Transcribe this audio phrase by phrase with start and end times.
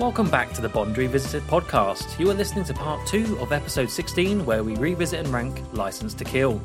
[0.00, 2.18] Welcome back to the Bond Revisited podcast.
[2.18, 6.14] You are listening to part 2 of episode 16, where we revisit and rank License
[6.14, 6.58] to Kill.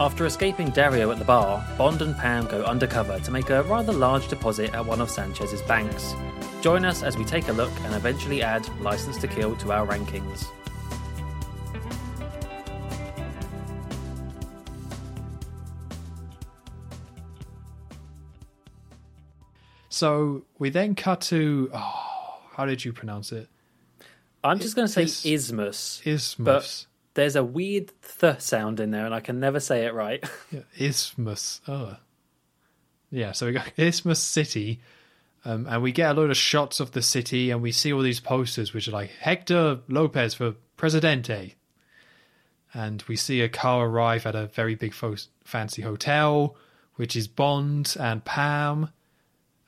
[0.00, 3.92] After escaping Dario at the bar, Bond and Pam go undercover to make a rather
[3.92, 6.12] large deposit at one of Sanchez's banks.
[6.60, 9.86] Join us as we take a look and eventually add License to Kill to our
[9.86, 10.48] rankings.
[19.88, 22.05] So we then cut to oh,
[22.56, 23.48] how did you pronounce it?
[24.44, 26.44] I'm just going to say Is- Ismus, Isthmus.
[26.44, 30.22] but there's a weird th sound in there and I can never say it right.
[30.50, 31.60] Yeah, Isthmus.
[31.66, 31.96] Oh.
[33.10, 34.80] Yeah, so we got Isthmus City,
[35.44, 38.02] um, and we get a load of shots of the city, and we see all
[38.02, 41.54] these posters which are like Hector Lopez for Presidente.
[42.74, 46.56] And we see a car arrive at a very big fo- fancy hotel,
[46.96, 48.90] which is Bond and Pam.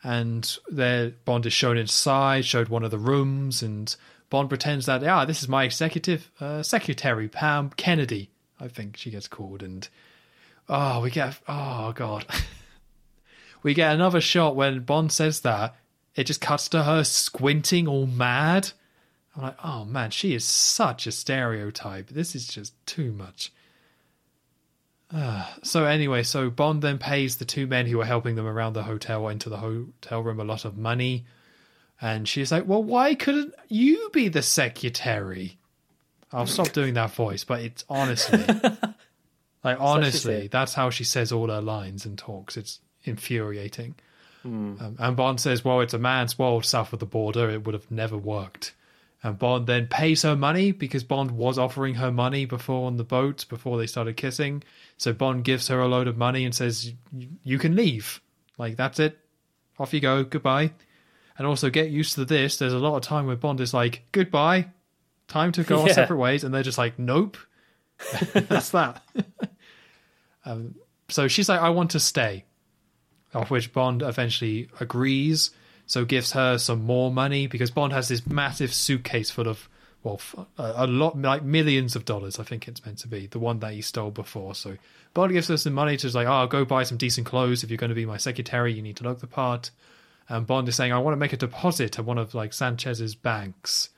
[0.08, 3.94] And their Bond is shown inside, showed one of the rooms, and
[4.30, 9.10] Bond pretends that, ah, this is my executive uh, secretary, Pam Kennedy, I think she
[9.10, 9.62] gets called.
[9.62, 9.86] And
[10.66, 12.24] Oh, we get oh god.
[13.62, 15.76] we get another shot when Bond says that.
[16.14, 18.70] It just cuts to her squinting all mad.
[19.36, 22.08] I'm like, oh man, she is such a stereotype.
[22.08, 23.52] This is just too much.
[25.62, 28.82] So anyway, so Bond then pays the two men who are helping them around the
[28.84, 31.24] hotel into the hotel room a lot of money.
[32.00, 35.58] And she's like, Well, why couldn't you be the secretary?
[36.32, 38.38] I'll stop doing that voice, but it's honestly
[39.64, 42.56] like honestly, that's how she says all her lines and talks.
[42.56, 43.94] It's infuriating.
[44.80, 47.50] Um, and Bond says, "Well, it's a man's world south of the border.
[47.50, 48.74] It would have never worked."
[49.22, 53.04] And Bond then pays her money because Bond was offering her money before on the
[53.04, 54.62] boat before they started kissing.
[54.98, 58.20] So Bond gives her a load of money and says, "You- "You can leave.
[58.58, 59.18] Like that's it.
[59.78, 60.24] Off you go.
[60.24, 60.72] Goodbye."
[61.38, 62.56] And also get used to this.
[62.58, 64.68] There's a lot of time where Bond is like, "Goodbye.
[65.28, 67.36] Time to go our separate ways," and they're just like, "Nope."
[68.32, 69.02] that's that.
[70.44, 70.74] um,
[71.08, 72.44] so she's like, I want to stay.
[73.34, 75.50] Of which Bond eventually agrees,
[75.86, 79.68] so gives her some more money because Bond has this massive suitcase full of,
[80.08, 83.26] well, f- uh, a, lot, like millions of dollars, I think it's meant to be,
[83.26, 84.54] the one that he stole before.
[84.54, 84.78] So
[85.12, 87.62] Bond gives her some money to like, oh, go buy some decent clothes.
[87.62, 89.70] If you're going to be my secretary, you need to look the part.
[90.28, 93.14] And Bond is saying, I want to make a deposit at one of like Sanchez's
[93.14, 93.90] banks.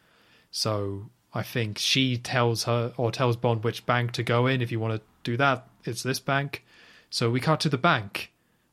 [0.51, 4.63] So I think she tells her or tells Bond which bank to go in.
[4.63, 6.65] If you want to do that, it's this bank.
[7.09, 8.33] So we cut to the bank,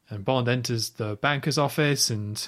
[0.10, 2.48] and Bond enters the banker's office, and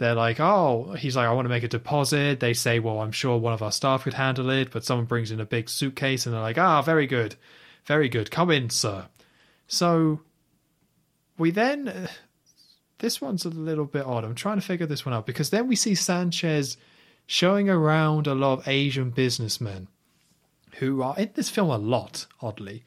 [0.00, 3.12] they're like, "Oh," he's like, "I want to make a deposit." They say, "Well, I'm
[3.12, 6.26] sure one of our staff could handle it," but someone brings in a big suitcase,
[6.26, 7.36] and they're like, "Ah, very good,
[7.84, 8.30] very good.
[8.30, 9.06] Come in, sir."
[9.68, 10.22] So
[11.38, 12.08] we then.
[12.98, 14.24] This one's a little bit odd.
[14.24, 16.76] I'm trying to figure this one out because then we see Sanchez
[17.26, 19.88] showing around a lot of Asian businessmen
[20.80, 22.84] who are in this film a lot, oddly.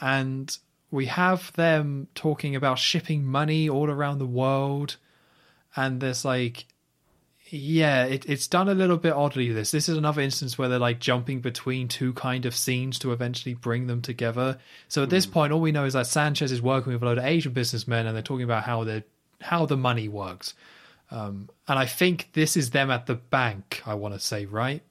[0.00, 0.56] And
[0.90, 4.96] we have them talking about shipping money all around the world.
[5.76, 6.66] And there's like,
[7.48, 9.52] yeah, it, it's done a little bit oddly.
[9.52, 13.12] This this is another instance where they're like jumping between two kind of scenes to
[13.12, 14.58] eventually bring them together.
[14.88, 17.18] So at this point, all we know is that Sanchez is working with a load
[17.18, 19.04] of Asian businessmen, and they're talking about how they
[19.40, 20.54] how the money works.
[21.10, 23.82] Um, and I think this is them at the bank.
[23.84, 24.82] I want to say right.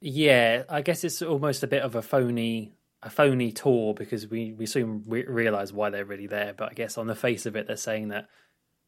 [0.00, 4.52] Yeah, I guess it's almost a bit of a phony a phony tour because we
[4.52, 6.52] we soon re- realize why they're really there.
[6.56, 8.28] But I guess on the face of it, they're saying that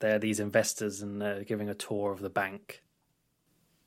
[0.00, 2.82] they're these investors and they're giving a tour of the bank.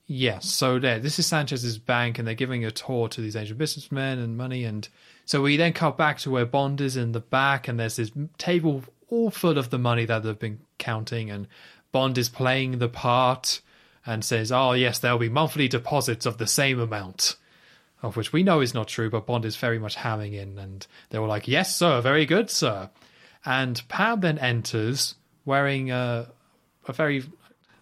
[0.06, 3.58] Yes, so there, this is Sanchez's bank, and they're giving a tour to these Asian
[3.58, 4.66] businessmen and money.
[4.66, 4.88] And
[5.26, 8.12] so we then cut back to where Bond is in the back, and there's this
[8.38, 11.48] table all full of the money that they've been counting, and
[11.92, 13.62] Bond is playing the part
[14.06, 17.38] and says, "Oh yes, there'll be monthly deposits of the same amount."
[18.02, 20.86] Of which we know is not true, but Bond is very much hamming in, and
[21.12, 22.90] they were like, "Yes, sir, very good, sir."
[23.46, 26.28] And Pam then enters wearing a
[26.88, 27.24] a very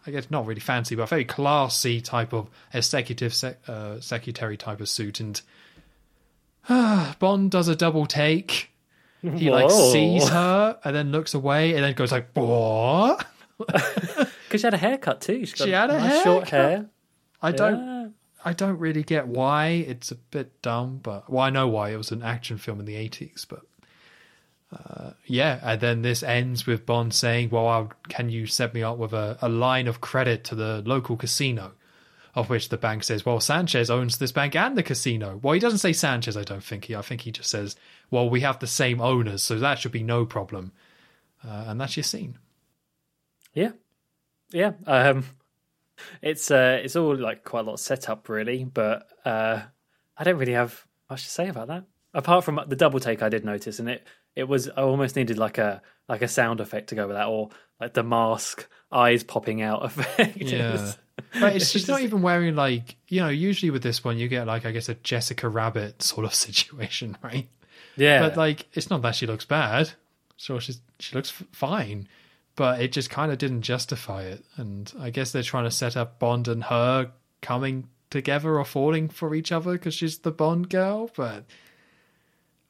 [0.05, 4.57] I guess not really fancy, but a very classy type of executive sec- uh, secretary
[4.57, 5.19] type of suit.
[5.19, 5.39] And
[7.19, 8.69] Bond does a double take.
[9.21, 13.25] He like sees her and then looks away and then goes like, "What?"
[14.51, 15.45] Because she had a haircut too.
[15.45, 16.87] She's got She had a nice short hair.
[17.41, 18.07] I don't, Yeah.
[18.43, 19.67] I don't really get why.
[19.67, 21.91] It's a bit dumb, but well, I know why.
[21.91, 23.61] It was an action film in the eighties, but
[24.71, 25.59] uh, yeah.
[25.62, 29.13] And then this ends with Bond saying, "Well, I'll, can you set me up with
[29.13, 31.73] a, a line of credit to the local casino?"
[32.33, 35.59] Of which the bank says, "Well, Sanchez owns this bank and the casino." Well, he
[35.59, 36.38] doesn't say Sanchez.
[36.38, 36.95] I don't think he.
[36.95, 37.75] I think he just says,
[38.09, 40.71] "Well, we have the same owners, so that should be no problem."
[41.45, 42.38] Uh, and that's your scene.
[43.53, 43.71] Yeah,
[44.51, 44.74] yeah.
[44.88, 45.25] Um,
[46.21, 48.63] it's uh, it's all like quite a lot of setup, really.
[48.63, 49.62] But uh,
[50.17, 53.29] I don't really have much to say about that, apart from the double take I
[53.29, 54.05] did notice, and it
[54.35, 57.27] it was I almost needed like a like a sound effect to go with that,
[57.27, 57.49] or
[57.79, 60.37] like the mask eyes popping out effect.
[60.37, 60.91] Yeah.
[61.39, 63.29] But it's she's not even wearing like you know.
[63.29, 67.17] Usually with this one, you get like I guess a Jessica Rabbit sort of situation,
[67.21, 67.47] right?
[67.97, 69.91] yeah, But like, it's not that she looks bad.
[70.37, 72.07] Sure, she's she looks fine,
[72.55, 74.43] but it just kind of didn't justify it.
[74.57, 77.11] And I guess they're trying to set up Bond and her
[77.41, 81.11] coming together or falling for each other because she's the Bond girl.
[81.15, 81.45] But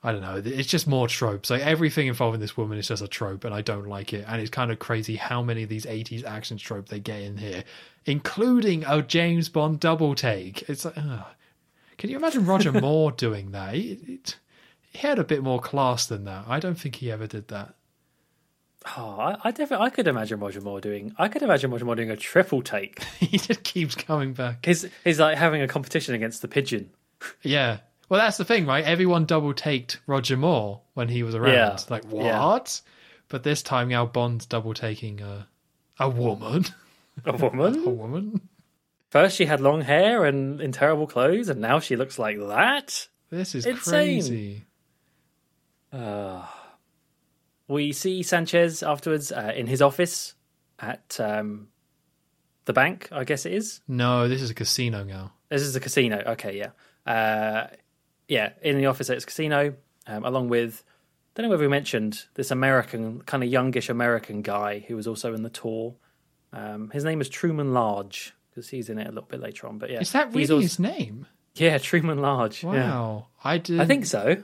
[0.03, 0.42] I don't know.
[0.44, 1.51] It's just more tropes.
[1.51, 4.25] Like everything involving this woman is just a trope, and I don't like it.
[4.27, 7.38] And it's kind of crazy how many of these '80s action tropes they get in
[7.38, 7.63] here,
[8.06, 10.68] including a James Bond double take.
[10.68, 13.75] It's like, can you imagine Roger Moore doing that?
[13.75, 14.36] It, it,
[14.89, 16.45] he had a bit more class than that.
[16.47, 17.75] I don't think he ever did that.
[18.97, 21.13] oh, I, I definitely I could imagine Roger Moore doing.
[21.19, 23.04] I could imagine Roger Moore doing a triple take.
[23.19, 24.65] he just keeps coming back.
[24.65, 26.89] He's he's like having a competition against the pigeon.
[27.44, 27.81] Yeah.
[28.11, 28.83] Well, that's the thing, right?
[28.83, 31.53] Everyone double taked Roger Moore when he was around.
[31.53, 31.77] Yeah.
[31.89, 32.45] Like, Yeah.
[32.45, 32.81] what?
[33.29, 35.47] But this time now Bond's double taking a,
[35.97, 36.65] a woman.
[37.25, 37.75] A woman?
[37.75, 37.97] a woman.
[37.97, 38.41] woman?
[39.11, 43.07] First, she had long hair and in terrible clothes, and now she looks like that.
[43.29, 43.81] This is Insane.
[44.19, 44.65] crazy.
[45.93, 46.45] Uh,
[47.69, 50.35] we see Sanchez afterwards uh, in his office
[50.79, 51.67] at um,
[52.65, 53.79] the bank, I guess it is.
[53.87, 55.31] No, this is a casino now.
[55.49, 56.21] This is a casino.
[56.27, 56.71] Okay, yeah.
[57.09, 57.67] Uh,
[58.31, 59.74] yeah, in the office at his casino,
[60.07, 60.86] um, along with,
[61.36, 65.06] I don't know whether we mentioned this American, kind of youngish American guy who was
[65.06, 65.95] also in the tour.
[66.54, 69.80] Um, his name is Truman Lodge, because he's in it a little bit later on.
[69.80, 70.00] But yeah.
[70.00, 71.28] Is that really also- his name?
[71.56, 72.63] Yeah, Truman Lodge.
[72.63, 72.69] Yeah.
[72.69, 73.28] Wow.
[73.44, 74.42] I did I think so.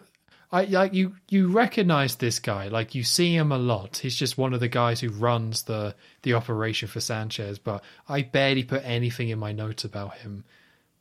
[0.52, 4.38] I like you you recognize this guy like you see him a lot he's just
[4.38, 8.82] one of the guys who runs the the operation for Sanchez but I barely put
[8.86, 10.46] anything in my notes about him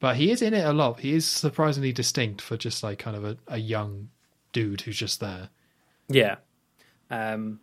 [0.00, 3.16] but he is in it a lot he is surprisingly distinct for just like kind
[3.16, 4.08] of a, a young
[4.52, 5.50] dude who's just there
[6.08, 6.36] Yeah.
[7.10, 7.60] Um,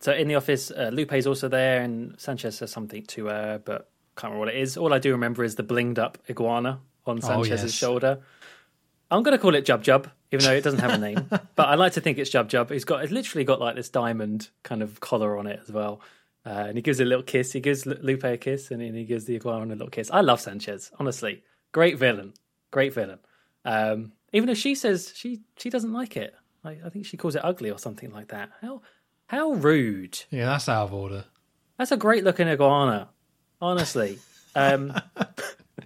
[0.00, 3.90] so in the office, uh, Lupe's also there, and Sanchez says something to her, but
[4.16, 4.76] can't remember what it is.
[4.76, 7.72] All I do remember is the blinged up iguana on Sanchez's yes.
[7.72, 8.20] shoulder.
[9.10, 11.26] I'm going to call it Jub Jub, even though it doesn't have a name.
[11.56, 12.70] but I like to think it's Jub Jub.
[12.70, 16.00] He's got, it's literally got like this diamond kind of collar on it as well.
[16.46, 17.52] Uh, and he gives a little kiss.
[17.52, 20.10] He gives Lupe a kiss, and he gives the iguana a little kiss.
[20.10, 21.42] I love Sanchez, honestly.
[21.72, 22.34] Great villain.
[22.70, 23.18] Great villain.
[23.64, 26.34] Um, even if she says she she doesn't like it,
[26.64, 28.50] like, I think she calls it ugly or something like that.
[28.60, 28.82] How
[29.26, 30.22] how rude!
[30.30, 31.24] yeah that's out of order
[31.78, 33.08] That's a great looking iguana,
[33.60, 34.18] honestly.
[34.54, 34.94] Um,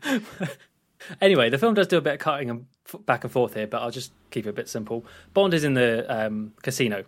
[1.21, 3.67] anyway, the film does do a bit of cutting and f- back and forth here,
[3.67, 5.05] but I'll just keep it a bit simple.
[5.33, 7.05] Bond is in the um, casino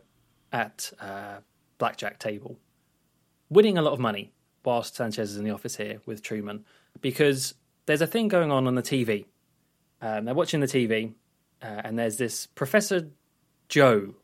[0.52, 1.38] at uh,
[1.78, 2.58] blackjack table,
[3.48, 4.32] winning a lot of money,
[4.64, 6.64] whilst Sanchez is in the office here with Truman,
[7.00, 7.54] because
[7.86, 9.26] there's a thing going on on the TV.
[10.02, 11.14] Um, they're watching the TV,
[11.62, 13.08] uh, and there's this Professor
[13.68, 14.14] Joe,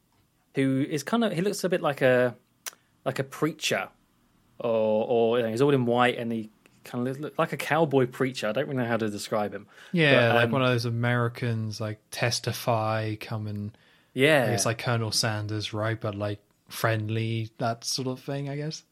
[0.55, 2.37] who is kind of he looks a bit like a
[3.05, 3.89] like a preacher,
[4.59, 6.51] or or you know, he's all in white and he
[6.85, 8.49] kind of looks like a cowboy preacher.
[8.49, 9.67] I don't really know how to describe him.
[9.93, 13.77] yeah But, like um, one of those Americans like testify come and
[14.13, 18.83] Yeah, it's like Colonel Sanders right but like friendly that sort of thing I guess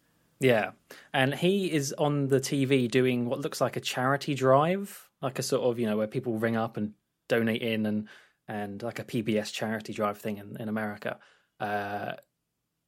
[0.41, 0.71] Yeah,
[1.13, 5.43] and he is on the TV doing what looks like a charity drive, like a
[5.43, 6.95] sort of you know where people ring up and
[7.29, 8.09] donate in, and
[8.49, 11.19] and like a PBS charity drive thing in, in America.
[11.61, 12.13] Uh,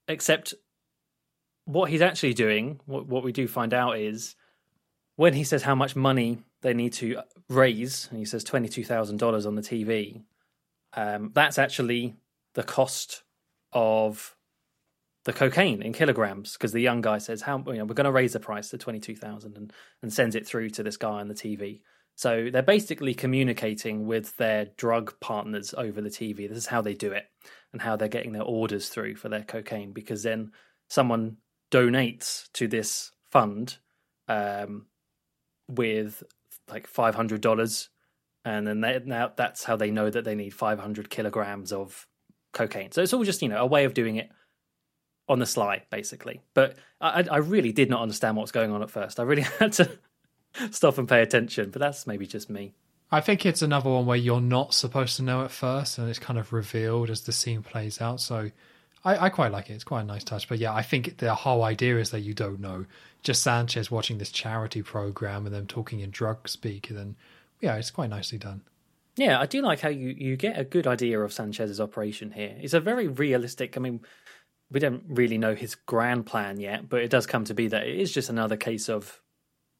[0.09, 0.55] except
[1.67, 4.35] what he's actually doing, what, what we do find out is
[5.17, 8.85] when he says how much money they need to raise, and he says twenty two
[8.85, 10.23] thousand dollars on the TV.
[10.95, 12.15] Um, that's actually
[12.55, 13.23] the cost
[13.75, 14.37] of
[15.25, 18.13] the cocaine in kilograms because the young guy says how you know we're going to
[18.13, 21.35] raise the price to 22,000 and and sends it through to this guy on the
[21.35, 21.81] TV.
[22.15, 26.49] So they're basically communicating with their drug partners over the TV.
[26.49, 27.25] This is how they do it
[27.73, 30.53] and how they're getting their orders through for their cocaine because then
[30.89, 31.39] someone
[31.71, 33.79] donates to this fund
[34.29, 34.87] um,
[35.69, 36.23] with
[36.69, 37.89] like $500
[38.45, 42.07] and then they, now that's how they know that they need 500 kilograms of
[42.53, 42.93] cocaine.
[42.93, 44.31] So it's all just, you know, a way of doing it
[45.29, 46.41] on the sly, basically.
[46.55, 49.21] But I, I really did not understand what was going on at first.
[49.21, 49.91] I really had to
[50.71, 51.71] stop and pay attention.
[51.71, 52.75] But that's maybe just me.
[53.11, 56.19] I think it's another one where you're not supposed to know at first, and it's
[56.19, 58.21] kind of revealed as the scene plays out.
[58.21, 58.51] So
[59.05, 59.75] I, I quite like it.
[59.75, 60.49] It's quite a nice touch.
[60.49, 62.87] But yeah, I think the whole idea is that you don't know.
[63.23, 67.17] Just Sanchez watching this charity program and them talking in drug speak, and then
[67.61, 68.63] yeah, it's quite nicely done.
[69.17, 72.57] Yeah, I do like how you, you get a good idea of Sanchez's operation here.
[72.59, 73.77] It's a very realistic.
[73.77, 74.01] I mean,
[74.73, 77.87] we don't really know his grand plan yet, but it does come to be that
[77.87, 79.21] it is just another case of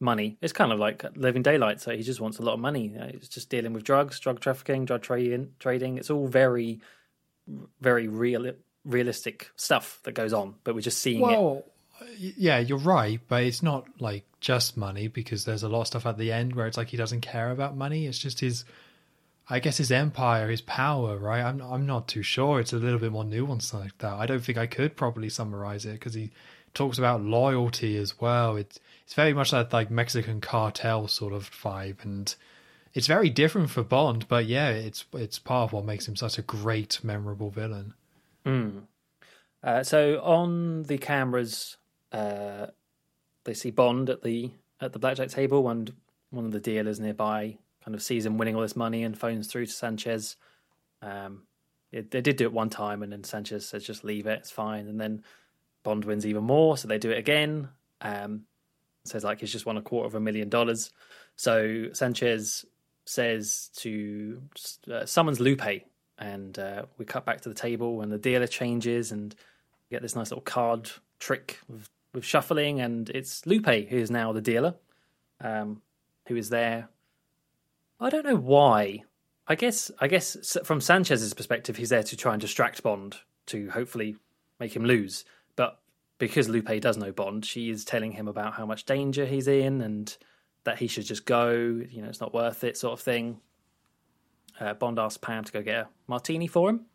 [0.01, 0.37] money.
[0.43, 1.81] It's kind of like Living Daylight.
[1.81, 2.93] So he just wants a lot of money.
[2.95, 5.53] It's just dealing with drugs, drug trafficking, drug trading.
[5.59, 5.97] Trading.
[5.97, 6.81] It's all very,
[7.81, 8.53] very real,
[8.85, 10.57] realistic stuff that goes on.
[10.65, 11.23] But we're just seeing it.
[11.23, 11.65] Well,
[12.01, 15.87] y- yeah, you're right, but it's not like just money because there's a lot of
[15.87, 18.07] stuff at the end where it's like he doesn't care about money.
[18.07, 18.65] It's just his,
[19.51, 21.43] I guess, his empire, his power, right?
[21.43, 22.61] I'm I'm not too sure.
[22.61, 24.15] It's a little bit more nuanced like that.
[24.15, 26.31] I don't think I could properly summarize it because he
[26.75, 28.57] talks about loyalty as well.
[28.57, 32.35] It's it's very much that like Mexican cartel sort of vibe, and
[32.95, 34.29] it's very different for Bond.
[34.29, 37.95] But yeah, it's it's part of what makes him such a great, memorable villain.
[39.63, 41.77] Uh, so on the cameras,
[42.11, 42.67] uh,
[43.45, 45.93] they see Bond at the at the blackjack table, and
[46.31, 49.47] one of the dealers nearby kind of sees him winning all this money and phones
[49.47, 50.37] through to Sanchez.
[51.01, 51.43] Um,
[51.91, 54.51] it, they did do it one time, and then Sanchez says, "Just leave it, it's
[54.51, 55.23] fine." And then
[55.83, 57.69] Bond wins even more, so they do it again.
[58.01, 58.43] Um,
[59.05, 60.91] says like he's just won a quarter of a million dollars.
[61.37, 62.65] So Sanchez
[63.05, 64.43] says to
[64.91, 65.83] uh, summons Lupe,
[66.19, 69.35] and uh, we cut back to the table, and the dealer changes, and
[69.91, 74.33] get this nice little card trick with, with shuffling, and it's Lupe who is now
[74.33, 74.75] the dealer,
[75.41, 75.83] um,
[76.29, 76.89] who is there.
[78.03, 79.05] I don't know why.
[79.47, 83.17] I guess I guess from Sanchez's perspective, he's there to try and distract Bond
[83.47, 84.17] to hopefully
[84.59, 85.25] make him lose.
[85.57, 85.81] But
[86.19, 89.81] because Lupe does know Bond, she is telling him about how much danger he's in
[89.81, 90.17] and
[90.65, 91.51] that he should just go.
[91.51, 93.41] You know, it's not worth it, sort of thing.
[94.59, 96.87] Uh, Bond asks Pam to go get a martini for him.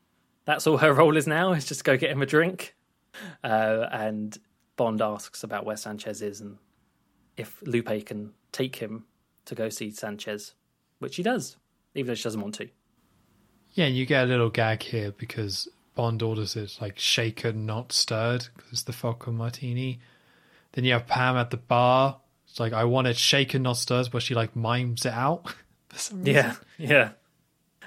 [0.45, 2.75] That's all her role is now, is just go get him a drink.
[3.43, 4.37] Uh, and
[4.75, 6.57] Bond asks about where Sanchez is and
[7.35, 9.05] if Lupe can take him
[9.45, 10.53] to go see Sanchez,
[10.99, 11.57] which he does,
[11.95, 12.69] even though she doesn't want to.
[13.73, 17.91] Yeah, and you get a little gag here because Bond orders it like shaken, not
[17.91, 19.99] stirred, because it's the vodka Martini.
[20.73, 22.19] Then you have Pam at the bar.
[22.47, 25.53] It's like, I want it shaken, not stirred, but she like mimes it out.
[25.89, 26.33] for some reason.
[26.33, 27.09] Yeah, yeah.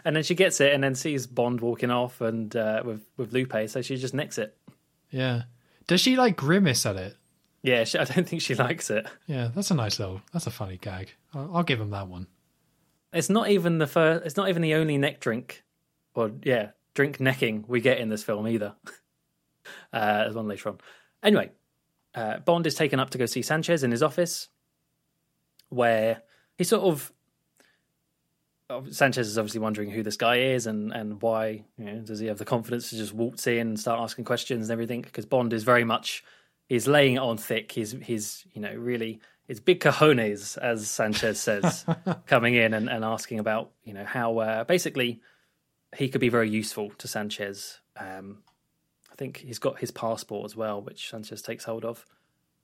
[0.04, 3.32] And then she gets it and then sees Bond walking off and uh, with, with
[3.32, 4.56] Lupe, so she just nicks it.
[5.10, 5.42] Yeah.
[5.86, 7.16] Does she like grimace at it?
[7.62, 9.06] Yeah, she, I don't think she likes it.
[9.26, 11.12] Yeah, that's a nice little, that's a funny gag.
[11.34, 12.26] I'll, I'll give him that one.
[13.12, 14.24] It's not even the first.
[14.24, 15.64] It's not even the only neck drink,
[16.14, 18.74] or yeah, drink necking we get in this film either.
[19.92, 20.78] uh, there's one later on.
[21.22, 21.50] Anyway,
[22.14, 24.48] uh, Bond is taken up to go see Sanchez in his office,
[25.68, 26.22] where
[26.56, 27.12] he sort of.
[28.90, 32.28] Sanchez is obviously wondering who this guy is and, and why you know, does he
[32.28, 35.52] have the confidence to just waltz in and start asking questions and everything because Bond
[35.52, 36.22] is very much
[36.70, 37.72] he's laying it on thick.
[37.72, 41.84] He's he's you know really it's big cojones as Sanchez says
[42.26, 45.20] coming in and, and asking about you know how uh, basically
[45.96, 47.80] he could be very useful to Sanchez.
[47.96, 48.44] Um,
[49.10, 52.06] I think he's got his passport as well, which Sanchez takes hold of.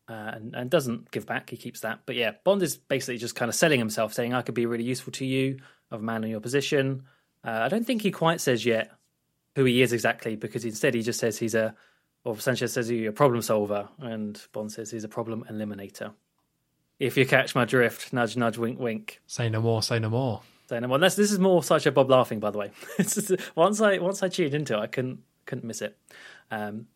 [0.09, 1.51] Uh, and, and doesn't give back.
[1.51, 2.03] He keeps that.
[2.07, 4.85] But yeah, Bond is basically just kind of selling himself, saying, I could be really
[4.85, 5.59] useful to you,
[5.91, 7.03] of a man in your position.
[7.43, 8.93] Uh, I don't think he quite says yet
[9.57, 11.75] who he is exactly, because instead he just says he's a,
[12.23, 16.13] or Sanchez says he's a problem solver, and Bond says he's a problem eliminator.
[16.99, 19.21] If you catch my drift, nudge, nudge, wink, wink.
[19.27, 20.41] Say no more, say no more.
[20.69, 20.99] Say no, more.
[20.99, 22.71] this, this is more such a Bob laughing, by the way.
[23.55, 25.97] Once I once I tuned into it, I couldn't couldn't miss it.
[26.51, 26.89] Um,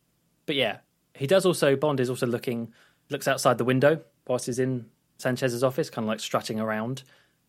[0.46, 0.78] but yeah,
[1.14, 1.76] he does also.
[1.76, 2.72] Bond is also looking
[3.10, 4.86] looks outside the window whilst he's in
[5.18, 7.02] Sanchez's office, kind of like strutting around.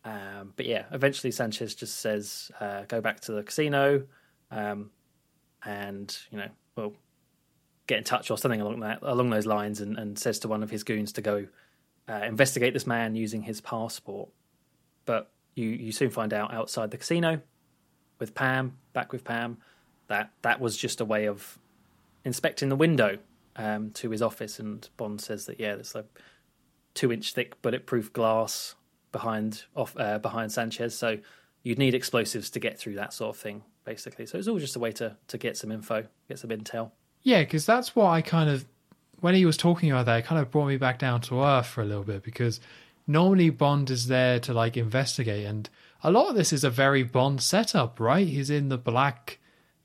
[0.04, 4.04] Um, but yeah, eventually Sanchez just says, uh, "Go back to the casino,"
[4.50, 4.90] um,
[5.64, 6.92] and you know, well,
[7.86, 10.62] get in touch or something along that along those lines, and, and says to one
[10.62, 11.46] of his goons to go
[12.08, 14.30] uh, investigate this man using his passport.
[15.04, 17.40] But you you soon find out outside the casino
[18.18, 19.58] with Pam, back with Pam,
[20.08, 21.58] that that was just a way of
[22.24, 23.18] inspecting the window
[23.56, 24.58] um, to his office.
[24.58, 26.06] And Bond says that yeah, there's like
[26.94, 28.74] two inch thick bulletproof glass
[29.10, 31.18] behind off uh, behind Sanchez, so
[31.62, 34.26] you'd need explosives to get through that sort of thing, basically.
[34.26, 36.92] So it's all just a way to to get some info, get some intel.
[37.22, 38.64] Yeah, because that's what I kind of
[39.22, 41.68] when he was talking about that, it kind of brought me back down to earth
[41.68, 42.60] for a little bit because
[43.06, 45.70] normally Bond is there to like investigate, and
[46.02, 48.26] a lot of this is a very Bond setup, right?
[48.26, 49.38] He's in the black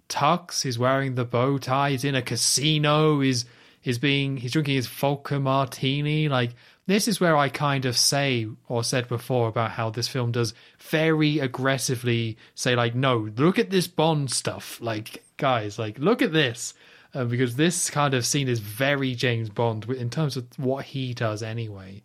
[0.10, 3.46] tux, he's wearing the bow tie, he's in a casino, he's
[3.80, 6.28] he's being he's drinking his vodka martini.
[6.28, 6.56] Like
[6.88, 10.56] this is where I kind of say or said before about how this film does
[10.80, 16.34] very aggressively say like, no, look at this Bond stuff, like guys, like look at
[16.34, 16.74] this
[17.14, 21.14] uh, because this kind of scene is very James Bond in terms of what he
[21.14, 22.04] does anyway.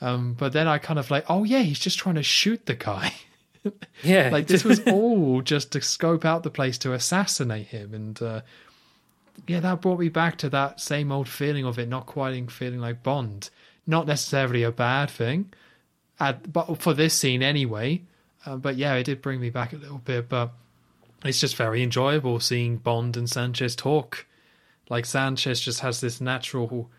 [0.00, 2.74] Um, but then I kind of like, oh yeah, he's just trying to shoot the
[2.74, 3.14] guy.
[4.02, 8.20] Yeah, like this was all just to scope out the place to assassinate him, and
[8.20, 8.40] uh,
[9.46, 12.80] yeah, that brought me back to that same old feeling of it not quite feeling
[12.80, 13.50] like Bond.
[13.86, 15.52] not necessarily a bad thing.
[16.20, 18.02] At, but for this scene anyway.
[18.44, 20.28] Uh, but yeah, it did bring me back a little bit.
[20.28, 20.52] But
[21.24, 24.26] it's just very enjoyable seeing Bond and Sanchez talk.
[24.88, 26.90] Like Sanchez just has this natural.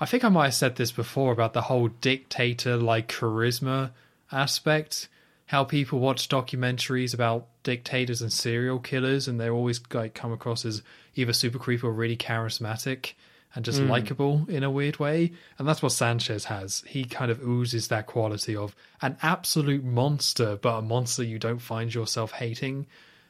[0.00, 3.92] I think I might have said this before about the whole dictator like charisma
[4.30, 5.08] aspect.
[5.46, 10.64] How people watch documentaries about dictators and serial killers, and they're always like come across
[10.64, 10.82] as
[11.14, 13.12] either super creepy or really charismatic
[13.54, 13.88] and just Mm.
[13.88, 15.32] likable in a weird way.
[15.56, 16.82] And that's what Sanchez has.
[16.86, 21.60] He kind of oozes that quality of an absolute monster, but a monster you don't
[21.60, 22.86] find yourself hating.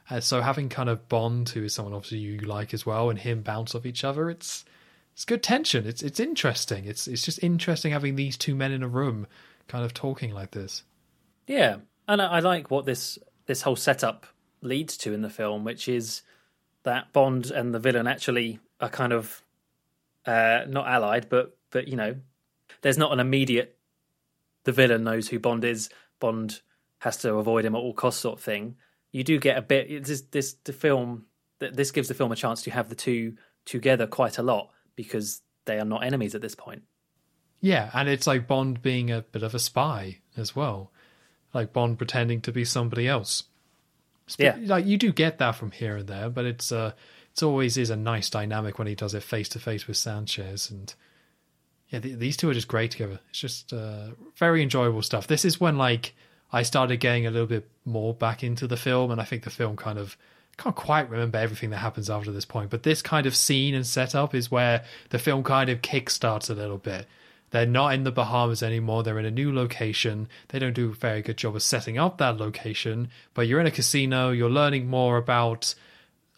[0.08, 3.18] Uh, so having kind of Bond, who is someone obviously you like as well, and
[3.18, 4.64] him bounce off each other, it's
[5.12, 5.86] it's good tension.
[5.86, 6.84] It's it's interesting.
[6.84, 9.26] It's it's just interesting having these two men in a room,
[9.66, 10.84] kind of talking like this.
[11.46, 14.26] Yeah, and I, I like what this this whole setup
[14.60, 16.22] leads to in the film, which is
[16.84, 19.42] that Bond and the villain actually are kind of
[20.24, 22.16] uh, not allied, but but you know,
[22.82, 23.76] there's not an immediate.
[24.64, 25.88] The villain knows who Bond is.
[26.20, 26.60] Bond
[26.98, 28.76] has to avoid him at all costs, sort of thing.
[29.16, 30.04] You do get a bit.
[30.04, 31.24] This this the film.
[31.58, 35.40] This gives the film a chance to have the two together quite a lot because
[35.64, 36.82] they are not enemies at this point.
[37.62, 40.92] Yeah, and it's like Bond being a bit of a spy as well,
[41.54, 43.44] like Bond pretending to be somebody else.
[44.36, 44.58] Yeah.
[44.60, 46.92] like you do get that from here and there, but it's uh
[47.32, 50.70] it's always is a nice dynamic when he does it face to face with Sanchez,
[50.70, 50.94] and
[51.88, 53.20] yeah, th- these two are just great together.
[53.30, 55.26] It's just uh, very enjoyable stuff.
[55.26, 56.14] This is when like
[56.56, 59.50] I started getting a little bit more back into the film, and I think the
[59.50, 60.16] film kind of
[60.56, 63.86] can't quite remember everything that happens after this point, but this kind of scene and
[63.86, 67.06] setup is where the film kind of kickstarts a little bit.
[67.50, 69.02] They're not in the Bahamas anymore.
[69.02, 70.28] They're in a new location.
[70.48, 73.66] They don't do a very good job of setting up that location, but you're in
[73.66, 74.30] a casino.
[74.30, 75.74] You're learning more about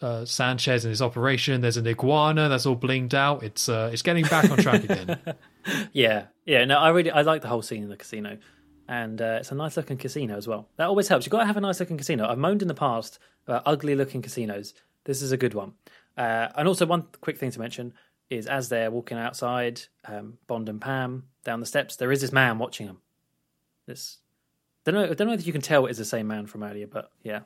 [0.01, 1.61] uh, Sanchez and his operation.
[1.61, 3.41] There's an iguana that's all blinged out.
[3.41, 5.19] It's uh, it's getting back on track again.
[5.91, 6.63] Yeah, yeah.
[6.65, 8.37] No, I really I like the whole scene in the casino,
[8.89, 10.67] and uh, it's a nice looking casino as well.
[10.77, 11.25] That always helps.
[11.25, 12.27] You've got to have a nice looking casino.
[12.27, 14.73] I've moaned in the past about ugly looking casinos.
[15.05, 15.73] This is a good one.
[16.17, 17.93] Uh, and also, one quick thing to mention
[18.31, 22.31] is as they're walking outside, um, Bond and Pam down the steps, there is this
[22.31, 22.97] man watching them.
[23.85, 24.17] This
[24.85, 25.03] don't know.
[25.03, 27.11] I don't know if you can tell it is the same man from earlier, but
[27.21, 27.41] yeah,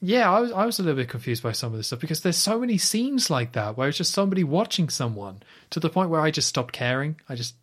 [0.00, 2.20] Yeah, I was I was a little bit confused by some of this stuff because
[2.20, 6.10] there's so many scenes like that where it's just somebody watching someone to the point
[6.10, 7.20] where I just stopped caring.
[7.28, 7.56] I just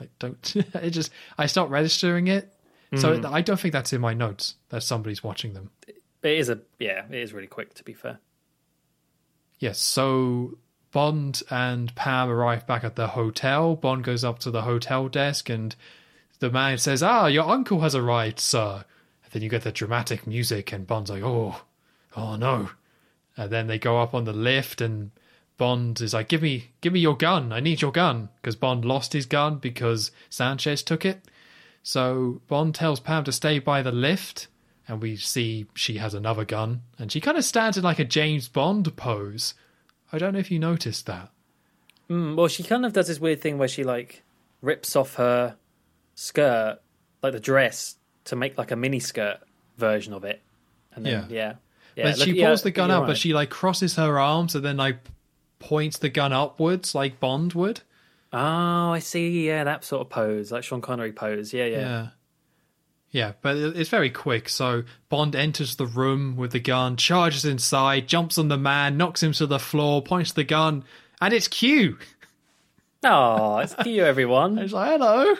[0.00, 0.56] like don't.
[0.74, 2.52] it just I stopped registering it.
[2.94, 5.70] So I don't think that's in my notes that somebody's watching them.
[5.88, 8.20] it is a yeah, it is really quick to be fair.
[9.58, 10.58] Yes, so
[10.92, 13.74] Bond and Pam arrive back at the hotel.
[13.74, 15.74] Bond goes up to the hotel desk and
[16.38, 18.84] the man says, Ah, your uncle has arrived, sir.
[19.24, 21.62] And then you get the dramatic music, and Bond's like, Oh,
[22.16, 22.70] oh no.
[23.36, 25.10] And then they go up on the lift, and
[25.58, 27.52] Bond is like, Give me, give me your gun.
[27.52, 28.28] I need your gun.
[28.36, 31.22] Because Bond lost his gun because Sanchez took it.
[31.86, 34.48] So Bond tells Pam to stay by the lift,
[34.88, 38.04] and we see she has another gun, and she kind of stands in like a
[38.04, 39.54] James Bond pose.
[40.12, 41.30] I don't know if you noticed that.
[42.10, 44.24] Mm, well, she kind of does this weird thing where she like
[44.62, 45.54] rips off her
[46.16, 46.80] skirt,
[47.22, 47.94] like the dress,
[48.24, 49.38] to make like a mini skirt
[49.76, 50.42] version of it,
[50.92, 51.54] and then yeah,
[51.94, 52.02] yeah.
[52.02, 53.06] but look- she yeah, pulls the gun out, right.
[53.06, 54.98] but she like crosses her arms and then like
[55.60, 57.82] points the gun upwards like Bond would.
[58.38, 59.46] Oh, I see.
[59.46, 61.54] Yeah, that sort of pose, like Sean Connery pose.
[61.54, 61.80] Yeah, yeah.
[61.80, 62.06] Yeah.
[63.10, 64.50] Yeah, but it's very quick.
[64.50, 69.22] So Bond enters the room with the gun, charges inside, jumps on the man, knocks
[69.22, 70.84] him to the floor, points the gun,
[71.20, 71.98] and it's Q.
[73.04, 74.58] Oh, it's Q, everyone.
[74.58, 75.36] It's like, hello.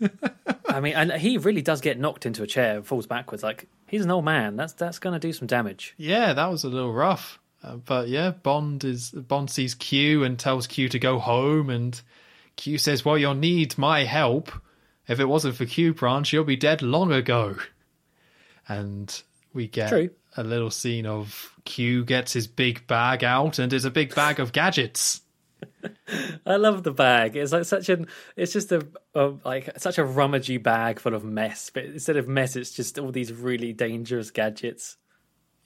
[0.68, 3.42] I mean, and he really does get knocked into a chair and falls backwards.
[3.42, 4.54] Like he's an old man.
[4.54, 5.94] That's that's going to do some damage.
[5.96, 7.40] Yeah, that was a little rough.
[7.66, 12.00] Uh, but yeah, Bond is Bond sees Q and tells Q to go home, and
[12.56, 14.52] Q says, "Well, you'll need my help.
[15.08, 17.56] If it wasn't for Q Branch, you'll be dead long ago."
[18.68, 20.10] And we get True.
[20.36, 24.38] a little scene of Q gets his big bag out, and it's a big bag
[24.38, 25.22] of gadgets.
[26.46, 27.36] I love the bag.
[27.36, 28.06] It's like such an.
[28.36, 31.70] It's just a, a like such a rummagey bag full of mess.
[31.74, 34.98] But instead of mess, it's just all these really dangerous gadgets.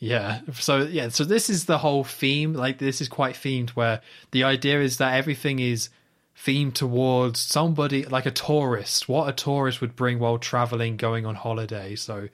[0.00, 0.40] Yeah.
[0.54, 2.54] So yeah, so this is the whole theme.
[2.54, 4.00] Like this is quite themed where
[4.32, 5.90] the idea is that everything is
[6.36, 11.34] themed towards somebody like a tourist, what a tourist would bring while traveling, going on
[11.34, 11.94] holiday.
[11.94, 12.28] So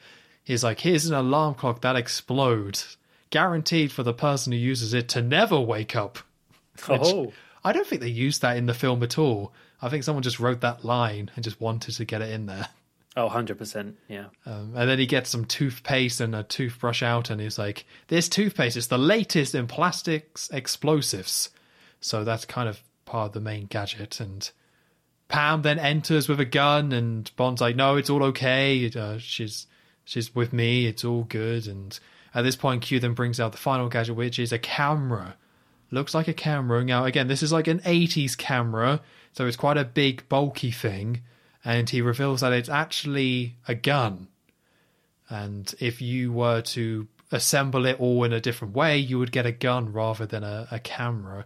[0.44, 2.96] he's like, here's an alarm clock that explodes,
[3.30, 6.18] guaranteed for the person who uses it to never wake up.
[6.88, 7.32] Oh,
[7.64, 9.50] I don't think they used that in the film at all.
[9.80, 12.68] I think someone just wrote that line and just wanted to get it in there.
[13.16, 13.96] Oh, 100 percent.
[14.08, 14.26] Yeah.
[14.44, 18.28] Um, and then he gets some toothpaste and a toothbrush out, and he's like, "This
[18.28, 21.50] toothpaste is the latest in plastics explosives."
[22.00, 24.20] So that's kind of part of the main gadget.
[24.20, 24.48] And
[25.28, 28.90] Pam then enters with a gun, and Bond's like, "No, it's all okay.
[28.94, 29.66] Uh, she's
[30.04, 30.86] she's with me.
[30.86, 31.98] It's all good." And
[32.34, 35.36] at this point, Q then brings out the final gadget, which is a camera.
[35.90, 36.84] Looks like a camera.
[36.84, 39.00] Now, again, this is like an '80s camera,
[39.32, 41.22] so it's quite a big, bulky thing.
[41.66, 44.28] And he reveals that it's actually a gun.
[45.28, 49.46] And if you were to assemble it all in a different way, you would get
[49.46, 51.44] a gun rather than a, a camera.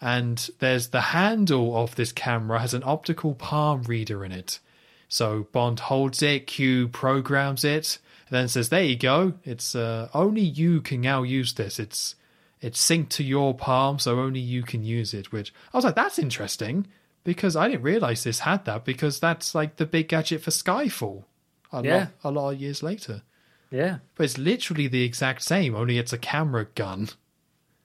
[0.00, 4.60] And there's the handle of this camera has an optical palm reader in it.
[5.08, 7.98] So Bond holds it, Q programs it,
[8.30, 9.34] then says, "There you go.
[9.44, 11.78] It's uh, only you can now use this.
[11.78, 12.14] It's
[12.62, 15.94] it's synced to your palm, so only you can use it." Which I was like,
[15.94, 16.86] "That's interesting,"
[17.24, 21.24] because I didn't realize this had that because that's like the big gadget for Skyfall.
[21.72, 21.96] A Yeah.
[21.96, 23.22] lot, a lot of years later.
[23.70, 23.98] Yeah.
[24.14, 27.08] But it's literally the exact same, only it's a camera gun.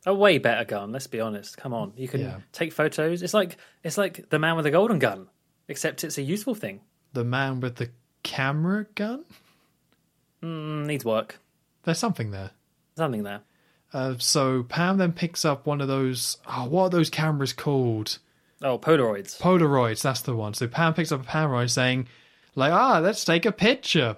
[0.06, 1.58] A way better gun, let's be honest.
[1.58, 1.94] Come on.
[1.96, 2.40] You can Yeah.
[2.52, 3.22] take photos.
[3.24, 5.28] It's like it's like the man with the golden gun,
[5.68, 6.82] except it's a useful thing.
[7.14, 7.90] The man with the
[8.24, 9.26] camera gun?
[10.44, 11.40] Mm, needs work.
[11.84, 12.52] There's something there.
[12.96, 13.42] Something there.
[13.92, 16.38] Uh, so Pam then picks up one of those.
[16.46, 18.20] Oh, what are those cameras called?
[18.62, 19.40] Oh, Polaroids.
[19.40, 20.54] Polaroids, that's the one.
[20.54, 22.08] So Pam picks up a Polaroid saying,
[22.56, 24.18] like, ah, let's take a picture.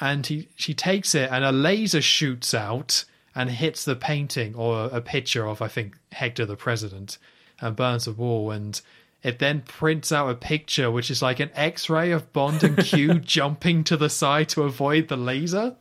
[0.00, 4.86] And he, she takes it and a laser shoots out and hits the painting or
[4.86, 7.18] a picture of, I think, Hector the President
[7.60, 8.50] and burns the wall.
[8.50, 8.80] And
[9.22, 12.76] it then prints out a picture which is like an x ray of Bond and
[12.76, 15.76] Q jumping to the side to avoid the laser.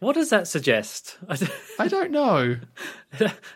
[0.00, 1.18] What does that suggest?
[1.78, 2.56] I don't know.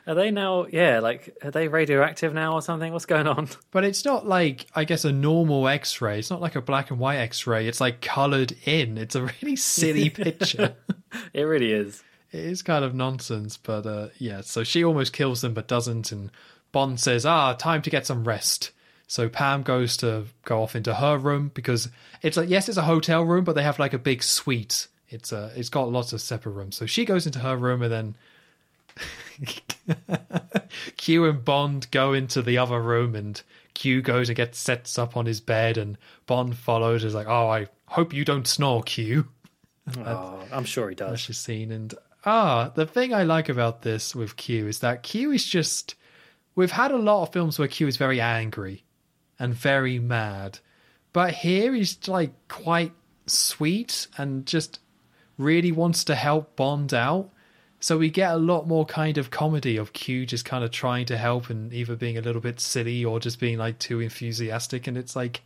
[0.07, 0.67] are they now?
[0.67, 2.93] Yeah, like are they radioactive now or something?
[2.93, 3.49] What's going on?
[3.71, 6.19] But it's not like, I guess, a normal x ray.
[6.19, 7.69] It's not like a black and white x ray.
[7.69, 8.99] It's like colored in.
[8.99, 10.75] It's a really silly picture.
[11.33, 12.03] It really is.
[12.33, 14.41] it is kind of nonsense, but uh, yeah.
[14.41, 16.11] So she almost kills them, but doesn't.
[16.11, 16.31] And
[16.73, 18.73] Bond says, "Ah, time to get some rest."
[19.07, 21.89] So Pam goes to go off into her room because
[22.21, 24.89] it's like yes, it's a hotel room, but they have like a big suite.
[25.13, 26.77] It's uh, it's got lots of separate rooms.
[26.77, 28.17] So she goes into her room, and then
[30.97, 33.41] Q and Bond go into the other room, and
[33.75, 37.05] Q goes and gets sets up on his bed, and Bond follows.
[37.05, 39.29] Is like, "Oh, I hope you don't snore, Q."
[39.99, 41.11] Oh, I'm sure he does.
[41.11, 41.73] That's just scene.
[41.73, 41.95] And
[42.25, 45.95] ah, the thing I like about this with Q is that Q is just.
[46.55, 48.85] We've had a lot of films where Q is very angry
[49.39, 50.59] and very mad,
[51.15, 52.93] but here he's like quite
[53.27, 54.79] sweet and just
[55.39, 57.31] really wants to help Bond out.
[57.81, 61.05] So we get a lot more kind of comedy of Q just kind of trying
[61.07, 64.87] to help and either being a little bit silly or just being like too enthusiastic.
[64.87, 65.43] And it's like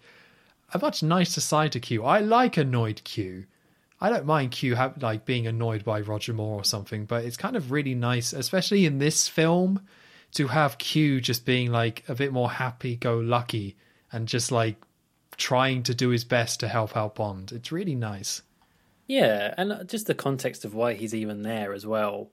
[0.74, 2.04] a much nicer side to Q.
[2.04, 3.46] I like annoyed Q.
[4.00, 7.38] I don't mind Q ha- like being annoyed by Roger Moore or something, but it's
[7.38, 9.80] kind of really nice, especially in this film,
[10.32, 13.76] to have Q just being like a bit more happy-go-lucky
[14.12, 14.76] and just like
[15.38, 17.52] trying to do his best to help out Bond.
[17.52, 18.42] It's really nice.
[19.06, 22.30] Yeah, and just the context of why he's even there as well,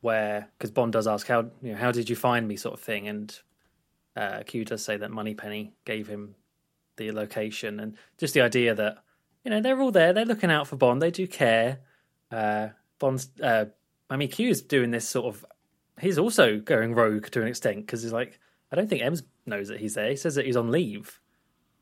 [0.00, 2.80] where because Bond does ask how you know how did you find me sort of
[2.80, 3.38] thing, and
[4.16, 6.34] uh, Q does say that Moneypenny gave him
[6.96, 9.04] the location, and just the idea that
[9.44, 11.80] you know they're all there, they're looking out for Bond, they do care.
[12.32, 13.66] Uh, Bond's, uh,
[14.10, 15.44] I mean, Q's doing this sort of,
[16.00, 18.40] he's also going rogue to an extent because he's like,
[18.72, 20.10] I don't think Ems knows that he's there.
[20.10, 21.20] He says that he's on leave.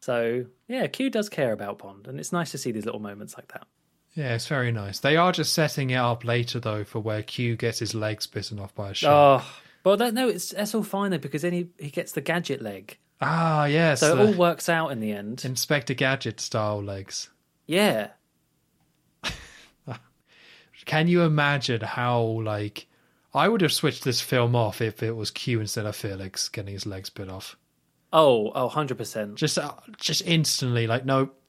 [0.01, 3.37] So yeah, Q does care about Bond, and it's nice to see these little moments
[3.37, 3.67] like that.
[4.15, 5.01] Yeah, it's very nice.
[5.01, 8.59] They are just setting it up later though for where Q gets his legs bitten
[8.61, 9.43] off by a shark.
[9.45, 12.21] Oh, well, that, no, it's that's all fine though because then he, he gets the
[12.21, 14.01] gadget leg, Ah, yes.
[14.01, 15.45] so it all works out in the end.
[15.45, 17.29] Inspector Gadget style legs.
[17.67, 18.09] Yeah,
[20.87, 22.87] Can you imagine how like
[23.33, 26.75] I would have switched this film off if it was Q instead of Felix getting
[26.75, 27.57] his legs bit off.
[28.13, 29.35] oh, oh, 100 percent.
[29.37, 31.41] Just uh, just instantly like nope.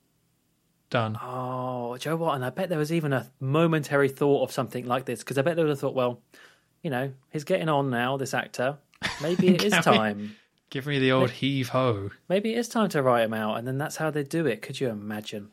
[0.90, 1.18] Done.
[1.22, 2.36] Oh, Joe, you know what?
[2.36, 5.42] And I bet there was even a momentary thought of something like this because I
[5.42, 6.22] bet they would have thought, well,
[6.84, 8.78] you know, he's getting on now, this actor.
[9.22, 10.36] Maybe it is Can we- time.
[10.72, 12.10] Give me the old heave ho.
[12.28, 14.62] Maybe it is time to write him out, and then that's how they do it.
[14.62, 15.52] Could you imagine?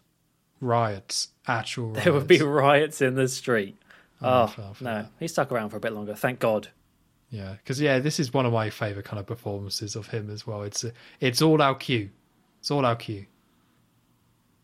[0.61, 1.29] Riots.
[1.47, 2.05] Actual riots.
[2.05, 3.77] There would be riots in the street.
[4.21, 5.11] Oh, Oh, no, that.
[5.21, 6.15] he stuck around for a bit longer.
[6.15, 6.69] Thank God.
[7.31, 10.47] Yeah, because yeah, this is one of my favorite kind of performances of him as
[10.47, 10.63] well.
[10.63, 10.85] It's
[11.21, 12.11] it's all out Q.
[12.61, 13.27] It's all out Q.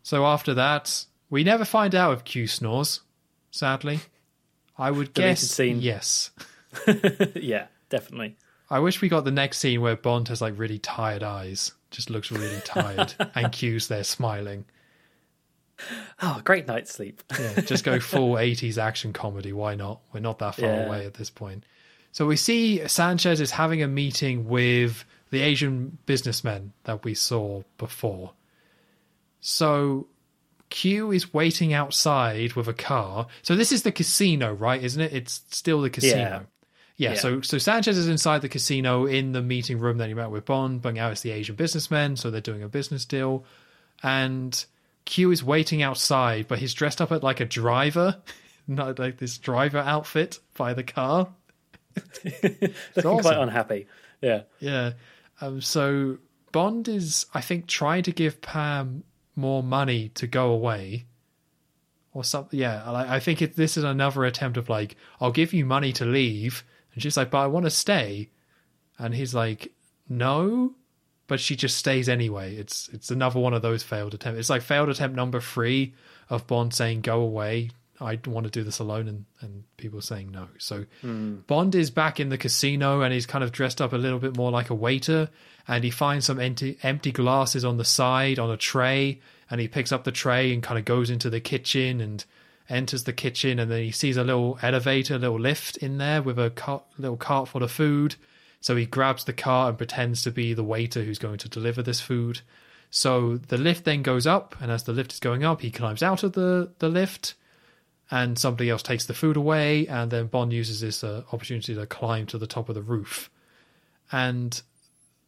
[0.02, 3.00] So after that, we never find out if Q snores.
[3.50, 4.00] Sadly,
[4.76, 5.80] I would guess scene.
[5.80, 6.30] yes.
[7.34, 8.36] yeah, definitely.
[8.70, 12.10] I wish we got the next scene where Bond has like really tired eyes, just
[12.10, 14.66] looks really tired, and Q's there smiling.
[16.20, 17.22] Oh, great night's sleep.
[17.38, 19.52] Yeah, just go full 80s action comedy.
[19.52, 20.00] Why not?
[20.12, 20.86] We're not that far Yeah.
[20.86, 21.64] away at this point.
[22.10, 27.62] So we see Sanchez is having a meeting with the Asian businessmen that we saw
[27.78, 28.32] before.
[29.40, 30.08] So
[30.70, 33.26] Q is waiting outside with a car.
[33.42, 34.82] So this is the casino, right?
[34.82, 35.12] Isn't it?
[35.12, 36.16] It's still the casino.
[36.16, 36.40] Yeah.
[36.96, 37.18] Yeah, Yeah.
[37.20, 40.44] so so Sanchez is inside the casino in the meeting room that he met with
[40.44, 43.44] Bond, but now it's the Asian businessmen, so they're doing a business deal.
[44.02, 44.64] And
[45.04, 48.20] Q is waiting outside, but he's dressed up at like a driver,
[48.66, 51.28] not like this driver outfit by the car.
[52.24, 52.72] Looking
[53.04, 53.20] awesome.
[53.20, 53.86] quite unhappy.
[54.20, 54.42] Yeah.
[54.58, 54.92] Yeah.
[55.40, 56.18] Um, so
[56.52, 59.04] Bond is, I think, trying to give Pam
[59.38, 61.06] more money to go away.
[62.12, 62.58] Or something.
[62.58, 62.82] Yeah.
[62.84, 66.04] I, I think it, this is another attempt of like, I'll give you money to
[66.04, 66.64] leave.
[66.92, 68.30] And she's like, but I want to stay.
[68.98, 69.72] And he's like,
[70.08, 70.74] no.
[71.28, 72.56] But she just stays anyway.
[72.56, 74.40] It's it's another one of those failed attempts.
[74.40, 75.94] It's like failed attempt number three
[76.28, 77.70] of Bond saying, go away.
[78.00, 79.06] I want to do this alone.
[79.06, 80.48] And, and people saying no.
[80.56, 81.36] So hmm.
[81.46, 84.36] Bond is back in the casino and he's kind of dressed up a little bit
[84.36, 85.28] more like a waiter.
[85.68, 89.20] And he finds some empty, empty glasses on the side on a tray.
[89.50, 92.24] And he picks up the tray and kind of goes into the kitchen and
[92.68, 93.58] enters the kitchen.
[93.58, 96.84] And then he sees a little elevator, a little lift in there with a cart,
[96.96, 98.16] little cart full of food.
[98.60, 101.82] So he grabs the cart and pretends to be the waiter who's going to deliver
[101.82, 102.40] this food.
[102.90, 104.56] So the lift then goes up.
[104.60, 107.34] And as the lift is going up, he climbs out of the, the lift
[108.10, 111.86] and somebody else takes the food away, and then Bond uses this uh, opportunity to
[111.86, 113.30] climb to the top of the roof.
[114.10, 114.60] And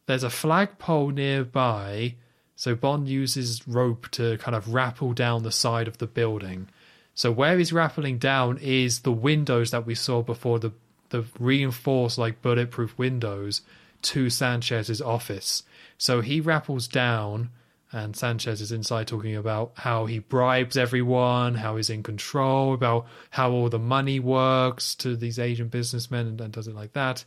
[0.05, 2.15] there's a flagpole nearby,
[2.55, 6.69] so Bond uses rope to kind of rappel down the side of the building.
[7.13, 10.71] So where he's rappelling down is the windows that we saw before the
[11.09, 13.61] the reinforced like bulletproof windows
[14.01, 15.63] to Sanchez's office.
[15.97, 17.49] So he rappels down
[17.93, 23.05] and Sanchez is inside talking about how he bribes everyone, how he's in control, about
[23.31, 27.25] how all the money works to these Asian businessmen and, and does it like that.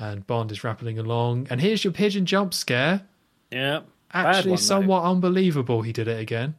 [0.00, 1.46] And Bond is rappelling along.
[1.50, 3.02] And here's your pigeon jump scare.
[3.52, 3.82] Yeah.
[4.12, 4.62] Actually, one, though.
[4.62, 5.82] somewhat unbelievable.
[5.82, 6.56] He did it again.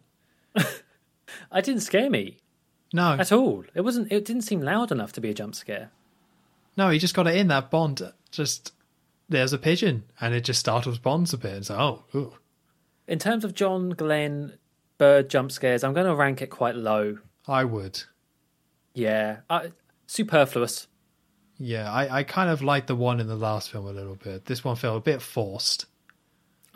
[1.54, 2.38] It didn't scare me
[2.94, 3.64] No, at all.
[3.74, 4.12] It wasn't.
[4.12, 5.92] It didn't seem loud enough to be a jump scare.
[6.78, 8.02] no, he just got it in that Bond.
[8.32, 8.74] Just
[9.28, 11.54] there's a pigeon, and it just startles Bonds a bit.
[11.54, 12.34] It's like, oh, ooh.
[13.08, 14.58] In terms of John Glen
[14.98, 17.18] bird jump scares, I'm going to rank it quite low.
[17.48, 18.04] I would.
[18.94, 19.68] Yeah, uh,
[20.08, 20.88] superfluous.
[21.64, 24.46] Yeah, I, I kind of liked the one in the last film a little bit.
[24.46, 25.86] This one felt a bit forced.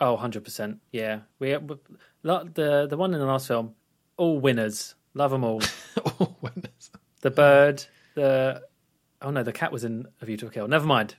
[0.00, 0.78] Oh, 100 percent.
[0.92, 1.76] Yeah, we we-
[2.22, 3.74] the the one in the last film,
[4.16, 4.94] all winners.
[5.14, 5.60] Love them all.
[6.40, 6.90] When it's-
[7.22, 8.62] The bird, the
[9.22, 10.68] oh no, the cat was in A View to a Kill.
[10.68, 11.16] Never mind.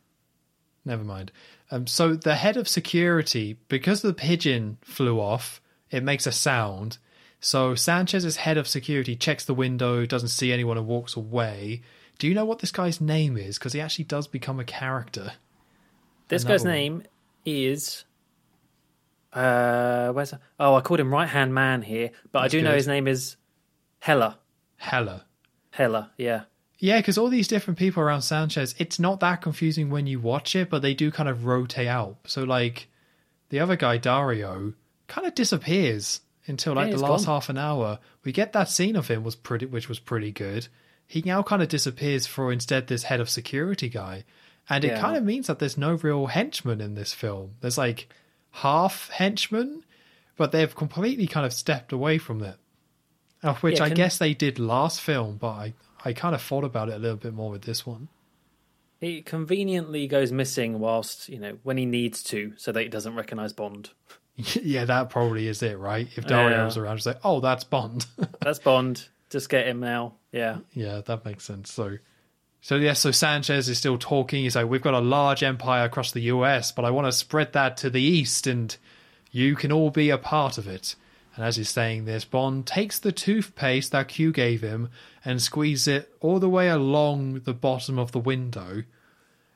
[0.85, 1.31] Never mind.
[1.71, 5.59] Um, so the head of security, because the pigeon flew off,
[5.91, 6.97] it makes a sound.
[7.41, 11.81] So Sanchez's head of security checks the window, doesn't see anyone, and walks away.
[12.19, 13.57] Do you know what this guy's name is?
[13.59, 15.33] Because he actually does become a character.
[16.29, 16.73] This Another guy's one.
[16.73, 17.03] name
[17.45, 18.03] is.
[19.33, 22.73] Uh, where's oh I called him right hand man here, but That's I do know
[22.73, 23.35] his name is
[23.99, 24.35] Heller.
[24.77, 25.23] Heller.
[25.71, 26.43] Heller, yeah.
[26.79, 30.55] Yeah, because all these different people around Sanchez, it's not that confusing when you watch
[30.55, 32.17] it, but they do kind of rotate out.
[32.25, 32.87] So, like,
[33.49, 34.73] the other guy, Dario,
[35.07, 37.35] kind of disappears until like Yeah, the last gone.
[37.35, 37.99] half an hour.
[38.23, 40.67] We get that scene of him was pretty, which was pretty good.
[41.07, 44.25] He now kind of disappears for instead this head of security guy,
[44.69, 44.99] and it Yeah.
[45.01, 47.55] kind of means that there's no real henchman in this film.
[47.61, 48.09] There's like
[48.51, 49.83] half henchmen,
[50.35, 52.57] but they've completely kind of stepped away from it.
[53.43, 56.63] Of which Yeah, I guess they did last film, but I, I kind of thought
[56.63, 58.09] about it a little bit more with this one.
[58.99, 63.13] He conveniently goes missing whilst you know when he needs to, so that he doesn't
[63.15, 63.91] recognize Bond.
[64.35, 66.07] yeah, that probably is it, right?
[66.15, 66.81] If Dario's Yeah.
[66.83, 68.05] around, it's like, oh, that's Bond.
[68.41, 69.07] That's Bond.
[69.29, 70.13] Just get him now.
[70.31, 70.59] Yeah.
[70.73, 71.71] yeah, that makes sense.
[71.71, 71.97] So,
[72.61, 74.43] so yeah, so Sanchez is still talking.
[74.43, 77.53] He's like, we've got a large empire across the US, but I want to spread
[77.53, 78.75] that to the east, and
[79.31, 80.95] you can all be a part of it.
[81.35, 84.89] And as he's saying this, Bond takes the toothpaste that Q gave him
[85.23, 88.83] and squeezes it all the way along the bottom of the window.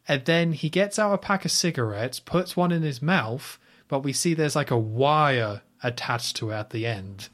[0.08, 3.58] And then he gets out a pack of cigarettes, puts one in his mouth,
[3.88, 7.30] but we see there's like a wire attached to it at the end.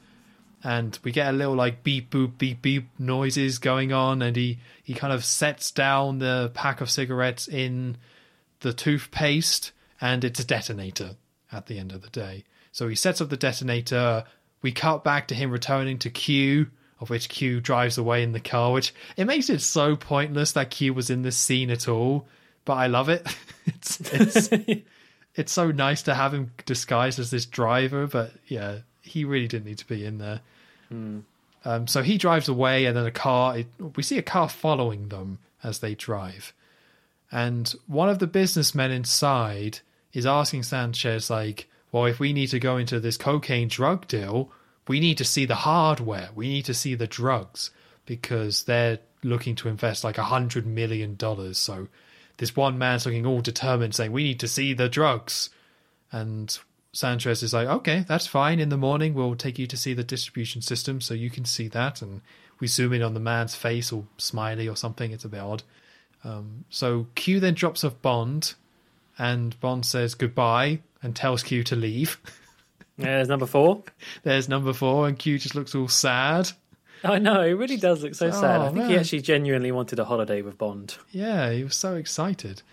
[0.64, 4.60] And we get a little like beep boop beep beep noises going on, and he,
[4.84, 7.98] he kind of sets down the pack of cigarettes in
[8.62, 11.12] the toothpaste, and it's a detonator
[11.52, 12.44] at the end of the day.
[12.72, 14.26] So he sets up the detonator.
[14.62, 16.68] We cut back to him returning to Q,
[17.00, 20.72] of which Q drives away in the car, which it makes it so pointless that
[20.72, 22.28] Q was in this scene at all.
[22.66, 23.28] But I love it.
[23.66, 24.50] it's it's
[25.36, 29.66] it's so nice to have him disguised as this driver, but yeah, he really didn't
[29.66, 30.42] need to be in there.
[31.66, 33.58] Um, so he drives away, and then a car.
[33.58, 36.54] It, we see a car following them as they drive,
[37.32, 39.80] and one of the businessmen inside
[40.14, 44.52] is asking Sanchez, like, "Well, if we need to go into this cocaine drug deal,
[44.88, 46.30] we need to see the hardware.
[46.36, 47.72] We need to see the drugs
[48.06, 51.58] because they're looking to invest like a hundred million dollars.
[51.58, 51.88] So
[52.38, 55.50] this one man's looking all determined, saying, "We need to see the drugs."
[56.12, 56.58] And
[56.98, 58.60] Sanchez is like, "Okay, that's fine.
[58.60, 61.68] In the morning, we'll take you to see the distribution system, so you can see
[61.68, 62.22] that." And
[62.60, 65.12] we zoom in on the man's face, or smiley or something.
[65.12, 65.62] It's a bit odd.
[66.24, 68.56] Um, so Q then drops off Bond,
[69.20, 72.20] and Bond says goodbye and tells Q to leave.
[73.00, 73.84] Yeah, there's number four.
[74.24, 76.50] There's number four, and Q just looks all sad.
[77.04, 78.60] I know, it really does look so sad.
[78.60, 80.98] Oh, I think he actually genuinely wanted a holiday with Bond.
[81.12, 82.64] Yeah, he was so excited.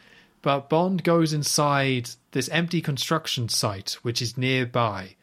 [0.44, 5.16] But Bond goes inside this empty construction site, which is nearby.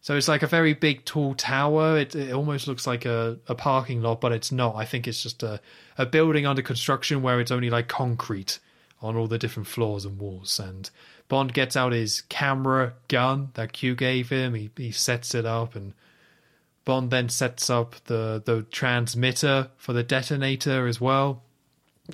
[0.00, 1.98] So it's like a very big, tall tower.
[1.98, 4.76] It, it almost looks like a, a parking lot, but it's not.
[4.76, 5.60] I think it's just a,
[5.98, 8.60] a building under construction where it's only like concrete
[9.02, 10.60] on all the different floors and walls.
[10.60, 10.88] And
[11.26, 14.54] Bond gets out his camera gun that Q gave him.
[14.54, 15.94] He, he sets it up, and
[16.84, 21.42] Bond then sets up the, the transmitter for the detonator as well.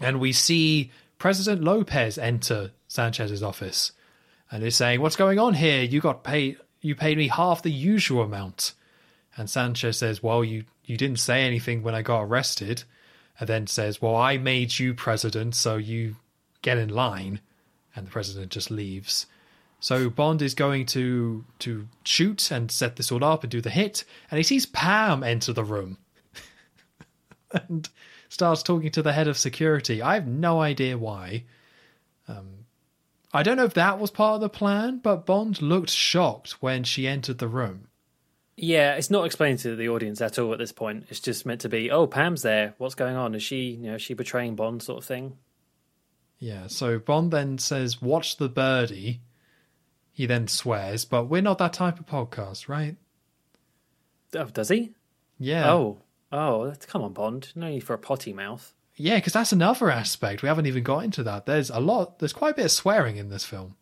[0.00, 3.92] And we see President Lopez enter Sanchez's office
[4.50, 5.82] and is saying, What's going on here?
[5.82, 8.72] You got paid you paid me half the usual amount.
[9.36, 12.84] And Sanchez says, Well, you, you didn't say anything when I got arrested.
[13.38, 16.16] And then says, Well, I made you president, so you
[16.62, 17.40] get in line.
[17.94, 19.26] And the president just leaves.
[19.80, 23.70] So Bond is going to to shoot and set this all up and do the
[23.70, 25.98] hit, and he sees Pam enter the room
[27.50, 27.88] and
[28.28, 30.02] starts talking to the head of security.
[30.02, 31.44] I have no idea why.
[32.28, 32.66] Um,
[33.32, 36.84] I don't know if that was part of the plan, but Bond looked shocked when
[36.84, 37.88] she entered the room.
[38.56, 41.06] Yeah, it's not explained to the audience at all at this point.
[41.10, 42.74] It's just meant to be, oh, Pam's there.
[42.78, 43.34] What's going on?
[43.34, 45.36] Is she, you know, is she betraying Bond, sort of thing?
[46.38, 49.20] Yeah, so Bond then says, "Watch the birdie."
[50.12, 52.96] He then swears, but we're not that type of podcast, right?
[54.34, 54.92] Oh, does he?
[55.38, 55.70] Yeah.
[55.70, 55.98] Oh,
[56.32, 57.52] oh, that's- come on, Bond.
[57.54, 58.72] No need for a potty mouth.
[58.96, 60.42] Yeah, because that's another aspect.
[60.42, 61.44] We haven't even got into that.
[61.46, 63.76] There's a lot, there's quite a bit of swearing in this film.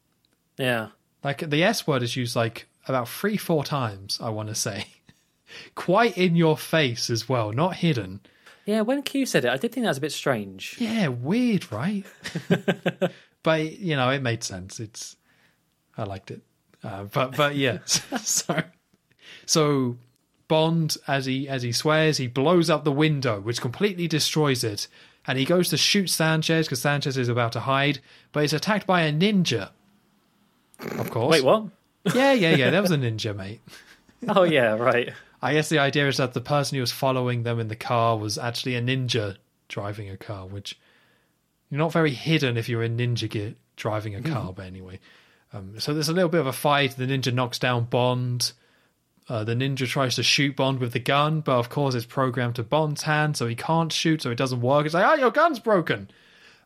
[0.59, 0.89] Yeah.
[1.23, 4.87] Like, the S word is used like about three, four times, I want to say.
[5.75, 8.21] quite in your face as well, not hidden.
[8.67, 10.77] Yeah, when Q said it, I did think that was a bit strange.
[10.79, 12.05] Yeah, weird, right?
[13.43, 14.81] but, you know, it made sense.
[14.81, 15.17] It's,
[15.97, 16.41] I liked it.
[16.83, 17.79] Uh, but, but yeah.
[17.87, 18.63] so,
[19.47, 19.97] so
[20.49, 24.87] Bond, as he as he swears, he blows up the window, which completely destroys it,
[25.27, 28.01] and he goes to shoot Sanchez because Sanchez is about to hide,
[28.33, 29.71] but he's attacked by a ninja.
[30.81, 31.31] Of course.
[31.33, 31.65] Wait, what?
[32.15, 32.71] Yeah, yeah, yeah.
[32.71, 33.61] That was a ninja, mate.
[34.29, 35.13] Oh, yeah, right.
[35.41, 38.17] I guess the idea is that the person who was following them in the car
[38.17, 39.37] was actually a ninja
[39.69, 40.79] driving a car, which
[41.71, 44.53] you're not very hidden if you're a ninja gear driving a car.
[44.53, 45.01] But anyway,
[45.53, 46.97] um, so there's a little bit of a fight.
[46.97, 48.53] The ninja knocks down Bond.
[49.29, 52.57] Uh, the ninja tries to shoot Bond with the gun, but of course it's programmed
[52.57, 54.85] to Bond's hand, so he can't shoot, so it doesn't work.
[54.85, 56.11] It's like, oh, your gun's broken.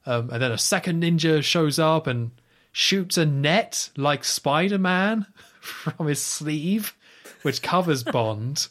[0.05, 2.33] Um, and then a second ninja shows up and
[2.73, 5.27] shoots a net like Spider Man
[5.61, 6.97] from his sleeve,
[7.43, 8.69] which covers Bond.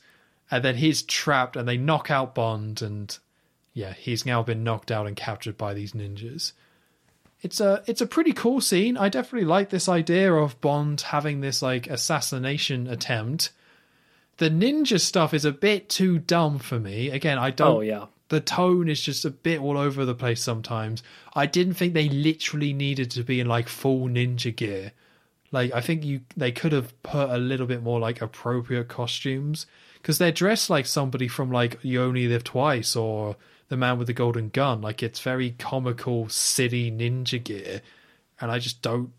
[0.49, 3.17] And then he's trapped, and they knock out Bond, and
[3.73, 6.53] yeah, he's now been knocked out and captured by these ninjas.
[7.41, 8.97] It's a it's a pretty cool scene.
[8.97, 13.51] I definitely like this idea of Bond having this like assassination attempt.
[14.37, 17.09] The ninja stuff is a bit too dumb for me.
[17.09, 18.05] Again, I don't Oh, yeah.
[18.29, 21.01] the tone is just a bit all over the place sometimes.
[21.35, 24.91] I didn't think they literally needed to be in like full ninja gear.
[25.51, 29.65] Like I think you they could have put a little bit more like appropriate costumes
[29.93, 33.37] because they're dressed like somebody from like You Only Live Twice or
[33.69, 34.81] The Man with the Golden Gun.
[34.81, 37.81] Like it's very comical city ninja gear,
[38.41, 39.13] and I just don't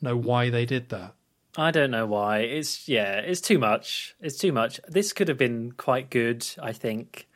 [0.00, 1.14] know why they did that.
[1.56, 2.38] I don't know why.
[2.40, 4.14] It's yeah, it's too much.
[4.20, 4.80] It's too much.
[4.88, 7.28] This could have been quite good, I think.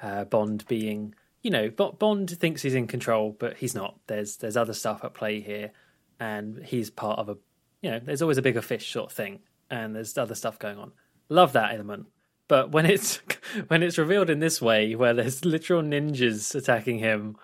[0.00, 3.98] Uh, Bond being, you know, Bo- Bond thinks he's in control, but he's not.
[4.06, 5.72] There's there's other stuff at play here,
[6.18, 7.36] and he's part of a,
[7.82, 9.40] you know, there's always a bigger fish sort of thing,
[9.70, 10.92] and there's other stuff going on.
[11.28, 12.06] Love that element,
[12.48, 13.16] but when it's
[13.68, 17.36] when it's revealed in this way, where there's literal ninjas attacking him,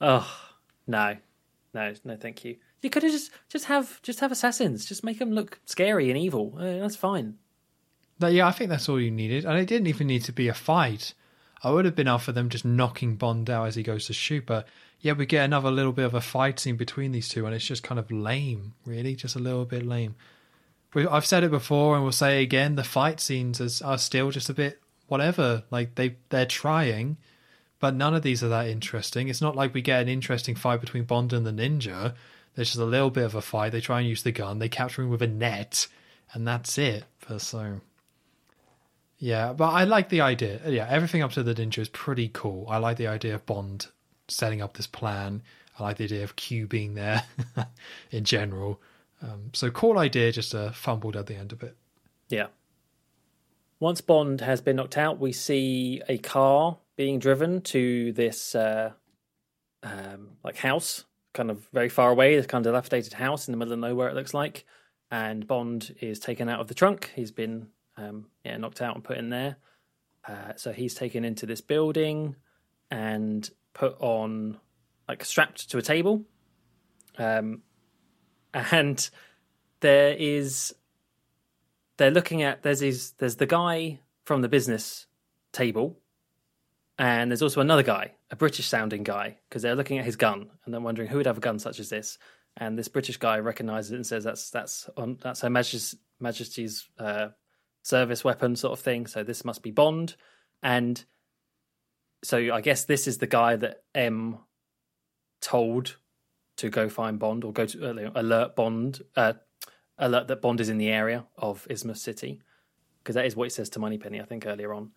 [0.00, 0.30] oh
[0.86, 1.16] no,
[1.74, 2.56] no, no, thank you.
[2.86, 4.86] You could have just just have just have assassins.
[4.86, 6.54] Just make them look scary and evil.
[6.56, 7.34] Uh, that's fine.
[8.16, 10.46] But yeah, I think that's all you needed, and it didn't even need to be
[10.46, 11.12] a fight.
[11.64, 14.46] I would have been for them just knocking Bond out as he goes to shoot,
[14.46, 14.68] but
[15.00, 17.64] yeah, we get another little bit of a fight scene between these two, and it's
[17.64, 20.14] just kind of lame, really, just a little bit lame.
[20.94, 24.30] I've said it before, and we'll say it again: the fight scenes is, are still
[24.30, 25.64] just a bit whatever.
[25.72, 27.16] Like they they're trying,
[27.80, 29.26] but none of these are that interesting.
[29.26, 32.14] It's not like we get an interesting fight between Bond and the ninja.
[32.56, 33.70] There's just a little bit of a fight.
[33.70, 34.58] They try and use the gun.
[34.58, 35.86] They capture him with a net,
[36.32, 37.04] and that's it.
[37.38, 37.80] So
[39.18, 40.60] Yeah, but I like the idea.
[40.66, 42.66] Yeah, everything up to the ninja is pretty cool.
[42.68, 43.86] I like the idea of Bond
[44.28, 45.42] setting up this plan.
[45.78, 47.24] I like the idea of Q being there
[48.10, 48.80] in general.
[49.22, 51.76] Um, so cool idea, just uh, fumbled at the end of it.
[52.28, 52.46] Yeah.
[53.78, 58.92] Once Bond has been knocked out, we see a car being driven to this uh,
[59.82, 61.04] um, like house,
[61.36, 62.34] kind of very far away.
[62.34, 64.08] This kind of dilapidated house in the middle of nowhere.
[64.08, 64.64] It looks like,
[65.10, 67.12] and Bond is taken out of the trunk.
[67.14, 69.56] He's been um, yeah knocked out and put in there.
[70.26, 72.34] Uh, so he's taken into this building
[72.90, 74.58] and put on
[75.08, 76.24] like strapped to a table.
[77.18, 77.62] Um,
[78.52, 79.08] and
[79.80, 80.74] there is
[81.96, 85.06] they're looking at there's his, there's the guy from the business
[85.52, 85.98] table
[86.98, 90.50] and there's also another guy a british sounding guy because they're looking at his gun
[90.64, 92.18] and they're wondering who would have a gun such as this
[92.56, 96.88] and this british guy recognizes it and says that's that's on that's her majesty's, majesty's
[96.98, 97.28] uh,
[97.82, 100.16] service weapon sort of thing so this must be bond
[100.62, 101.04] and
[102.24, 104.38] so i guess this is the guy that m
[105.40, 105.96] told
[106.56, 109.34] to go find bond or go to uh, alert bond uh,
[109.98, 112.40] alert that Bond is in the area of Isthmus City
[113.02, 114.90] because that is what it says to Moneypenny, I think, earlier on.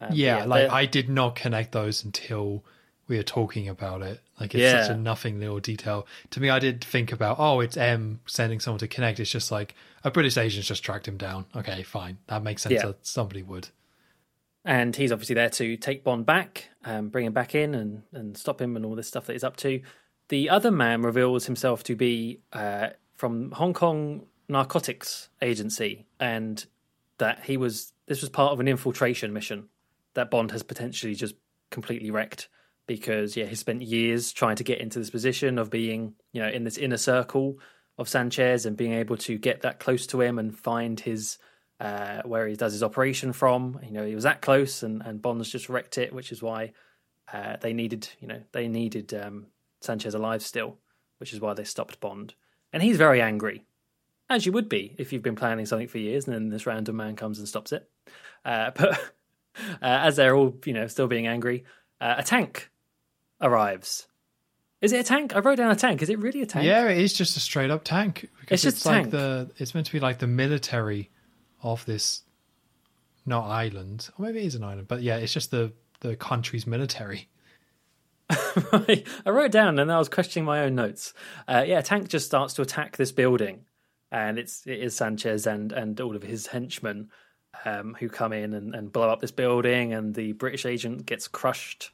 [0.00, 2.64] Um, yeah, yeah, like I did not connect those until
[3.08, 4.20] we were talking about it.
[4.40, 4.82] Like it's yeah.
[4.82, 6.06] such a nothing little detail.
[6.30, 9.20] To me, I did think about, oh, it's M sending someone to connect.
[9.20, 9.74] It's just like
[10.04, 11.46] a British agent's just tracked him down.
[11.54, 12.18] Okay, fine.
[12.26, 12.86] That makes sense yeah.
[12.86, 13.68] that somebody would.
[14.64, 18.36] And he's obviously there to take Bond back, um, bring him back in and, and
[18.36, 19.80] stop him and all this stuff that he's up to.
[20.28, 26.64] The other man reveals himself to be uh, from Hong Kong narcotics agency and
[27.18, 29.68] that he was this was part of an infiltration mission
[30.16, 31.34] that Bond has potentially just
[31.70, 32.48] completely wrecked
[32.86, 36.48] because yeah he spent years trying to get into this position of being you know
[36.48, 37.58] in this inner circle
[37.98, 41.38] of Sanchez and being able to get that close to him and find his
[41.80, 45.22] uh, where he does his operation from you know he was that close and and
[45.22, 46.72] Bond's just wrecked it which is why
[47.32, 49.46] uh, they needed you know they needed um,
[49.80, 50.78] Sanchez alive still
[51.18, 52.34] which is why they stopped Bond
[52.72, 53.64] and he's very angry
[54.28, 56.96] as you would be if you've been planning something for years and then this random
[56.96, 57.88] man comes and stops it.
[58.44, 58.98] Uh, but
[59.82, 61.64] uh, as they're all, you know, still being angry,
[62.00, 62.70] uh, a tank
[63.40, 64.06] arrives.
[64.80, 65.34] Is it a tank?
[65.34, 66.02] I wrote down a tank.
[66.02, 66.66] Is it really a tank?
[66.66, 68.28] Yeah, it is just a straight up tank.
[68.48, 69.50] It's just it's like the.
[69.56, 71.10] It's meant to be like the military
[71.62, 72.22] of this,
[73.24, 76.66] not island, or maybe it is an island, but yeah, it's just the the country's
[76.66, 77.28] military.
[78.30, 81.14] I wrote down and I was questioning my own notes.
[81.48, 83.64] Uh, yeah, a tank just starts to attack this building
[84.10, 87.10] and it's it is Sanchez and and all of his henchmen
[87.64, 91.28] um, who come in and, and blow up this building, and the British agent gets
[91.28, 91.90] crushed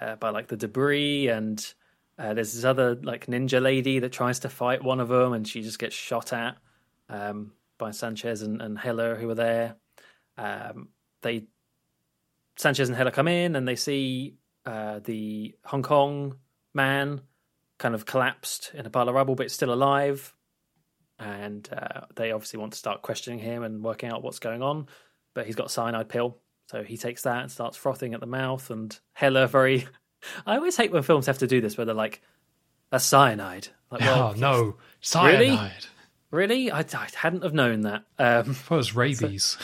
[0.00, 1.74] uh, by like the debris, and
[2.18, 5.46] uh, there's this other like ninja lady that tries to fight one of them, and
[5.46, 6.56] she just gets shot at
[7.08, 9.76] um, by Sanchez and, and Heller who are there.
[10.36, 10.88] Um,
[11.22, 11.46] they
[12.56, 14.34] Sanchez and Heller come in and they see
[14.66, 16.36] uh, the Hong Kong
[16.74, 17.22] man
[17.78, 20.34] kind of collapsed in a pile of rubble, but still alive
[21.20, 24.88] and uh, they obviously want to start questioning him and working out what's going on.
[25.34, 28.26] But he's got a cyanide pill, so he takes that and starts frothing at the
[28.26, 28.70] mouth.
[28.70, 29.86] And Heller very,
[30.46, 32.22] I always hate when films have to do this, where they're like,
[32.90, 35.40] "That's cyanide." Like, well, oh no, cyanide.
[36.30, 36.68] Really?
[36.68, 36.70] really?
[36.70, 38.04] I, I, hadn't have known that.
[38.18, 39.58] Um, it was rabies.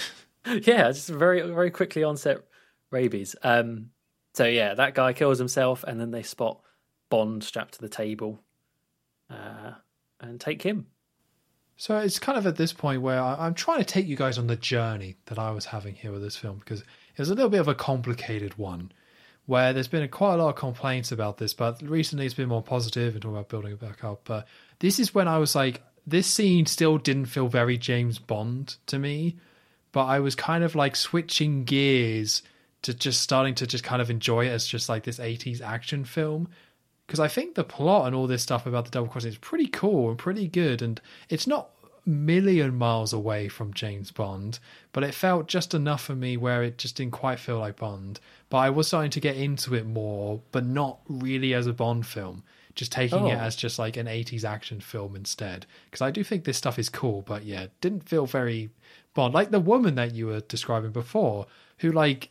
[0.45, 2.43] So, yeah, just very very quickly onset
[2.91, 3.35] rabies.
[3.43, 3.91] Um,
[4.35, 6.61] so yeah, that guy kills himself, and then they spot
[7.09, 8.41] Bond strapped to the table,
[9.31, 9.73] uh,
[10.21, 10.87] and take him.
[11.77, 14.39] So it's kind of at this point where I, am trying to take you guys
[14.39, 17.35] on the journey that I was having here with this film because it was a
[17.35, 18.93] little bit of a complicated one
[19.45, 22.49] where there's been a, quite a lot of complaints about this, but recently it's been
[22.49, 24.23] more positive and talking about building it back up.
[24.25, 24.47] But
[24.79, 28.99] this is when I was like, this scene still didn't feel very James Bond to
[28.99, 29.37] me,
[29.93, 32.43] but I was kind of like switching gears
[32.83, 36.05] to just starting to just kind of enjoy it as just like this 80s action
[36.05, 36.49] film
[37.07, 39.69] because I think the plot and all this stuff about the double crossing is pretty
[39.69, 44.59] cool and pretty good, and it's not a million miles away from James Bond,
[44.93, 48.19] but it felt just enough for me where it just didn't quite feel like Bond.
[48.49, 52.07] But I was starting to get into it more, but not really as a Bond
[52.07, 52.43] film,
[52.75, 53.29] just taking oh.
[53.29, 55.67] it as just like an 80s action film instead.
[55.85, 58.71] Because I do think this stuff is cool, but yeah, didn't feel very
[59.15, 59.33] Bond.
[59.33, 61.47] Like the woman that you were describing before,
[61.79, 62.31] who like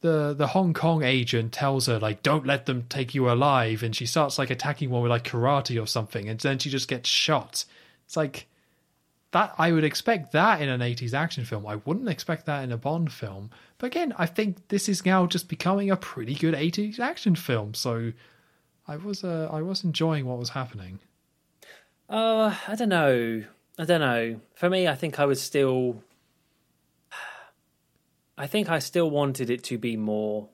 [0.00, 3.94] the the Hong Kong agent tells her like don't let them take you alive and
[3.94, 7.08] she starts like attacking one with like karate or something and then she just gets
[7.08, 7.64] shot.
[8.06, 8.46] It's like
[9.32, 11.66] that I would expect that in an 80s action film.
[11.66, 13.50] I wouldn't expect that in a Bond film.
[13.78, 17.74] But again, I think this is now just becoming a pretty good 80s action film.
[17.74, 18.12] So
[18.88, 20.98] I was uh, I was enjoying what was happening.
[22.08, 23.44] Uh, I don't know.
[23.78, 24.40] I don't know.
[24.54, 26.02] For me, I think I was still
[28.40, 30.48] I think I still wanted it to be more.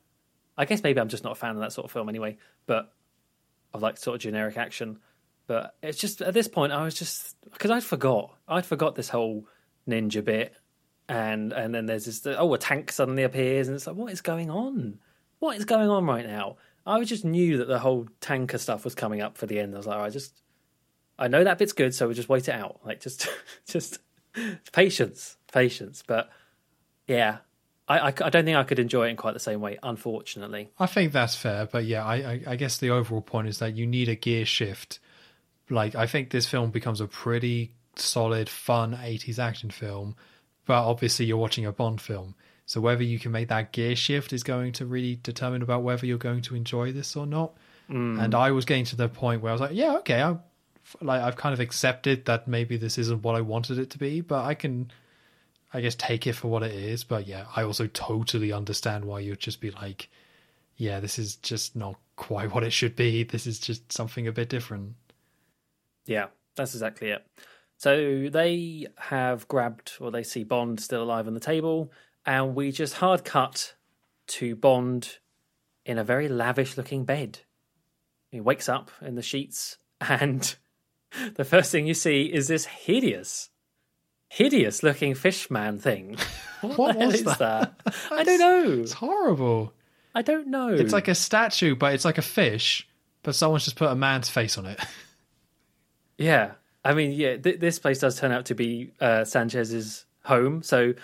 [0.58, 2.92] I guess maybe I'm just not a fan of that sort of film anyway, but
[3.72, 4.98] of like sort of generic action.
[5.46, 9.08] But it's just at this point I was just because I'd forgot I'd forgot this
[9.08, 9.46] whole
[9.88, 10.52] ninja bit,
[11.08, 14.20] and and then there's this oh a tank suddenly appears and it's like what is
[14.20, 14.98] going on?
[15.38, 16.56] What is going on right now?
[16.84, 19.74] I just knew that the whole tanker stuff was coming up for the end.
[19.74, 20.42] I was like, I just
[21.20, 22.80] I know that bit's good, so we'll just wait it out.
[22.84, 23.28] Like just
[23.64, 24.00] just
[24.72, 26.02] patience, patience.
[26.04, 26.30] But
[27.06, 27.38] yeah,
[27.88, 30.70] I, I, I don't think I could enjoy it in quite the same way, unfortunately.
[30.78, 33.76] I think that's fair, but yeah, I, I, I guess the overall point is that
[33.76, 34.98] you need a gear shift.
[35.70, 40.16] Like, I think this film becomes a pretty solid, fun 80s action film,
[40.64, 42.34] but obviously you're watching a Bond film.
[42.66, 46.04] So whether you can make that gear shift is going to really determine about whether
[46.04, 47.56] you're going to enjoy this or not.
[47.88, 48.20] Mm.
[48.20, 50.36] And I was getting to the point where I was like, yeah, okay, I
[51.00, 54.20] like I've kind of accepted that maybe this isn't what I wanted it to be,
[54.20, 54.90] but I can
[55.76, 57.04] I guess take it for what it is.
[57.04, 60.08] But yeah, I also totally understand why you'd just be like,
[60.78, 63.24] yeah, this is just not quite what it should be.
[63.24, 64.94] This is just something a bit different.
[66.06, 67.26] Yeah, that's exactly it.
[67.76, 71.92] So they have grabbed, or they see Bond still alive on the table,
[72.24, 73.74] and we just hard cut
[74.28, 75.18] to Bond
[75.84, 77.40] in a very lavish looking bed.
[78.30, 80.56] He wakes up in the sheets, and
[81.34, 83.50] the first thing you see is this hideous
[84.28, 86.16] hideous looking fish man thing.
[86.62, 87.38] What, What was is that?
[87.38, 87.94] that?
[88.10, 88.80] I don't know.
[88.80, 89.74] It's horrible.
[90.14, 90.70] I don't know.
[90.70, 92.88] It's like a statue, but it's like a fish,
[93.22, 94.80] but someone's just put a man's face on it.
[96.18, 96.52] yeah.
[96.84, 97.36] I mean, yeah.
[97.36, 100.94] Th- this place does turn out to be uh, Sanchez's home, so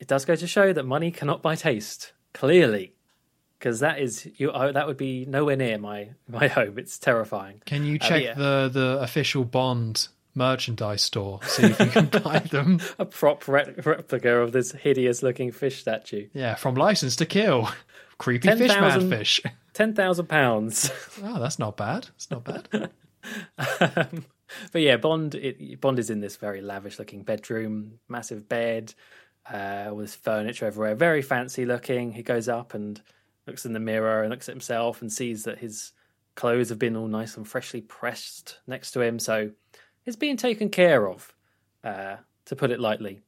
[0.00, 2.12] it does go to show that money cannot buy taste.
[2.32, 2.94] Clearly,
[3.58, 4.50] because that is you.
[4.52, 6.78] Oh, that would be nowhere near my my home.
[6.78, 7.60] It's terrifying.
[7.66, 8.34] Can you Uh, check yeah.
[8.34, 12.80] the the official Bond merchandise store see if you can buy them?
[12.98, 16.28] A prop re- replica of this hideous looking fish statue.
[16.32, 17.68] Yeah, from License to Kill.
[18.18, 19.42] Creepy 10,000 fish man fish.
[19.72, 20.90] Ten thousand pounds.
[21.22, 22.08] Oh, that's not bad.
[22.14, 22.90] It's not bad.
[23.58, 24.24] Um,
[24.72, 28.94] but yeah, Bond it, Bond is in this very lavish looking bedroom, massive bed,
[29.50, 32.12] uh, with furniture everywhere, very fancy looking.
[32.12, 33.00] He goes up and
[33.46, 35.92] looks in the mirror and looks at himself and sees that his
[36.34, 39.50] clothes have been all nice and freshly pressed next to him, so
[40.04, 41.34] he's being taken care of,
[41.82, 43.20] uh, to put it lightly.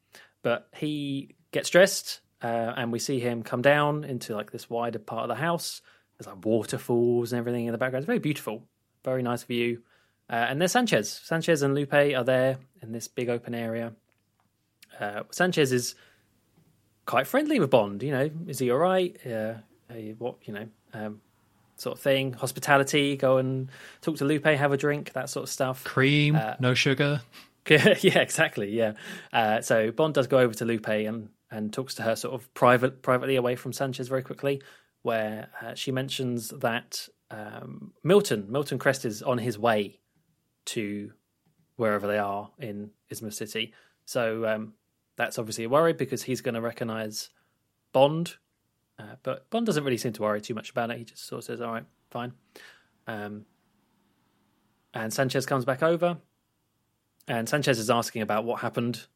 [0.42, 4.98] But he gets dressed, uh, and we see him come down into like this wider
[4.98, 5.82] part of the house.
[6.18, 8.02] There's like waterfalls and everything in the background.
[8.02, 8.62] It's very beautiful,
[9.04, 9.82] very nice view.
[10.28, 11.10] Uh, and there's Sanchez.
[11.24, 13.92] Sanchez and Lupe are there in this big open area.
[14.98, 15.94] Uh, Sanchez is
[17.04, 18.02] quite friendly with Bond.
[18.02, 19.16] You know, is he all right?
[19.26, 19.54] Uh,
[20.18, 21.20] what you know, um,
[21.76, 22.32] sort of thing.
[22.34, 23.16] Hospitality.
[23.16, 23.70] Go and
[24.00, 25.84] talk to Lupe, have a drink, that sort of stuff.
[25.84, 27.22] Cream, Uh, no sugar.
[27.68, 28.70] yeah, exactly.
[28.70, 28.92] Yeah.
[29.32, 32.52] Uh, so Bond does go over to Lupe and and talks to her sort of
[32.54, 34.62] private privately away from Sanchez very quickly,
[35.02, 39.98] where uh, she mentions that um, Milton Milton Crest is on his way
[40.66, 41.12] to
[41.76, 43.72] wherever they are in Isthmus City.
[44.04, 44.74] So um,
[45.16, 47.30] that's obviously a worry because he's going to recognize
[47.92, 48.36] Bond,
[48.98, 50.98] uh, but Bond doesn't really seem to worry too much about it.
[50.98, 52.32] He just sort of says, "All right, fine."
[53.06, 53.44] Um,
[54.94, 56.18] and Sanchez comes back over,
[57.28, 59.06] and Sanchez is asking about what happened,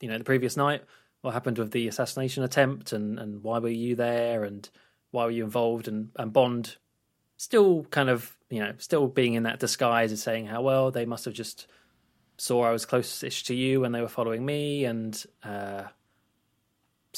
[0.00, 0.82] you know, the previous night.
[1.22, 4.68] What happened with the assassination attempt, and and why were you there, and
[5.10, 5.88] why were you involved?
[5.88, 6.76] And and Bond,
[7.38, 11.06] still kind of, you know, still being in that disguise, is saying how well they
[11.06, 11.66] must have just
[12.36, 15.84] saw I was close-ish to you when they were following me, and uh,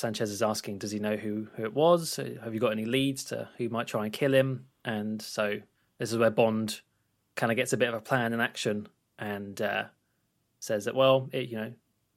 [0.00, 2.16] Sanchez is asking, does he know who who it was?
[2.16, 4.66] Have you got any leads to who might try and kill him?
[4.82, 5.60] And so
[5.98, 6.80] this is where Bond
[7.36, 8.88] kind of gets a bit of a plan in action
[9.18, 9.84] and uh,
[10.58, 11.72] says that well, it you know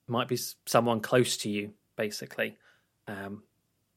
[0.08, 2.58] might be someone close to you, basically.
[3.08, 3.44] Um,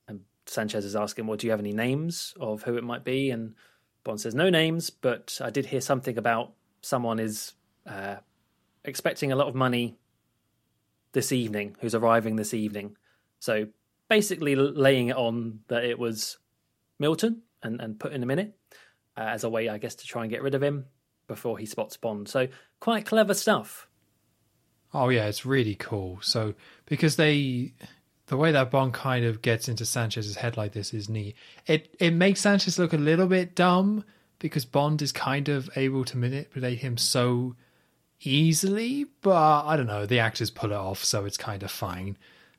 [0.08, 3.30] and Sanchez is asking, well, do you have any names of who it might be?
[3.30, 3.54] And
[4.02, 7.52] Bond says no names, but I did hear something about someone is
[7.86, 8.16] uh,
[8.84, 9.96] expecting a lot of money
[11.12, 12.96] this evening, who's arriving this evening.
[13.38, 13.68] So
[14.08, 16.38] basically, laying it on that it was
[16.98, 18.56] Milton and, and putting him in it
[19.16, 20.86] uh, as a way, I guess, to try and get rid of him
[21.26, 22.28] before he spots Bond.
[22.28, 22.48] So
[22.80, 23.88] quite clever stuff.
[24.94, 26.18] Oh yeah, it's really cool.
[26.22, 26.54] So
[26.86, 27.74] because they
[28.26, 31.36] the way that Bond kind of gets into Sanchez's head like this is neat.
[31.66, 34.04] It it makes Sanchez look a little bit dumb
[34.38, 37.56] because Bond is kind of able to manipulate him so
[38.20, 42.16] easily, but I don't know, the actors pull it off, so it's kind of fine.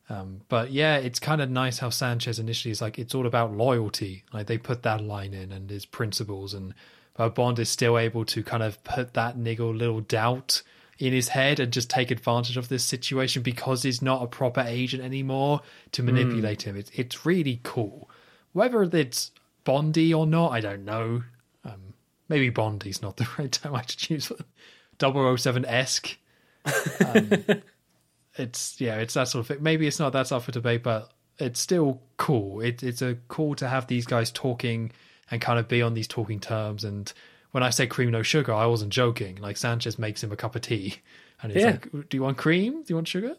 [0.09, 3.53] Um, but yeah, it's kind of nice how Sanchez initially is like it's all about
[3.53, 4.23] loyalty.
[4.33, 6.73] Like they put that line in and his principles, and
[7.15, 10.61] but Bond is still able to kind of put that niggle little doubt
[10.99, 14.61] in his head and just take advantage of this situation because he's not a proper
[14.61, 16.77] agent anymore to manipulate him.
[16.77, 18.09] It's it's really cool.
[18.53, 19.31] Whether it's
[19.65, 21.23] Bondy or not, I don't know.
[21.65, 21.93] Um,
[22.29, 24.31] maybe Bondy's not the right term I should choose.
[25.01, 26.17] 007 esque.
[27.05, 27.31] Um,
[28.37, 29.63] it's yeah, it's that sort of thing.
[29.63, 32.61] Maybe it's not that's up for debate, but it's still cool.
[32.61, 34.91] It, it's a cool to have these guys talking
[35.29, 36.83] and kind of be on these talking terms.
[36.83, 37.11] And
[37.51, 39.35] when I say cream no sugar, I wasn't joking.
[39.37, 40.95] Like Sanchez makes him a cup of tea,
[41.41, 41.71] and he's Yeah.
[41.71, 42.83] like, "Do you want cream?
[42.83, 43.35] Do you want sugar?"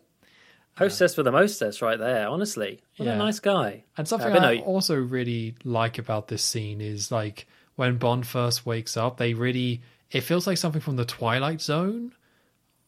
[0.76, 2.28] Hostess for the mostess, right there.
[2.28, 3.14] Honestly, what Yeah.
[3.14, 3.82] a nice guy.
[3.96, 8.26] And something Uh, I no- also really like about this scene is like when Bond
[8.28, 12.12] first wakes up, they really it feels like something from the Twilight Zone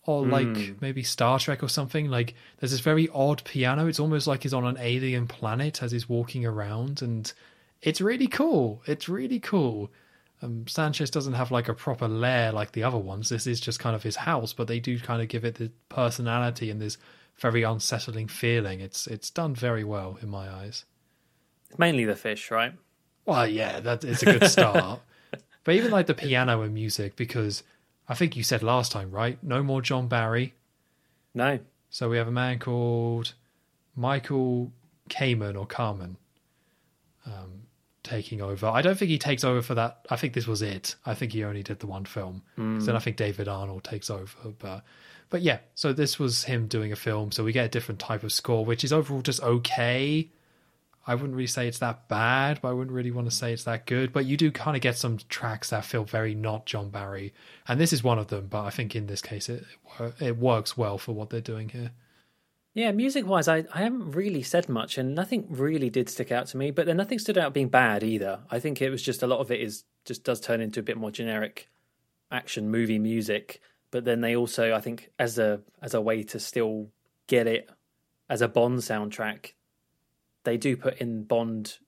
[0.07, 2.09] or like maybe Star Trek or something.
[2.09, 3.87] Like there's this very odd piano.
[3.87, 7.33] It's almost like he's on an alien planet as he's walking around, and
[7.83, 8.83] it's really cool.
[8.87, 9.91] It's really cool.
[10.43, 13.29] Um, Sanchez doesn't have like a proper lair like the other ones.
[13.29, 15.71] This is just kind of his house, but they do kind of give it the
[15.91, 16.97] personality and this
[17.37, 18.81] very unsettling feeling.
[18.81, 20.85] It's it's done very well in my eyes.
[21.69, 22.73] It's mainly the fish, right?
[23.27, 25.01] Well, yeah, that it's a good start.
[25.65, 27.63] but even like the piano and music, because
[28.11, 29.39] I think you said last time, right?
[29.43, 30.55] No more John Barry.
[31.33, 33.35] No, So we have a man called
[33.95, 34.73] Michael
[35.09, 36.17] Kamen or Carmen
[37.27, 37.63] um,
[38.03, 38.67] taking over.
[38.67, 40.07] I don't think he takes over for that.
[40.11, 40.97] I think this was it.
[41.07, 42.43] I think he only did the one film.
[42.57, 44.51] 'Cause Then I think David Arnold takes over.
[44.59, 44.83] But
[45.29, 47.31] but yeah, so this was him doing a film.
[47.31, 50.29] So we get a different type of score, which is overall just okay.
[51.07, 53.65] I wouldn't really say it's that bad, but I wouldn't really want to say it's
[53.65, 54.13] that good.
[54.13, 57.33] But you do kind of get some tracks that feel very not John Barry,
[57.67, 58.49] and this is one of them.
[58.49, 59.65] But I think in this case, it
[60.21, 61.93] it works well for what they're doing here.
[62.73, 66.47] Yeah, music wise, I, I haven't really said much, and nothing really did stick out
[66.49, 66.71] to me.
[66.71, 68.41] But then nothing stood out being bad either.
[68.51, 70.85] I think it was just a lot of it is just does turn into a
[70.85, 71.69] bit more generic
[72.31, 73.61] action movie music.
[73.91, 76.91] But then they also, I think, as a as a way to still
[77.27, 77.69] get it
[78.29, 79.55] as a Bond soundtrack,
[80.51, 81.79] they do put in Bond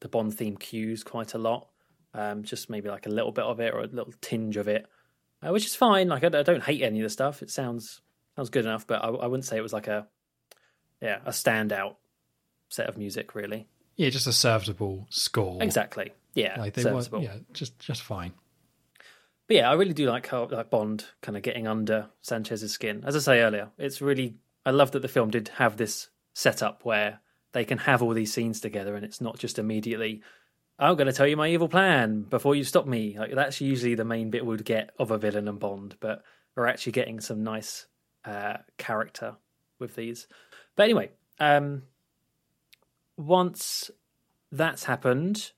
[0.00, 1.68] the Bond theme cues quite a lot.
[2.14, 4.86] Um, just maybe like a little bit of it or a little tinge of it,
[5.44, 6.08] uh, which is fine.
[6.08, 7.42] Like I, I don't hate any of the stuff.
[7.42, 8.00] It sounds
[8.36, 10.06] sounds good enough, but I, I wouldn't say it was like a
[11.00, 11.96] yeah, a standout
[12.68, 13.66] set of music, really.
[13.96, 15.60] Yeah, just a serviceable score.
[15.62, 16.12] Exactly.
[16.34, 17.22] Yeah, Like they were, serviceable.
[17.22, 18.32] yeah, just just fine.
[19.48, 23.02] But yeah, I really do like how like Bond kind of getting under Sanchez's skin.
[23.04, 26.84] As I say earlier, it's really I love that the film did have this setup
[26.84, 27.20] where
[27.52, 30.22] they can have all these scenes together, and it's not just immediately.
[30.78, 33.16] I'm going to tell you my evil plan before you stop me.
[33.18, 36.22] Like that's usually the main bit we'd get of a villain and Bond, but
[36.56, 37.86] we're actually getting some nice
[38.24, 39.36] uh, character
[39.78, 40.26] with these.
[40.76, 41.82] But anyway, um,
[43.16, 43.90] once
[44.50, 45.52] that's happened,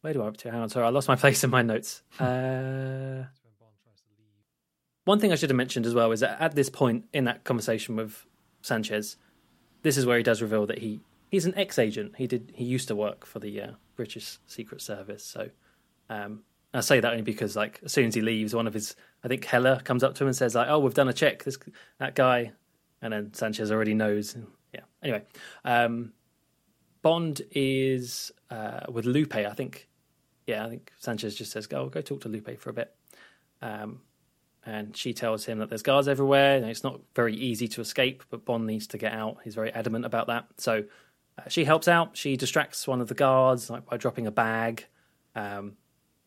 [0.00, 0.50] where do I up to?
[0.50, 2.02] Hang on, sorry, I lost my place in my notes.
[2.20, 3.24] Uh,
[5.04, 7.44] one thing I should have mentioned as well is that at this point in that
[7.44, 8.26] conversation with
[8.60, 9.16] Sanchez,
[9.86, 10.98] this is where he does reveal that he
[11.30, 12.16] he's an ex-agent.
[12.16, 15.24] He did he used to work for the uh, British Secret Service.
[15.24, 15.50] So
[16.10, 16.42] um,
[16.74, 19.28] I say that only because like as soon as he leaves, one of his I
[19.28, 21.44] think Heller comes up to him and says like, "Oh, we've done a check.
[21.44, 21.56] This
[21.98, 22.50] that guy,"
[23.00, 24.36] and then Sanchez already knows.
[24.74, 24.80] Yeah.
[25.04, 25.22] Anyway,
[25.64, 26.12] um,
[27.02, 29.36] Bond is uh, with Lupe.
[29.36, 29.88] I think.
[30.48, 32.92] Yeah, I think Sanchez just says, "Go, go talk to Lupe for a bit."
[33.62, 34.00] Um,
[34.66, 38.24] and she tells him that there's guards everywhere and it's not very easy to escape,
[38.30, 39.38] but Bond needs to get out.
[39.44, 40.48] He's very adamant about that.
[40.58, 40.84] So
[41.38, 42.16] uh, she helps out.
[42.16, 44.84] She distracts one of the guards like by dropping a bag,
[45.36, 45.74] um,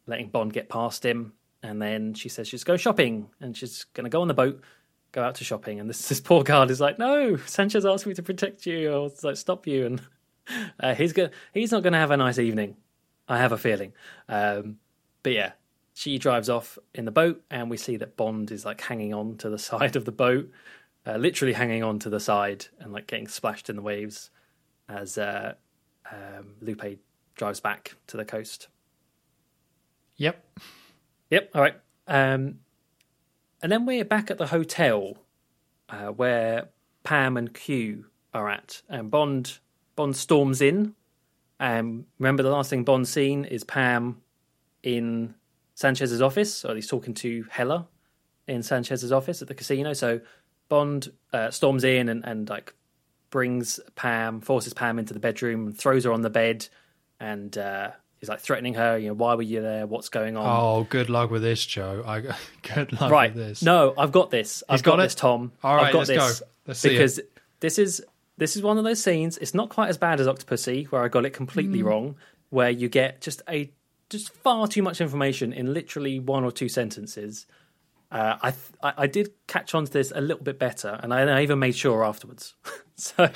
[0.08, 4.06] letting Bond get past him, and then she says she's going shopping and she's going
[4.06, 4.64] to go on the boat,
[5.12, 5.82] go out to shopping.
[5.82, 9.12] And this this poor guard is like, "No, Sanchez asked me to protect you or
[9.22, 10.02] like stop you," and
[10.80, 12.78] uh, he's go- he's not going to have a nice evening.
[13.28, 13.94] I have a feeling.
[14.30, 14.78] Um,
[15.24, 15.52] but yeah,
[16.00, 19.36] she drives off in the boat, and we see that Bond is like hanging on
[19.40, 20.50] to the side of the boat,
[21.06, 24.30] uh, literally hanging on to the side and like getting splashed in the waves
[24.88, 25.56] as uh,
[26.10, 27.00] um, Lupe
[27.36, 28.70] drives back to the coast.
[30.16, 30.42] Yep.
[31.32, 31.52] Yep.
[31.54, 31.76] All right.
[32.08, 32.60] Um,
[33.62, 35.18] and then we're back at the hotel
[35.90, 36.70] uh, where
[37.04, 39.60] Pam and Q are at, and Bond
[39.98, 40.96] Bond storms in.
[41.60, 44.22] Um, remember the last thing Bond's seen is Pam
[44.82, 45.36] in
[45.80, 47.86] Sanchez's office, or he's talking to Heller
[48.48, 49.94] in Sanchez's office at the casino.
[49.94, 50.20] So
[50.68, 52.74] Bond uh, storms in and, and like
[53.30, 56.68] brings Pam, forces Pam into the bedroom, and throws her on the bed,
[57.22, 58.98] and uh, he's like threatening her.
[58.98, 59.88] You know, why were you there?
[59.88, 60.46] What's going on?
[60.46, 62.04] Oh, good luck with this, Joe.
[62.06, 62.20] I
[62.76, 63.34] good luck right.
[63.34, 63.62] with this.
[63.64, 64.64] No, I've got this.
[64.68, 65.04] I've got got, it?
[65.04, 65.54] this, Tom.
[65.64, 66.46] All right, I've got let's this go.
[66.68, 66.92] Let's see it.
[66.92, 67.22] because
[67.62, 68.04] this is
[68.38, 69.38] this is one of those scenes.
[69.38, 71.36] It's not quite as bad as Octopussy, where I got it Mm.
[71.36, 72.16] completely wrong,
[72.50, 73.72] where you get just a
[74.10, 77.46] just far too much information in literally one or two sentences.
[78.12, 81.14] Uh, I, th- I I did catch on to this a little bit better, and
[81.14, 82.56] I, I even made sure afterwards.
[82.96, 83.30] so,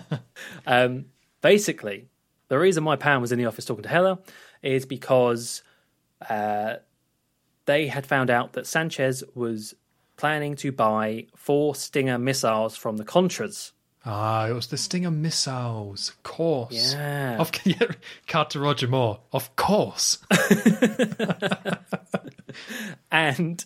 [0.66, 1.06] um,
[1.40, 2.08] basically,
[2.48, 4.18] the reason my Pam was in the office talking to Heller
[4.62, 5.62] is because
[6.28, 6.76] uh,
[7.66, 9.74] they had found out that Sanchez was
[10.16, 13.72] planning to buy four Stinger missiles from the Contras.
[14.06, 16.94] Ah, it was the Stinger missiles, of course.
[16.94, 17.38] Yeah.
[17.38, 17.86] Of, yeah,
[18.54, 20.18] Roger Moore, of course.
[23.10, 23.64] and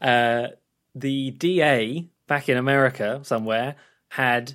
[0.00, 0.46] uh,
[0.94, 3.74] the DA back in America somewhere
[4.10, 4.54] had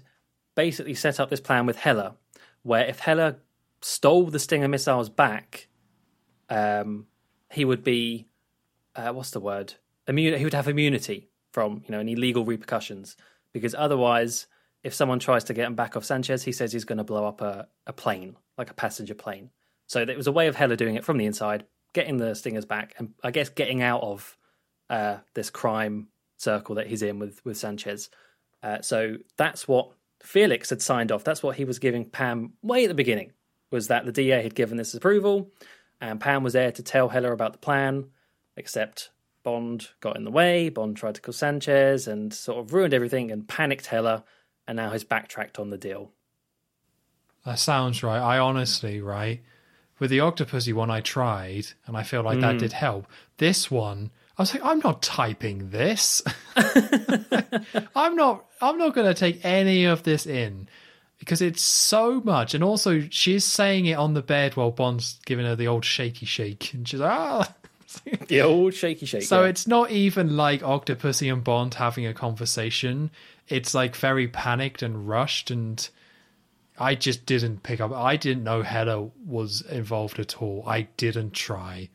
[0.55, 2.13] basically set up this plan with Heller,
[2.61, 3.39] where if Heller
[3.81, 5.67] stole the Stinger missiles back,
[6.49, 7.07] um,
[7.51, 8.27] he would be
[8.95, 9.75] uh, what's the word?
[10.07, 10.37] Immune.
[10.37, 13.15] He would have immunity from you know any legal repercussions
[13.51, 14.47] because otherwise,
[14.83, 17.25] if someone tries to get him back off Sanchez, he says he's going to blow
[17.25, 19.49] up a, a plane, like a passenger plane.
[19.87, 22.65] So it was a way of Heller doing it from the inside, getting the Stingers
[22.65, 24.37] back, and I guess getting out of
[24.89, 26.07] uh, this crime
[26.37, 28.09] circle that he's in with with Sanchez.
[28.61, 31.23] Uh, so that's what Felix had signed off.
[31.23, 33.31] That's what he was giving Pam way at the beginning.
[33.71, 35.51] Was that the DA had given this approval,
[35.99, 38.09] and Pam was there to tell Heller about the plan.
[38.55, 39.09] Except
[39.43, 40.69] Bond got in the way.
[40.69, 44.23] Bond tried to kill Sanchez and sort of ruined everything and panicked Heller,
[44.67, 46.11] and now has backtracked on the deal.
[47.45, 48.19] That sounds right.
[48.19, 49.41] I honestly, right,
[49.99, 53.07] with the Octopussy one, I tried, and I feel like that did help.
[53.37, 56.21] This one, I was like, I'm not typing this.
[57.95, 58.45] I'm not.
[58.61, 60.67] I'm not going to take any of this in
[61.19, 62.53] because it's so much.
[62.53, 66.25] And also, she's saying it on the bed while Bond's giving her the old shaky
[66.25, 67.53] shake, and she's like, ah.
[68.27, 69.23] The old shaky shake.
[69.23, 69.49] So yeah.
[69.49, 73.11] it's not even like Octopussy and Bond having a conversation.
[73.47, 75.87] It's like very panicked and rushed, and
[76.79, 77.91] I just didn't pick up.
[77.91, 80.63] I didn't know Heller was involved at all.
[80.65, 81.89] I didn't try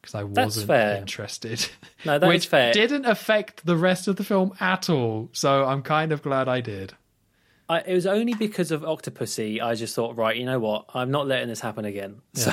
[0.00, 0.96] because I wasn't fair.
[0.96, 1.68] interested.
[2.04, 2.72] No, that is which fair.
[2.72, 5.28] didn't affect the rest of the film at all.
[5.32, 6.94] So I'm kind of glad I did.
[7.68, 10.86] I, it was only because of Octopussy I just thought, right, you know what?
[10.92, 12.20] I'm not letting this happen again.
[12.34, 12.50] So,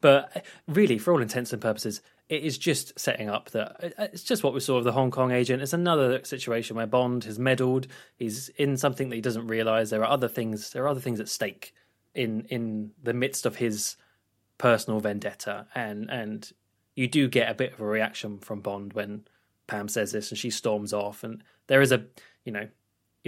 [0.00, 4.02] but uh, really, for all intents and purposes, it is just setting up that uh,
[4.02, 5.62] uh, it's just what we saw of the Hong Kong agent.
[5.62, 7.86] It's another situation where Bond has meddled.
[8.16, 9.90] He's in something that he doesn't realize.
[9.90, 10.70] There are other things.
[10.70, 11.72] There are other things at stake
[12.14, 13.96] in in the midst of his
[14.58, 16.52] personal vendetta, and and
[16.94, 19.26] you do get a bit of a reaction from Bond when
[19.66, 22.04] Pam says this and she storms off, and there is a
[22.44, 22.68] you know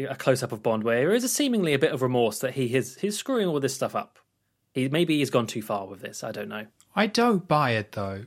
[0.09, 2.55] a close up of Bond where there is a seemingly a bit of remorse that
[2.55, 4.19] he is he's screwing all this stuff up.
[4.73, 6.23] He maybe he's gone too far with this.
[6.23, 6.67] I don't know.
[6.95, 8.27] I don't buy it though.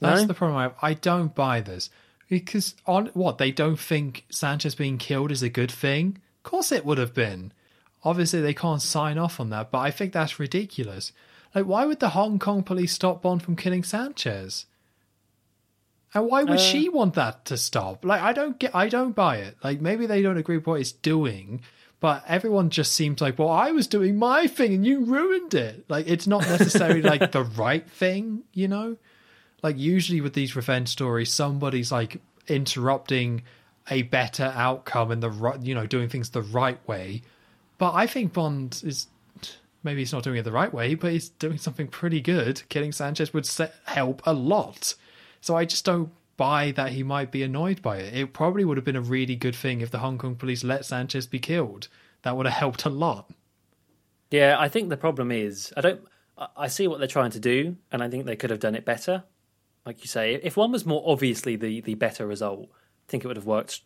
[0.00, 0.26] That's No?
[0.28, 0.56] the problem.
[0.58, 0.74] I, have.
[0.82, 1.90] I don't buy this
[2.28, 6.18] because on what they don't think Sanchez being killed is a good thing.
[6.44, 7.52] Of course, it would have been.
[8.04, 11.12] Obviously, they can't sign off on that, but I think that's ridiculous.
[11.54, 14.66] Like, why would the Hong Kong police stop Bond from killing Sanchez?
[16.14, 18.04] And why would Uh, she want that to stop?
[18.04, 18.74] Like, I don't get.
[18.74, 19.56] I don't buy it.
[19.64, 21.62] Like, maybe they don't agree with what it's doing,
[22.00, 25.84] but everyone just seems like, well, I was doing my thing and you ruined it.
[25.88, 28.96] Like, it's not necessarily like the right thing, you know?
[29.62, 33.42] Like, usually with these revenge stories, somebody's like interrupting
[33.90, 37.22] a better outcome and the right, you know, doing things the right way.
[37.78, 39.08] But I think Bond is
[39.82, 42.62] maybe he's not doing it the right way, but he's doing something pretty good.
[42.68, 43.48] Killing Sanchez would
[43.84, 44.94] help a lot.
[45.40, 48.14] So I just don't buy that he might be annoyed by it.
[48.14, 50.86] It probably would have been a really good thing if the Hong Kong police let
[50.86, 51.88] Sanchez be killed.
[52.22, 53.30] That would have helped a lot.
[54.30, 56.00] Yeah, I think the problem is I don't.
[56.56, 58.84] I- see what they're trying to do, and I think they could have done it
[58.84, 59.24] better.
[59.84, 63.26] Like you say, if one was more obviously the the better result, I think it
[63.26, 63.80] would have worked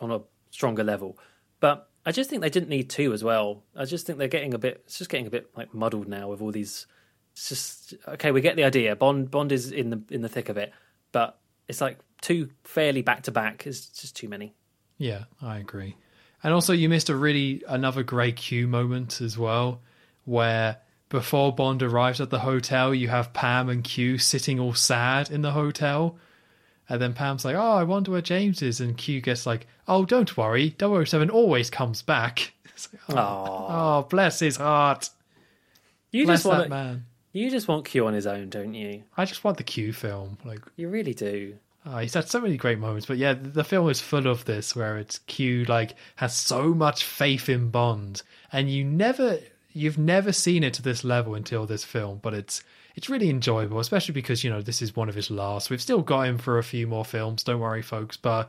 [0.00, 0.20] on a
[0.50, 1.18] stronger level.
[1.60, 3.64] But I just think they didn't need to as well.
[3.76, 4.82] I just think they're getting a bit.
[4.86, 6.86] It's just getting a bit like muddled now with all these.
[7.32, 8.30] It's just okay.
[8.30, 8.96] We get the idea.
[8.96, 10.72] Bond Bond is in the in the thick of it,
[11.12, 11.38] but
[11.72, 13.66] it's like two fairly back to back.
[13.66, 14.54] It's just too many.
[14.98, 15.96] Yeah, I agree.
[16.44, 19.80] And also, you missed a really another great Q moment as well,
[20.26, 20.76] where
[21.08, 25.40] before Bond arrives at the hotel, you have Pam and Q sitting all sad in
[25.42, 26.16] the hotel.
[26.88, 28.80] And then Pam's like, Oh, I wonder where James is.
[28.80, 30.74] And Q gets like, Oh, don't worry.
[30.78, 32.52] 007 always comes back.
[32.74, 35.10] It's like, oh, oh, bless his heart.
[36.10, 37.04] You Bless just want that man.
[37.32, 39.04] you just want Q on his own, don't you?
[39.16, 40.38] I just want the Q film.
[40.44, 41.58] Like, You really do.
[41.84, 44.76] Oh, he's had so many great moments, but yeah, the film is full of this
[44.76, 48.22] where it's Q like has so much faith in Bond,
[48.52, 49.38] and you never,
[49.72, 52.62] you've never seen it to this level until this film, but it's
[52.94, 55.70] it's really enjoyable, especially because you know this is one of his last.
[55.70, 58.48] We've still got him for a few more films, don't worry, folks, but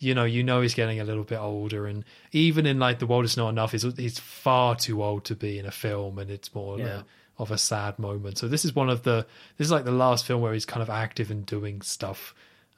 [0.00, 3.06] you know, you know he's getting a little bit older, and even in like the
[3.06, 6.30] world is not enough, he's he's far too old to be in a film, and
[6.30, 6.86] it's more Yeah.
[6.98, 7.02] uh,
[7.38, 8.36] of a sad moment.
[8.36, 9.26] So this is one of the
[9.56, 12.34] this is like the last film where he's kind of active and doing stuff.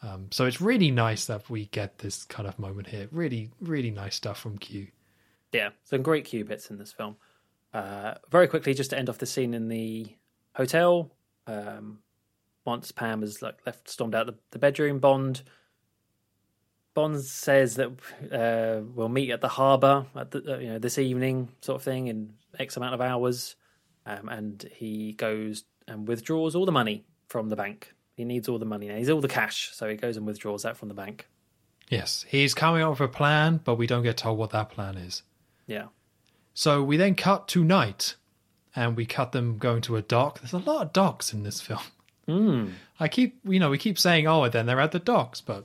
[0.06, 3.08] Um, so it's really nice that we get this kind of moment here.
[3.10, 4.86] Really, really nice stuff from Q.
[5.52, 7.16] Yeah, some great Q bits in this film.
[7.74, 10.06] Uh, very quickly, just to end off the scene in the
[10.54, 11.10] hotel.
[11.46, 11.98] Um,
[12.64, 15.42] once Pam has like left, stormed out the, the bedroom, Bond.
[16.94, 17.90] Bond says that
[18.32, 22.06] uh, we'll meet at the harbour at the, you know this evening, sort of thing,
[22.06, 23.56] in X amount of hours,
[24.06, 27.92] um, and he goes and withdraws all the money from the bank.
[28.16, 28.96] He needs all the money now.
[28.96, 31.28] He's all the cash, so he goes and withdraws that from the bank.
[31.90, 34.96] Yes, he's coming up with a plan, but we don't get told what that plan
[34.96, 35.22] is.
[35.66, 35.86] Yeah.
[36.54, 38.14] So we then cut to night,
[38.74, 40.40] and we cut them going to a dock.
[40.40, 41.80] There's a lot of docks in this film.
[42.26, 42.72] Mm.
[42.98, 45.64] I keep, you know, we keep saying, oh, then they're at the docks, but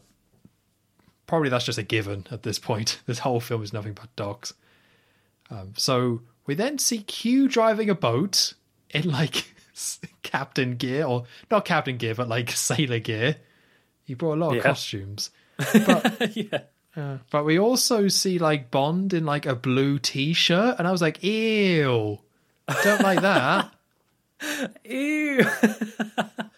[1.26, 3.00] probably that's just a given at this point.
[3.06, 4.54] This whole film is nothing but docks.
[5.50, 8.54] Um, so we then see Q driving a boat
[8.90, 9.51] in like
[10.24, 13.38] captain gear, or not captain gear, but like sailor gear.
[14.04, 14.62] He brought a lot of Yeah.
[14.64, 15.30] costumes.
[15.58, 16.62] But yeah.
[16.96, 21.02] Uh, but we also see like Bond in like a blue t-shirt, and I was
[21.02, 22.20] like, "Ew,
[22.68, 23.74] I don't like that."
[24.84, 25.46] Ew.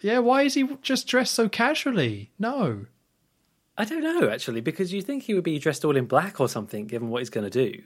[0.00, 2.30] yeah, why is he just dressed so casually?
[2.38, 2.86] No,
[3.78, 6.48] I don't know actually, because you think he would be dressed all in black or
[6.48, 7.82] something, given what he's going to do.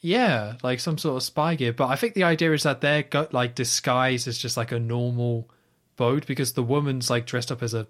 [0.00, 1.72] Yeah, like some sort of spy gear.
[1.72, 4.78] But I think the idea is that they're go- like disguised as just like a
[4.78, 5.48] normal
[5.96, 7.86] boat because the woman's like dressed up as a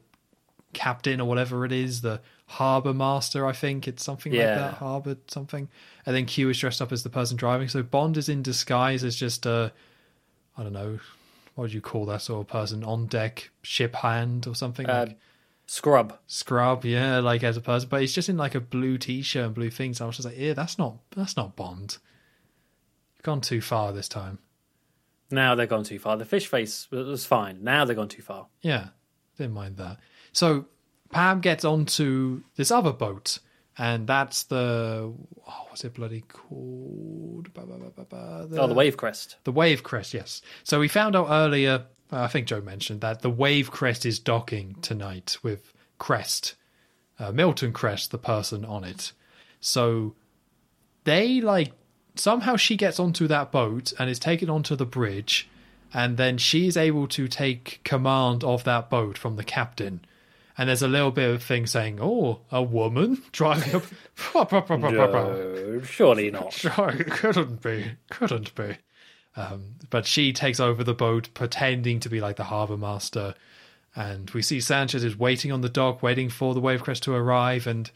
[0.72, 3.46] captain or whatever it is, the harbor master.
[3.46, 5.68] I think it's something like that, harbor something.
[6.04, 7.68] And then Q is dressed up as the person driving.
[7.68, 9.72] So Bond is in disguise as just a,
[10.56, 10.98] I don't know,
[11.54, 15.06] what would you call that sort of person on deck, ship hand or something Uh,
[15.06, 15.18] like
[15.70, 16.18] Scrub.
[16.26, 17.88] scrub, yeah, like as a person.
[17.88, 20.00] But he's just in like a blue t-shirt and blue things.
[20.00, 21.98] I was just like, yeah, that's not that's not Bond.
[23.14, 24.40] You've gone too far this time.
[25.30, 26.16] Now they've gone too far.
[26.16, 27.62] The fish face was fine.
[27.62, 28.48] Now they've gone too far.
[28.62, 28.88] Yeah,
[29.38, 29.98] didn't mind that.
[30.32, 30.66] So
[31.12, 33.38] Pam gets onto this other boat,
[33.78, 35.14] and that's the
[35.46, 37.54] oh, what's it bloody called?
[37.54, 39.36] Ba, ba, ba, ba, ba, oh, the wave crest.
[39.44, 40.42] The wave crest, yes.
[40.64, 41.86] So we found out earlier.
[42.12, 46.54] I think Joe mentioned that the wave crest is docking tonight with Crest,
[47.18, 49.12] uh, Milton Crest, the person on it.
[49.60, 50.14] So
[51.04, 51.72] they like
[52.14, 55.48] somehow she gets onto that boat and is taken onto the bridge,
[55.92, 60.00] and then she is able to take command of that boat from the captain.
[60.58, 63.84] And there's a little bit of thing saying, "Oh, a woman driving up."
[64.92, 66.52] No, surely not.
[66.60, 67.92] Sure, couldn't be.
[68.10, 68.76] Couldn't be.
[69.36, 73.34] Um, but she takes over the boat, pretending to be like the harbour master.
[73.94, 77.14] And we see Sanchez is waiting on the dock, waiting for the wave crest to
[77.14, 77.66] arrive.
[77.66, 77.90] And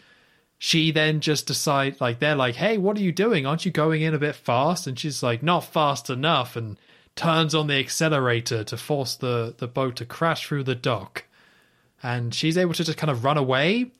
[0.59, 3.47] she then just decide, like, they're like, hey, what are you doing?
[3.47, 4.87] Aren't you going in a bit fast?
[4.87, 6.57] And she's like, not fast enough.
[6.57, 6.79] And
[7.17, 11.25] turns on the accelerator to force the, the boat to crash through the dock.
[12.03, 13.93] And she's able to just kind of run away.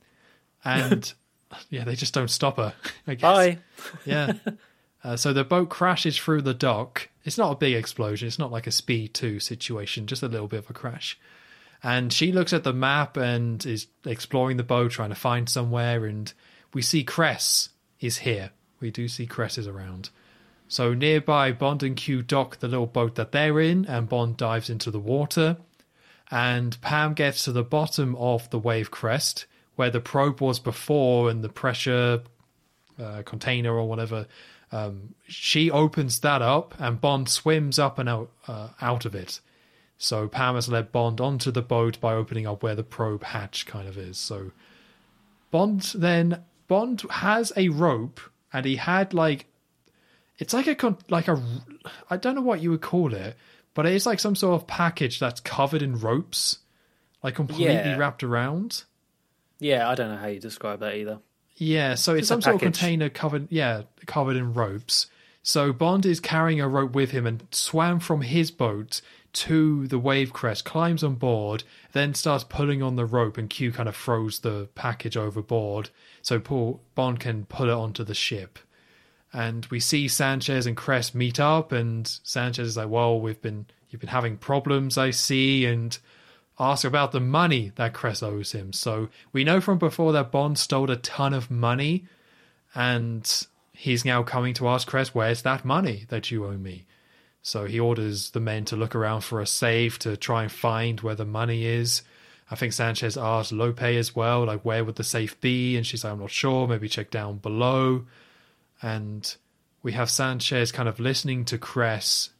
[0.63, 1.11] And
[1.69, 2.73] yeah, they just don't stop her,
[3.07, 3.57] I guess Bye.
[4.05, 4.33] yeah.
[5.03, 7.09] Uh, so the boat crashes through the dock.
[7.25, 8.27] It's not a big explosion.
[8.27, 11.19] It's not like a Speed 2 situation, just a little bit of a crash.
[11.83, 16.05] And she looks at the map and is exploring the boat, trying to find somewhere.
[16.05, 16.31] And
[16.73, 18.51] we see Crest is here.
[18.79, 20.09] We do see Crest is around.
[20.67, 24.69] So nearby, Bond and Q dock the little boat that they're in, and Bond dives
[24.69, 25.57] into the water.
[26.31, 29.45] And Pam gets to the bottom of the wave crest,
[29.75, 32.21] where the probe was before, and the pressure
[32.99, 34.25] uh, container or whatever.
[34.75, 39.39] Um, she opens that up, and Bond swims up and out uh, out of it.
[39.97, 43.65] So Pam has led Bond onto the boat by opening up where the probe hatch
[43.65, 44.17] kind of is.
[44.17, 44.51] So
[45.51, 48.19] Bond then Bond has a rope,
[48.51, 49.45] and he had like
[50.37, 51.41] it's like a con- like a
[52.09, 53.37] I don't know what you would call it,
[53.73, 56.59] but it's like some sort of package that's covered in ropes,
[57.23, 57.95] like completely Yeah.
[57.97, 58.83] wrapped around.
[59.59, 61.19] Yeah, I don't know how you describe that either.
[61.57, 65.07] Yeah, so it's some sort of container covered, yeah, covered in ropes.
[65.41, 69.01] So Bond is carrying a rope with him and swam from his boat
[69.33, 73.71] to the wave crest, climbs on board, then starts pulling on the rope, and Q
[73.71, 75.89] kind of throws the package overboard
[76.21, 78.57] so Paul Bond can pull it onto the ship.
[79.31, 83.65] And we see Sanchez and Crest meet up, and Sanchez is like, "Well, we've been
[83.89, 85.97] you've been having problems, I see," and
[86.59, 88.71] ask about the money that Crest owes him.
[88.73, 92.05] So we know from before that Bond stole a ton of money,
[92.73, 96.85] and he's now coming to ask Crest, "Where's that money that you owe me?"
[97.41, 101.01] So he orders the men to look around for a safe to try and find
[101.01, 102.01] where the money is.
[102.49, 105.77] I think Sanchez asked Lupe as well, like where would the safe be?
[105.77, 106.67] And she's like, I'm not sure.
[106.67, 108.05] Maybe check down below.
[108.81, 109.35] And
[109.83, 112.31] we have Sanchez kind of listening to Crest.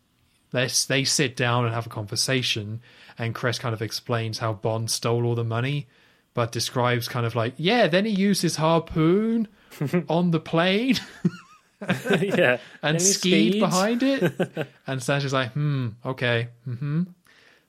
[0.52, 2.82] They they sit down and have a conversation,
[3.18, 5.88] and Crest kind of explains how Bond stole all the money,
[6.34, 9.48] but describes kind of like, yeah, then he used his harpoon
[10.10, 10.96] on the plane
[12.22, 12.58] yeah.
[12.82, 14.68] and skied behind it.
[14.88, 16.50] and Sanchez's like, hmm, okay.
[16.68, 17.04] Mm-hmm.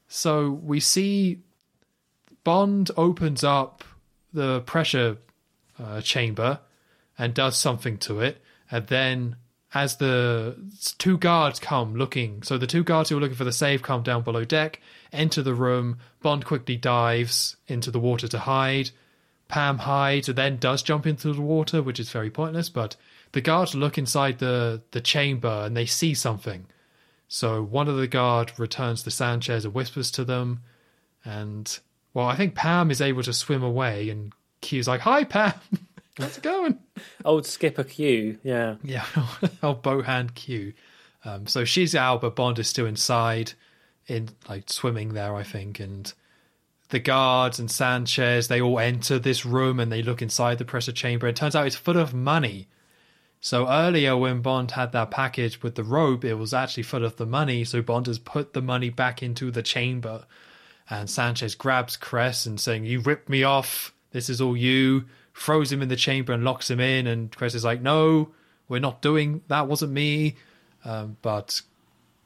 [0.09, 1.43] So we see
[2.45, 3.83] Bond opens up
[4.33, 5.19] the pressure
[5.83, 6.61] uh, chamber
[7.19, 8.43] and does something to it.
[8.71, 9.37] And then,
[9.75, 10.57] as the
[10.99, 14.03] two guards come looking, so the two guards who are looking for the save come
[14.03, 14.81] down below deck,
[15.13, 15.99] enter the room.
[16.23, 18.91] Bond quickly dives into the water to hide.
[19.49, 22.69] Pam hides and then does jump into the water, which is very pointless.
[22.69, 22.97] But
[23.33, 26.67] the guards look inside the, the chamber and they see something.
[27.29, 30.63] So one of the guard returns to Sanchez and whispers to them.
[31.25, 31.79] And,
[32.15, 34.11] well, I think Pam is able to swim away.
[34.11, 35.55] And Q's like, Hi, Pam.
[36.19, 36.79] How's it going?
[37.25, 38.39] Old Skipper Q.
[38.43, 38.77] Yeah.
[38.83, 39.05] Yeah,
[39.63, 40.73] old boat hand Q.
[41.25, 43.53] Um, so she's out, but Bond is still inside,
[44.07, 45.81] in like swimming there, I think.
[45.81, 46.13] And
[46.89, 50.93] the guards and Sanchez, they all enter this room and they look inside the pressure
[50.93, 51.27] chamber.
[51.27, 52.69] It turns out it's full of money.
[53.41, 57.17] So earlier, when Bond had that package with the rope, it was actually full of
[57.17, 57.65] the money.
[57.65, 60.25] So Bond has put the money back into the chamber.
[60.89, 63.93] And Sanchez grabs Crest and saying, You ripped me off.
[64.13, 65.05] This is all you.
[65.37, 67.07] Throws him in the chamber and locks him in.
[67.07, 68.31] And Crest is like, No,
[68.69, 69.69] we're not doing that.
[69.69, 70.37] Wasn't me.
[70.85, 71.63] Um, but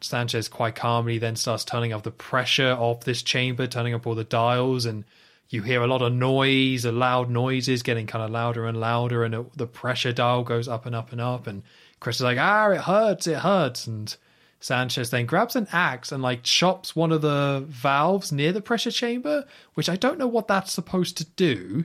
[0.00, 4.14] Sanchez quite calmly then starts turning up the pressure of this chamber, turning up all
[4.14, 5.04] the dials, and
[5.48, 9.24] you hear a lot of noise, a loud noises getting kind of louder and louder,
[9.24, 11.46] and it, the pressure dial goes up and up and up.
[11.46, 11.62] And
[11.98, 14.14] Crest is like, "Ah, it hurts, it hurts," and
[14.60, 18.90] Sanchez then grabs an axe and like chops one of the valves near the pressure
[18.90, 19.44] chamber,
[19.74, 21.84] which I don't know what that's supposed to do.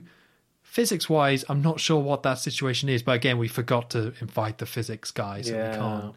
[0.76, 4.58] Physics wise, I'm not sure what that situation is, but again, we forgot to invite
[4.58, 5.70] the physics guy, so Yeah.
[5.70, 6.14] we can't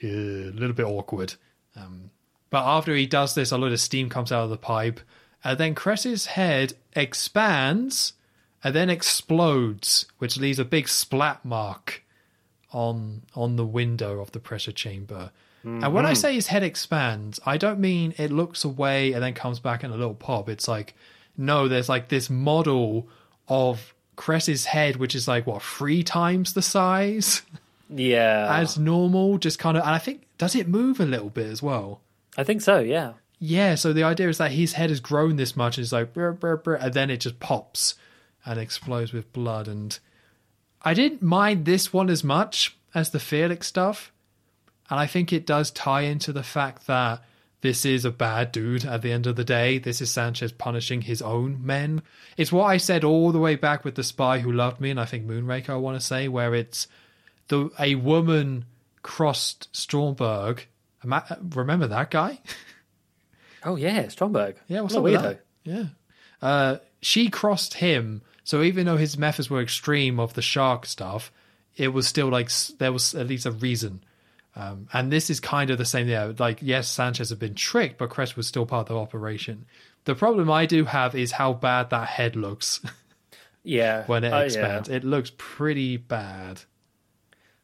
[0.00, 1.34] yeah, a little bit awkward.
[1.76, 2.10] Um,
[2.48, 4.98] but after he does this, a lot of steam comes out of the pipe,
[5.44, 8.14] and then Crest's head expands
[8.64, 12.02] and then explodes, which leaves a big splat mark
[12.72, 15.32] on on the window of the pressure chamber.
[15.64, 19.34] And when I say his head expands, I don't mean it looks away and then
[19.34, 20.48] comes back in a little pop.
[20.48, 20.94] It's like
[21.36, 23.10] no, there's like this model
[23.48, 27.42] of Crest's head, which is like what three times the size
[27.90, 28.48] Yeah.
[28.58, 29.82] as normal, just kind of.
[29.84, 32.00] And I think does it move a little bit as well?
[32.36, 33.12] I think so, yeah.
[33.38, 33.74] Yeah.
[33.74, 36.32] So the idea is that his head has grown this much, and it's like, brr,
[36.32, 37.94] brr, brr, and then it just pops
[38.44, 39.68] and explodes with blood.
[39.68, 39.98] And
[40.82, 44.12] I didn't mind this one as much as the Felix stuff,
[44.90, 47.22] and I think it does tie into the fact that
[47.66, 49.78] this is a bad dude at the end of the day.
[49.78, 52.00] This is Sanchez punishing his own men.
[52.36, 55.00] It's what I said all the way back with the spy who loved me, and
[55.00, 55.70] I think Moonraker.
[55.70, 56.86] I want to say where it's
[57.48, 58.66] the a woman
[59.02, 60.60] crossed Stromberg.
[61.02, 62.38] Remember that guy?
[63.64, 64.54] Oh, yeah, Stromberg.
[64.68, 65.38] Yeah, what's What up weirdo.
[65.64, 65.84] Yeah.
[66.40, 71.32] Uh, she crossed him, so even though his methods were extreme of the shark stuff,
[71.76, 72.48] it was still like
[72.78, 74.04] there was at least a reason.
[74.56, 76.08] Um, and this is kind of the same.
[76.08, 79.66] Yeah, like yes, Sanchez had been tricked, but Crest was still part of the operation.
[80.04, 82.80] The problem I do have is how bad that head looks
[83.64, 84.04] Yeah.
[84.06, 84.44] when it Oh, yeah.
[84.44, 84.88] expands.
[84.88, 86.62] It looks pretty bad.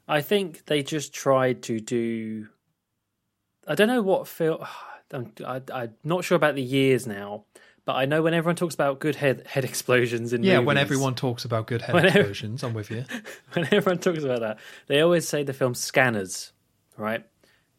[0.08, 2.48] I think they just tried to do.
[3.66, 4.66] I don't know what feel.
[5.12, 7.44] I'm, I, I'm not sure about the years now,
[7.84, 11.14] but I know when everyone talks about good head head explosions in Yeah, when everyone
[11.14, 13.04] talks about good head Whenever- explosions, I'm with you.
[13.52, 16.52] when everyone talks about that, they always say the film Scanners,
[16.96, 17.24] right?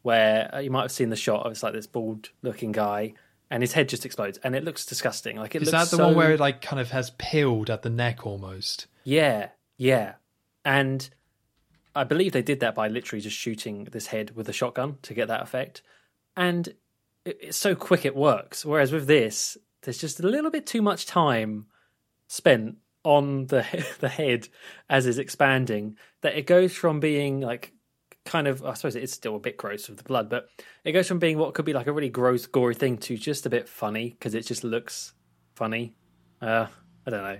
[0.02, 3.14] Where uh, you might have seen the shot of it's like this bald looking guy
[3.50, 5.36] and his head just explodes and it looks disgusting.
[5.36, 7.82] Like it Is that the so- one where it like kind of has peeled at
[7.82, 8.86] the neck almost?
[9.04, 10.14] Yeah, yeah.
[10.64, 11.08] And
[11.94, 15.14] I believe they did that by literally just shooting this head with a shotgun to
[15.14, 15.82] get that effect.
[16.36, 16.74] And
[17.24, 18.64] it's so quick it works.
[18.64, 21.66] Whereas with this, there's just a little bit too much time
[22.26, 23.64] spent on the
[24.00, 24.48] the head
[24.88, 27.72] as it's expanding that it goes from being like
[28.24, 30.48] kind of I suppose it's still a bit gross with the blood, but
[30.84, 33.46] it goes from being what could be like a really gross, gory thing to just
[33.46, 35.12] a bit funny because it just looks
[35.54, 35.94] funny.
[36.40, 36.66] Uh,
[37.06, 37.38] I don't know.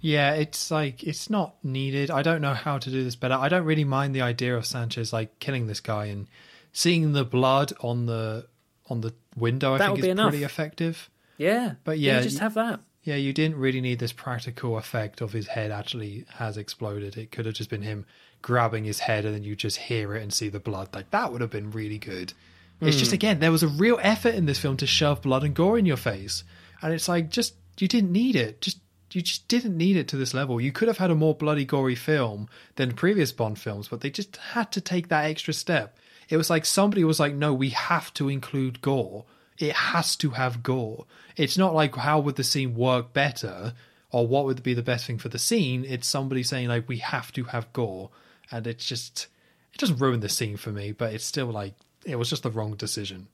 [0.00, 2.10] Yeah, it's like it's not needed.
[2.10, 3.34] I don't know how to do this better.
[3.34, 6.26] I don't really mind the idea of Sanchez like killing this guy and
[6.72, 8.46] seeing the blood on the
[8.90, 9.74] on the window.
[9.74, 10.28] I That think is enough.
[10.30, 11.08] pretty effective.
[11.38, 12.80] Yeah, But yeah, just have that.
[13.02, 17.16] Yeah, you didn't really need this practical effect of his head actually has exploded.
[17.16, 18.06] It could have just been him
[18.44, 20.88] grabbing his head and then you just hear it and see the blood.
[20.94, 22.32] Like that would have been really good.
[22.80, 23.16] It's just hmm.
[23.16, 25.86] again, there was a real effort in this film to shove blood and gore in
[25.86, 26.44] your face.
[26.82, 28.60] And it's like just you didn't need it.
[28.60, 28.78] Just
[29.12, 30.60] you just didn't need it to this level.
[30.60, 34.10] You could have had a more bloody gory film than previous Bond films, but they
[34.10, 35.98] just had to take that extra step.
[36.28, 39.24] It was like somebody was like, "No, we have to include gore
[39.58, 41.06] it has to have gore.
[41.36, 43.74] It's not like how would the scene work better
[44.10, 45.84] or what would be the best thing for the scene.
[45.84, 48.10] It's somebody saying like we have to have gore,
[48.50, 49.28] and it's just
[49.72, 51.74] it doesn't ruin the scene for me, but it's still like
[52.04, 53.28] it was just the wrong decision.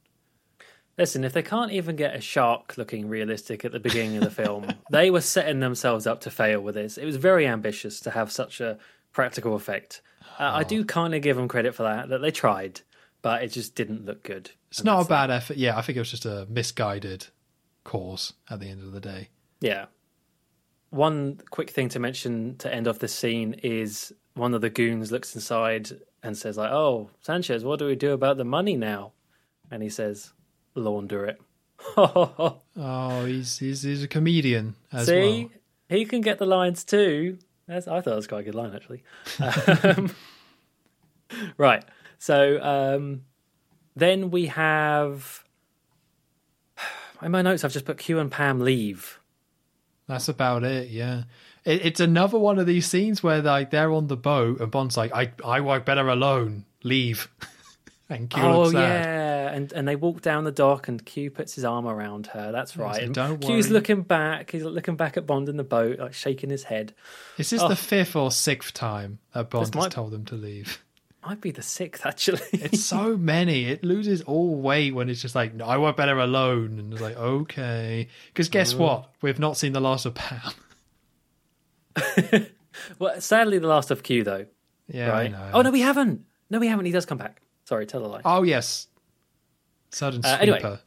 [0.98, 4.30] Listen, if they can't even get a shark looking realistic at the beginning of the
[4.30, 6.98] film, they were setting themselves up to fail with this.
[6.98, 8.78] It was very ambitious to have such a
[9.12, 10.02] practical effect.
[10.38, 12.82] Uh, I do kind of give them credit for that, that they tried,
[13.22, 14.50] but it just didn't look good.
[14.70, 15.56] It's not a bad effort.
[15.56, 17.28] Yeah, I think it was just a misguided
[17.84, 19.28] cause at the end of the day.
[19.60, 19.86] Yeah.
[20.90, 25.12] One quick thing to mention to end off the scene is one of the goons
[25.12, 25.90] looks inside
[26.22, 29.12] and says, like, oh, Sanchez, what do we do about the money now?
[29.70, 30.32] And he says,
[30.74, 31.40] launder it.
[32.82, 35.50] Oh, he's he's, he's a comedian as See, well.
[35.88, 37.38] he can get the lines too.
[37.66, 39.02] That's, I thought that was quite a good line, actually.
[39.84, 40.14] Um,
[41.56, 41.84] right.
[42.18, 43.22] So um,
[43.96, 45.44] then we have.
[47.22, 49.19] In my notes, I've just put Q and Pam leave.
[50.10, 50.88] That's about it.
[50.90, 51.22] Yeah,
[51.64, 54.96] it, it's another one of these scenes where like they're on the boat and Bond's
[54.96, 56.64] like, "I I work better alone.
[56.82, 57.28] Leave."
[58.08, 61.64] and Q oh yeah, and and they walk down the dock, and Q puts his
[61.64, 62.50] arm around her.
[62.52, 63.02] That's right.
[63.02, 64.50] like, "Don't Q's worry." looking back.
[64.50, 66.92] He's looking back at Bond in the boat, like shaking his head.
[67.38, 67.68] Is this Oh.
[67.68, 70.82] the fifth or sixth time that Bond This has might- told them to leave?
[71.26, 72.40] Might be the sixth actually.
[72.52, 73.66] It's so many.
[73.66, 76.78] It loses all weight when it's just like, no, I work better alone.
[76.78, 78.08] And it's like, okay.
[78.28, 79.10] Because guess what?
[79.20, 80.52] We've not seen the last of Pam.
[82.98, 84.46] well, sadly, the last of Q though.
[84.88, 85.26] yeah, right?
[85.26, 85.50] I know.
[85.54, 86.24] Oh no, we haven't.
[86.48, 86.86] No, we haven't.
[86.86, 87.42] He does come back.
[87.64, 88.22] Sorry, tell a lie.
[88.24, 88.88] Oh, yes.
[89.90, 90.56] Sudden Uh, sweeper.
[90.56, 90.78] anyway,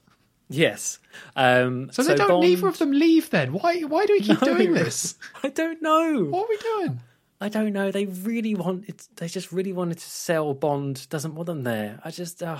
[0.49, 0.99] Yes.
[1.35, 2.27] Um, so, they don't.
[2.27, 3.29] Bond- Neither of them leave.
[3.29, 3.81] Then why?
[3.81, 4.53] Why do we keep No.
[4.55, 5.15] doing this?
[5.43, 6.25] I don't know.
[6.25, 6.99] What are we doing?
[7.43, 7.91] I don't know.
[7.91, 9.01] They really wanted.
[9.17, 11.09] They just really wanted to sell Bond.
[11.09, 11.99] Doesn't want them there.
[12.01, 12.59] I just, uh,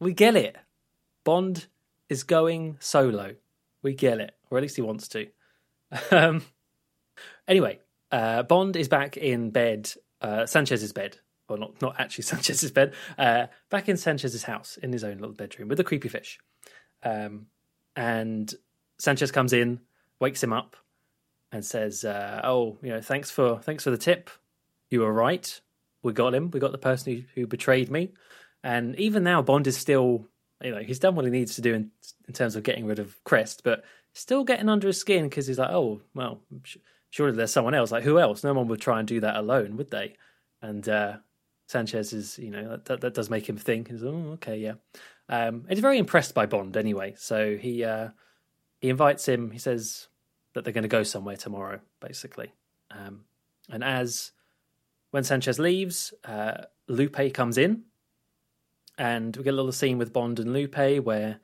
[0.00, 0.56] we get it.
[1.24, 1.66] Bond
[2.08, 3.34] is going solo.
[3.82, 5.28] We get it, or at least he wants to.
[6.10, 6.42] Um,
[7.46, 7.80] anyway,
[8.10, 11.18] uh, Bond is back in bed, uh, Sanchez's bed,
[11.50, 15.34] or not, not actually Sanchez's bed, uh, back in Sanchez's house in his own little
[15.34, 16.38] bedroom with a creepy fish.
[17.02, 17.48] Um,
[17.94, 18.54] and
[18.96, 19.80] Sanchez comes in,
[20.18, 20.76] wakes him up,
[21.52, 24.30] and says, uh, "Oh, you know, thanks for thanks for the tip.
[24.90, 25.60] You were right.
[26.02, 26.50] We got him.
[26.50, 28.12] We got the person who, who betrayed me."
[28.64, 30.26] And even now, Bond is still,
[30.62, 31.90] you know, he's done what he needs to do in,
[32.26, 33.84] in terms of getting rid of Crest, but
[34.14, 36.40] still getting under his skin because he's like, "Oh, well,
[37.10, 37.92] surely there's someone else.
[37.92, 38.42] Like, who else?
[38.42, 40.16] No one would try and do that alone, would they?"
[40.62, 41.16] And uh,
[41.68, 43.88] Sanchez is, you know, that, that does make him think.
[43.88, 44.74] He's, oh, okay, yeah.
[45.28, 47.14] Um, he's very impressed by Bond anyway.
[47.16, 48.08] So he uh,
[48.80, 49.50] he invites him.
[49.50, 50.08] He says
[50.54, 52.52] that they're going to go somewhere tomorrow, basically.
[52.90, 53.24] Um,
[53.70, 54.32] and as
[55.10, 57.84] when Sanchez leaves, uh, Lupe comes in,
[58.98, 61.40] and we get a little scene with Bond and Lupe where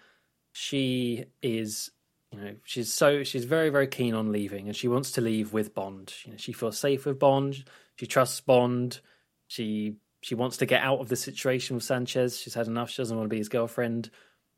[0.52, 1.90] she is,
[2.32, 5.52] you know, she's so she's very very keen on leaving, and she wants to leave
[5.52, 6.12] with Bond.
[6.24, 7.64] You know, she feels safe with Bond.
[7.96, 9.00] She trusts Bond.
[9.46, 12.38] She she wants to get out of the situation with Sanchez.
[12.38, 12.90] She's had enough.
[12.90, 14.10] She doesn't want to be his girlfriend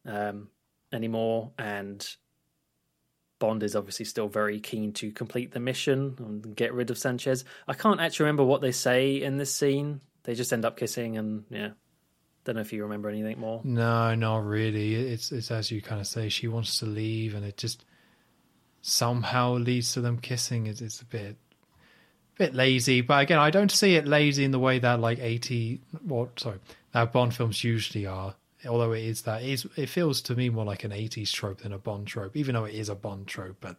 [0.06, 0.48] um,
[0.92, 2.06] anymore, and
[3.40, 7.44] Bond is obviously still very keen to complete the mission and get rid of Sanchez.
[7.66, 10.00] I can't actually remember what they say in this scene.
[10.22, 11.70] They just end up kissing, and yeah,
[12.44, 13.60] don't know if you remember anything more.
[13.64, 14.94] No, not really.
[14.94, 16.28] It's it's as you kind of say.
[16.28, 17.84] She wants to leave, and it just
[18.82, 20.66] somehow leads to them kissing.
[20.66, 21.36] It's, it's a bit
[22.36, 25.80] bit lazy, but again, I don't see it lazy in the way that like eighty,
[26.02, 26.58] what sorry,
[26.92, 28.34] that Bond films usually are.
[28.68, 31.62] Although it is that it, is, it feels to me more like an eighties trope
[31.62, 33.56] than a Bond trope, even though it is a Bond trope.
[33.60, 33.76] But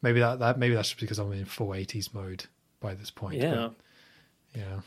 [0.00, 2.46] maybe that, that maybe that's just because I'm in full eighties mode
[2.80, 3.36] by this point.
[3.36, 3.54] Yeah.
[3.54, 3.74] but,
[4.54, 4.80] yeah.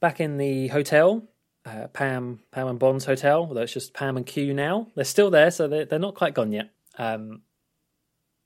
[0.00, 1.22] Back in the hotel,
[1.64, 4.88] uh, Pam, Pam and Bond's hotel, although it's just Pam and Q now.
[4.96, 6.70] They're still there, so they're, they're not quite gone yet.
[6.98, 7.42] Um,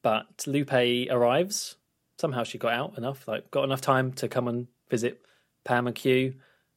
[0.03, 0.73] but Lupe
[1.11, 1.77] arrives.
[2.19, 5.23] Somehow she got out enough, like got enough time to come and visit
[5.65, 6.35] Pam and Q,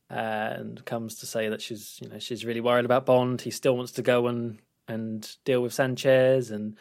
[0.10, 3.42] uh, and comes to say that she's, you know, she's really worried about Bond.
[3.42, 6.76] He still wants to go and and deal with Sanchez, and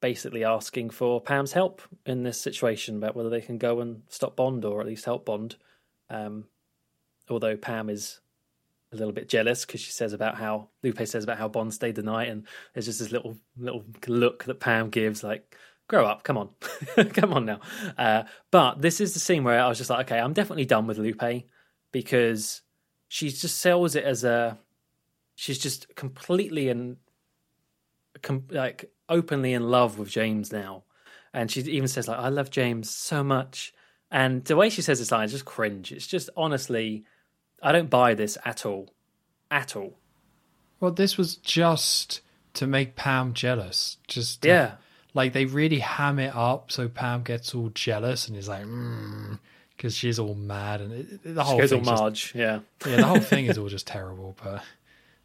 [0.00, 4.36] basically asking for Pam's help in this situation about whether they can go and stop
[4.36, 5.56] Bond or at least help Bond.
[6.10, 6.44] Um,
[7.28, 8.20] although Pam is
[8.92, 11.94] a little bit jealous because she says about how Lupe says about how Bond stayed
[11.94, 15.56] the night, and there's just this little little look that Pam gives, like
[15.88, 16.50] "Grow up, come on,
[17.12, 17.60] come on now."
[17.96, 20.86] Uh, but this is the scene where I was just like, "Okay, I'm definitely done
[20.86, 21.44] with Lupe,"
[21.92, 22.62] because
[23.08, 24.58] she just sells it as a
[25.34, 26.96] she's just completely and
[28.22, 30.84] com- like openly in love with James now,
[31.32, 33.72] and she even says like, "I love James so much."
[34.10, 35.92] And the way she says this line is just cringe.
[35.92, 37.04] It's just honestly,
[37.62, 38.94] I don't buy this at all,
[39.50, 39.98] at all.
[40.80, 42.20] Well, this was just
[42.54, 43.98] to make Pam jealous.
[44.06, 44.74] Just to- Yeah.
[45.12, 49.34] like they really ham it up so Pam gets all jealous and is like, hmm.
[49.78, 52.32] Because she's all mad and it, the whole She goes all thing's just- Marge.
[52.34, 52.60] Yeah.
[52.86, 54.36] yeah, the whole thing is all just terrible.
[54.44, 54.62] But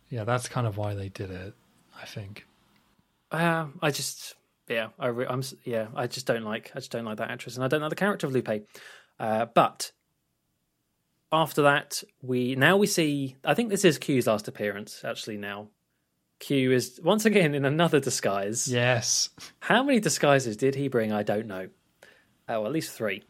[0.10, 1.54] yeah, that's kind of why they did it.
[2.02, 2.46] I think.
[3.32, 4.36] Uh, I just,
[4.70, 7.56] yeah, I re- I'm, yeah, I just don't like, I just don't like that actress,
[7.56, 8.48] and I don't like the character of Lupe.
[9.20, 9.92] Uh, but
[11.32, 13.36] after that, we now we see.
[13.44, 15.02] I think this is Q's last appearance.
[15.04, 15.70] Actually, now
[16.40, 18.68] Q is once again in another disguise.
[18.68, 19.30] Yes.
[19.60, 21.12] How many disguises did he bring?
[21.12, 21.70] I don't know.
[22.48, 23.24] Oh, at least three.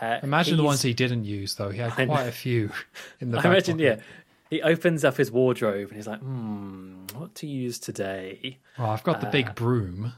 [0.00, 1.70] Uh, Imagine the ones he didn't use though.
[1.70, 2.70] He had quite a few
[3.20, 3.38] in the.
[3.44, 3.98] I imagine, pocket.
[3.98, 4.04] yeah.
[4.50, 9.02] He opens up his wardrobe and he's like, "Hmm, what to use today?" Well, I've
[9.02, 10.12] got the Uh, big broom.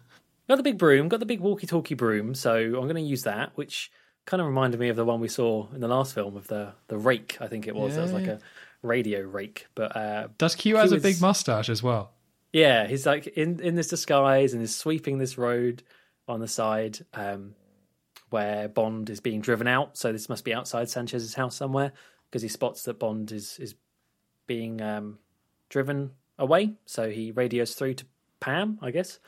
[0.48, 3.50] Got the big broom, got the big walkie-talkie broom, so I'm going to use that,
[3.56, 3.90] which
[4.26, 6.72] kind of reminded me of the one we saw in the last film of the
[6.88, 7.36] the rake.
[7.40, 7.94] I think it was.
[7.96, 8.38] That was like a
[8.82, 12.12] radio rake, but uh, Does Q has a big mustache as well?
[12.52, 15.82] yeah, he's like in in this disguise and is sweeping this road
[16.28, 17.54] on the side um,
[18.30, 19.96] where Bond is being driven out.
[19.96, 21.92] So this must be outside Sanchez's house somewhere
[22.28, 23.74] because he spots that Bond is is
[24.46, 25.18] being um,
[25.68, 26.74] driven away.
[26.86, 28.06] So he radios through to
[28.40, 29.18] Pam, I guess,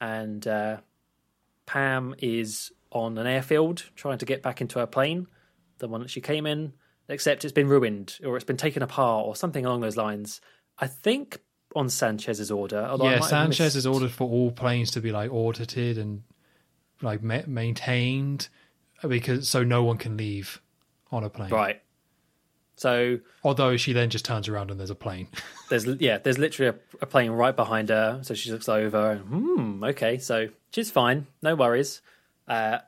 [0.00, 0.78] and uh,
[1.66, 5.26] Pam is on an airfield trying to get back into her plane,
[5.78, 6.72] the one that she came in.
[7.10, 10.42] Except it's been ruined or it's been taken apart or something along those lines.
[10.78, 11.40] I think
[11.74, 12.86] on Sanchez's order.
[13.00, 16.22] yeah, Sanchez has ordered for all planes to be like audited and
[17.02, 18.48] like ma- maintained
[19.06, 20.60] because so no one can leave
[21.10, 21.50] on a plane.
[21.50, 21.80] Right.
[22.76, 25.28] So Although she then just turns around and there's a plane.
[25.70, 28.20] there's yeah, there's literally a, a plane right behind her.
[28.22, 32.00] So she looks over and hmm, okay, so she's fine, no worries.
[32.46, 32.78] Uh,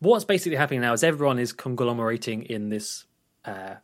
[0.00, 3.04] what's basically happening now is everyone is conglomerating in this.
[3.44, 3.74] Uh,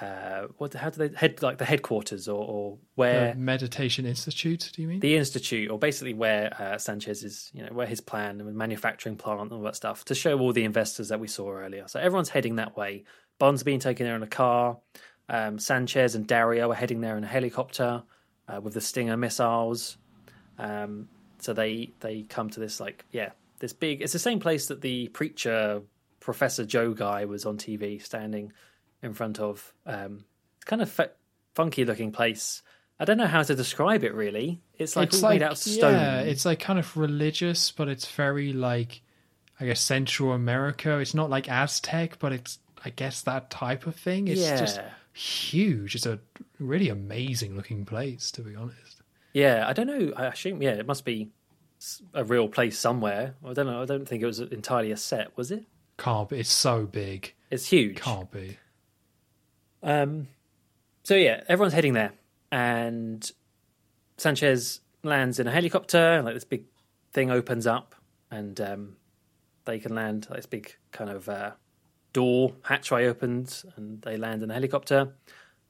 [0.00, 0.72] uh, what?
[0.74, 4.88] How do they head like the headquarters or, or where The Meditation Institute, do you
[4.88, 5.00] mean?
[5.00, 9.16] the institute, or basically where uh, Sanchez is, you know, where his plan and manufacturing
[9.16, 11.88] plant and all that stuff to show all the investors that we saw earlier.
[11.88, 13.04] So everyone's heading that way.
[13.38, 14.78] Bond's being taken there in a car.
[15.28, 18.04] Um, Sanchez and Dario are heading there in a helicopter
[18.48, 19.96] uh, with the Stinger missiles.
[20.58, 21.08] Um,
[21.38, 24.02] so they they come to this like yeah this big.
[24.02, 25.82] It's the same place that the preacher
[26.20, 28.52] Professor Joe guy was on TV standing
[29.02, 29.72] in front of.
[29.86, 30.24] Um,
[30.64, 31.10] kind of f-
[31.54, 32.62] funky looking place.
[32.98, 34.60] I don't know how to describe it really.
[34.78, 35.94] It's like all made out of stone.
[35.94, 39.02] Yeah, it's like kind of religious, but it's very like
[39.58, 40.98] I guess Central America.
[40.98, 44.28] It's not like Aztec, but it's I guess that type of thing.
[44.28, 44.58] It's yeah.
[44.58, 44.80] just
[45.12, 45.94] huge.
[45.94, 46.18] It's a
[46.58, 49.02] really amazing looking place, to be honest.
[49.32, 50.12] Yeah, I don't know.
[50.16, 51.30] I assume yeah, it must be
[52.14, 53.34] a real place somewhere.
[53.46, 53.82] I don't know.
[53.82, 55.64] I don't think it was entirely a set, was it?
[55.96, 56.40] Can't be.
[56.40, 57.34] It's so big.
[57.50, 57.96] It's huge.
[57.96, 58.58] Can't be.
[59.82, 60.28] Um,
[61.02, 62.12] so yeah, everyone's heading there,
[62.52, 63.30] and
[64.16, 66.22] Sanchez lands in a helicopter.
[66.22, 66.64] Like this big
[67.12, 67.94] thing opens up,
[68.30, 68.96] and um,
[69.64, 70.26] they can land.
[70.30, 71.52] Like this big kind of uh,
[72.12, 75.14] door hatchway opens, and they land in a helicopter.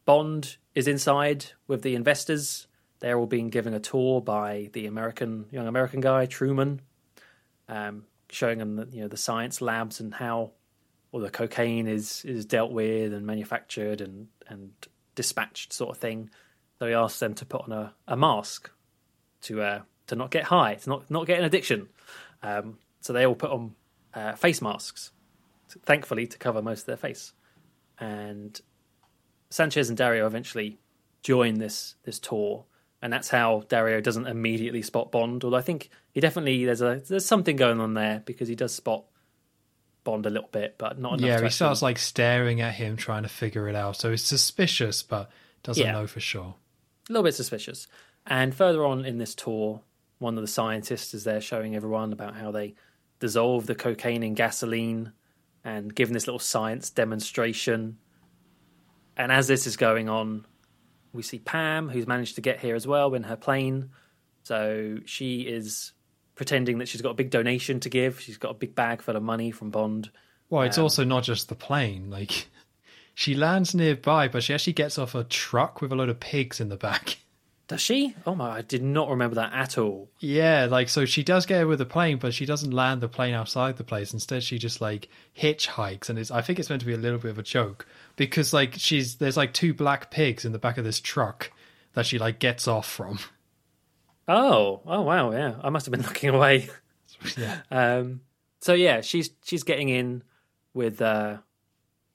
[0.05, 2.67] Bond is inside with the investors.
[3.01, 6.81] They're all being given a tour by the American young American guy Truman,
[7.69, 10.53] um, showing them the, you know the science labs and how
[11.13, 14.73] all the cocaine is is dealt with and manufactured and and
[15.15, 16.31] dispatched sort of thing.
[16.79, 18.71] So he asks them to put on a, a mask
[19.43, 21.89] to uh, to not get high, to not not get an addiction.
[22.43, 23.75] Um, so they all put on
[24.15, 25.13] uh, face masks,
[25.85, 27.33] thankfully to cover most of their face.
[27.99, 28.59] And
[29.51, 30.79] Sanchez and Dario eventually
[31.23, 32.65] join this this tour,
[33.03, 35.45] and that's how Dario doesn't immediately spot Bond.
[35.45, 38.75] Although I think he definitely there's a there's something going on there because he does
[38.75, 39.05] spot
[40.11, 41.27] Bond a little bit, but not enough.
[41.27, 43.97] Yeah, he starts like staring at him, trying to figure it out.
[43.97, 45.31] So he's suspicious, but
[45.63, 45.93] doesn't Yeah.
[45.93, 46.57] know for sure.
[47.09, 47.87] a little bit suspicious.
[48.27, 49.83] And further on in this tour,
[50.19, 52.75] one of the scientists is there showing everyone about how they
[53.19, 55.13] dissolve the cocaine in gasoline
[55.65, 57.99] and giving this little science demonstration.
[59.17, 60.47] And as this is going on,
[61.13, 63.91] we see Pam, who's managed to get here as well in her plane.
[64.45, 65.93] So she is
[66.41, 68.19] pretending that she's got a big donation to give.
[68.19, 70.11] She's got a big bag full of money from Bond.
[70.49, 72.09] Well, it's Um, also not just the plane.
[72.09, 72.49] Like
[73.15, 76.59] she lands nearby, but she actually gets off a truck with a load of pigs
[76.59, 77.19] in the back.
[77.69, 78.15] Does she?
[78.27, 80.09] Oh my, I did not remember that at all.
[80.19, 83.35] Yeah, like so she does get with the plane, but she doesn't land the plane
[83.35, 84.15] outside the place.
[84.15, 85.09] Instead, she just like
[85.39, 87.87] hitchhikes, and it's I think it's meant to be a little bit of a joke
[88.17, 91.53] because like she's there's like two black pigs in the back of this truck
[91.93, 93.19] that she like gets off from.
[94.33, 95.57] Oh, oh wow, yeah.
[95.63, 96.69] I must have been looking away.
[97.37, 98.21] yeah, Um,
[98.61, 100.23] so yeah, she's she's getting in
[100.75, 101.39] with uh,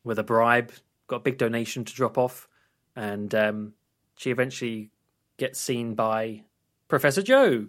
[0.04, 0.72] with a bribe,
[1.08, 2.48] got a big donation to drop off,
[2.96, 3.74] and um,
[4.18, 4.92] she eventually
[5.38, 6.44] gets seen by
[6.88, 7.68] Professor Joe,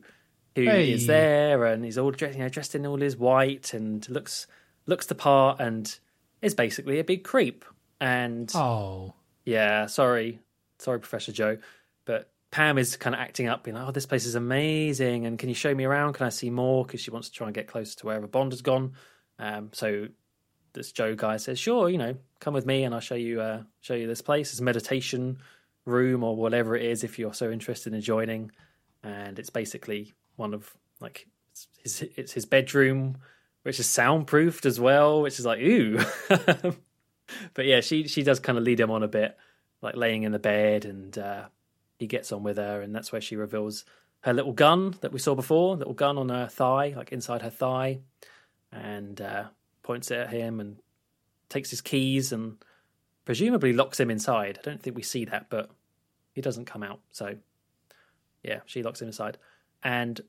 [0.55, 1.07] who is Hey.
[1.07, 4.47] there, and he's all dressed, you know, dressed in all his white and looks
[4.87, 5.99] looks the part, and
[6.43, 7.65] is basically a big creep.
[8.01, 9.15] And Oh,
[9.45, 10.39] yeah, sorry,
[10.79, 11.57] sorry, Professor Joe,
[12.05, 15.39] but Pam is kind of acting up, being like, "Oh, this place is amazing, and
[15.39, 16.15] can you show me around?
[16.15, 18.53] Can I see more?" Because she wants to try and get closer to wherever Bond
[18.53, 18.95] has gone.
[19.39, 20.09] Um, so
[20.73, 23.65] this Joe guy says, "Sure, you know, come with me, and I'll show you uh,
[23.83, 24.53] show you this place.
[24.53, 25.37] It's meditation
[25.85, 28.51] room or whatever it is, if you're so interested in joining."
[29.03, 33.19] And it's basically one of like it's his it's his bedroom,
[33.65, 36.01] which is soundproofed as well, which is like ooh.
[37.53, 39.37] but yeah, she she does kind of lead him on a bit,
[39.83, 41.49] like laying in the bed, and uh,
[41.99, 43.85] he gets on with her, and that's where she reveals
[44.21, 47.51] her little gun that we saw before, little gun on her thigh, like inside her
[47.51, 48.01] thigh,
[48.73, 49.45] and uh,
[49.83, 50.77] points it at him and
[51.49, 52.57] takes his keys and
[53.25, 54.59] presumably locks him inside.
[54.59, 55.71] I don't think we see that, but
[56.33, 57.01] he doesn't come out.
[57.13, 57.37] So
[58.43, 59.39] yeah, she locks him inside.
[59.83, 60.21] And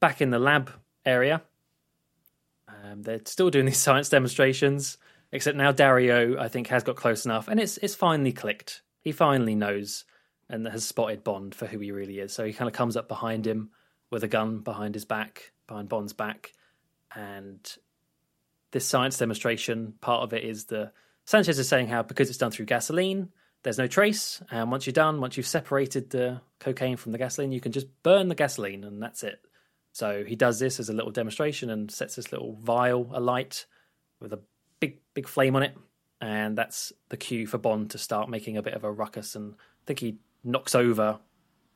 [0.00, 0.70] back in the lab
[1.04, 1.42] area,
[2.68, 4.98] um, they're still doing these science demonstrations.
[5.30, 8.80] Except now Dario, I think, has got close enough, and it's it's finally clicked.
[9.02, 10.04] He finally knows
[10.48, 12.32] and has spotted Bond for who he really is.
[12.32, 13.70] So he kind of comes up behind him
[14.10, 16.54] with a gun behind his back, behind Bond's back,
[17.14, 17.76] and
[18.70, 20.92] this science demonstration part of it is the
[21.24, 23.30] Sanchez is saying how because it's done through gasoline,
[23.62, 27.52] there's no trace, and once you're done, once you've separated the cocaine from the gasoline,
[27.52, 29.40] you can just burn the gasoline, and that's it.
[29.92, 33.66] So he does this as a little demonstration and sets this little vial alight
[34.20, 34.40] with a
[34.80, 35.76] big, big flame on it.
[36.20, 39.34] And that's the cue for Bond to start making a bit of a ruckus.
[39.34, 41.18] And I think he knocks over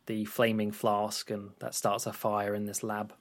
[0.07, 3.13] the flaming flask, and that starts a fire in this lab.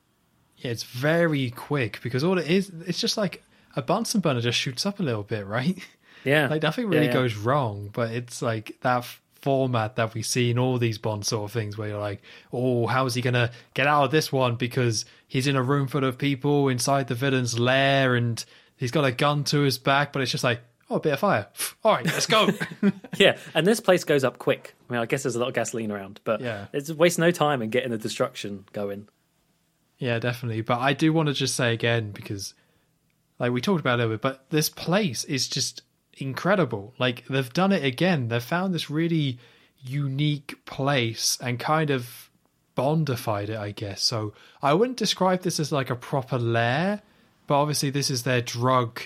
[0.58, 3.44] yeah, it's very quick because all it is, it's just like
[3.76, 5.78] a Bunsen burner just shoots up a little bit, right?
[6.24, 6.48] Yeah.
[6.48, 7.14] Like nothing really Yeah, yeah.
[7.14, 11.26] goes wrong, but it's like that f- format that we see in all these Bond
[11.26, 12.22] sort of things where you're like,
[12.54, 14.56] oh, how is he going to get out of this one?
[14.56, 18.44] Because he's in a room full of people inside the villain's lair and
[18.78, 20.62] he's got a gun to his back, but it's just like,
[20.92, 21.48] oh, a bit of fire.
[21.84, 22.50] All right, let's go.
[23.18, 24.76] Yeah, and this place goes up quick.
[24.90, 26.68] I mean, I guess there's a lot of gasoline around, but Yeah.
[26.74, 29.08] it's waste no time in getting the destruction going.
[29.98, 30.62] yeah, definitely.
[30.62, 32.54] But I do want to just say again, because
[33.40, 35.82] like we talked about it a little bit, but this place is just
[36.18, 36.94] incredible.
[37.00, 38.28] Like they've done it again.
[38.30, 39.38] They've found this really
[39.84, 42.30] unique place and kind of
[42.78, 44.02] bondified it, I guess.
[44.02, 47.02] So I wouldn't describe this as like a proper lair,
[47.48, 49.02] but obviously this is their drug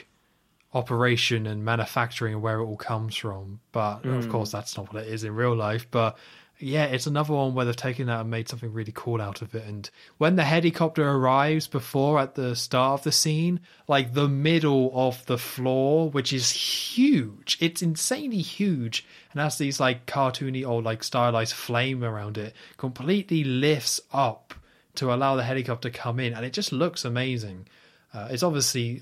[0.75, 3.61] operation and manufacturing and where it all comes from.
[3.71, 5.87] But of course, that's not what it is in real life.
[5.89, 6.17] But
[6.59, 9.55] yeah, it's another one where they've taken that and made something really cool out of
[9.55, 9.65] it.
[9.65, 14.91] And when the helicopter arrives before at the start of the scene, like the middle
[14.93, 20.81] of the floor, which is huge, it's insanely huge, and has these like cartoony or
[20.81, 24.53] like stylized flame around it, completely lifts up
[24.95, 27.67] to allow the helicopter to come in, and it just looks amazing.
[28.13, 29.01] Uh, it's obviously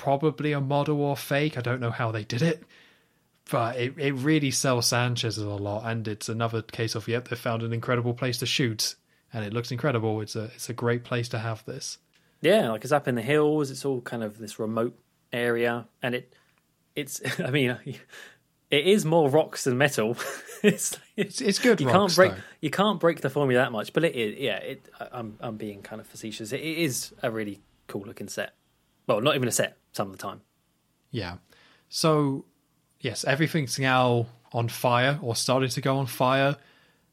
[0.00, 1.58] probably a model or fake.
[1.58, 2.62] I don't know how they did it,
[3.50, 5.84] but it, it really sells Sanchez a lot.
[5.84, 8.94] And it's another case of yep, they found an incredible place to shoot,
[9.32, 10.20] and it looks incredible.
[10.22, 11.98] It's a it's a great place to have this.
[12.40, 13.70] Yeah, like it's up in the hills.
[13.70, 14.98] It's all kind of this remote
[15.34, 16.34] area, and it,
[16.96, 17.20] it's.
[17.38, 17.76] I mean,
[18.70, 20.16] it is more rocks than metal.
[20.62, 21.78] it's, It's it's good.
[21.82, 22.42] you rocks, can't break though.
[22.62, 24.38] you can't break the formula that much, but it is.
[24.38, 24.88] Yeah, it.
[25.12, 26.52] I'm I'm being kind of facetious.
[26.52, 28.54] It, it is a really cool looking set.
[29.10, 30.40] Well, not even a set some of the time.
[31.10, 31.38] Yeah.
[31.88, 32.44] So,
[33.00, 36.56] yes, everything's now on fire or starting to go on fire.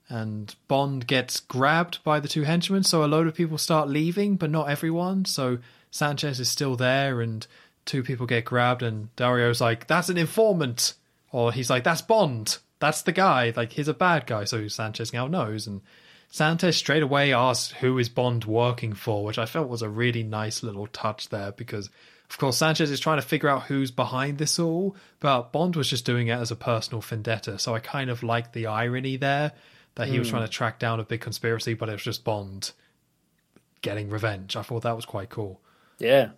[0.07, 2.83] And Bond gets grabbed by the two henchmen.
[2.83, 5.25] So, a load of people start leaving, but not everyone.
[5.25, 5.57] So,
[5.89, 7.47] Sanchez is still there, and
[7.85, 8.83] two people get grabbed.
[8.83, 10.93] And Dario's like, That's an informant.
[11.31, 12.59] Or he's like, That's Bond.
[12.77, 13.53] That's the guy.
[13.55, 14.43] Like, he's a bad guy.
[14.43, 15.65] So, Sanchez now knows.
[15.65, 15.81] And
[16.29, 20.23] Sanchez straight away asks who is Bond working for, which I felt was a really
[20.23, 21.89] nice little touch there because,
[22.29, 25.89] of course, Sanchez is trying to figure out who's behind this all, but Bond was
[25.89, 27.57] just doing it as a personal vendetta.
[27.59, 29.53] So I kind of liked the irony there
[29.95, 30.35] that he was hmm.
[30.35, 32.71] trying to track down a big conspiracy, but it was just Bond
[33.81, 34.55] getting revenge.
[34.55, 35.61] I thought that was quite cool.
[35.97, 36.29] Yeah,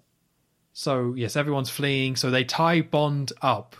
[0.71, 2.15] So, yes, everyone's fleeing.
[2.15, 3.75] So they tie Bond up,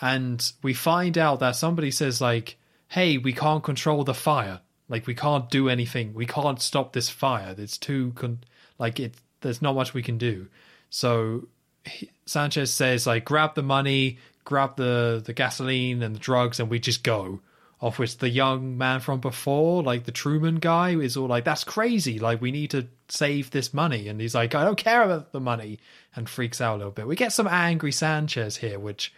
[0.00, 2.56] and we find out that somebody says, like,
[2.88, 4.60] hey, we can't control the fire.
[4.88, 6.14] Like, we can't do anything.
[6.14, 7.54] We can't stop this fire.
[7.56, 8.44] It's too, con-
[8.78, 10.48] like, it, there's not much we can do.
[10.90, 11.48] So
[11.84, 16.68] he, Sanchez says, like, grab the money, grab the, the gasoline and the drugs, and
[16.68, 17.40] we just go.
[17.80, 21.64] Of which the young man from before, like the Truman guy, is all like, that's
[21.64, 22.18] crazy.
[22.18, 24.08] Like, we need to save this money.
[24.08, 25.80] And he's like, I don't care about the money.
[26.16, 27.06] And freaks out a little bit.
[27.06, 29.12] We get some angry Sanchez here, which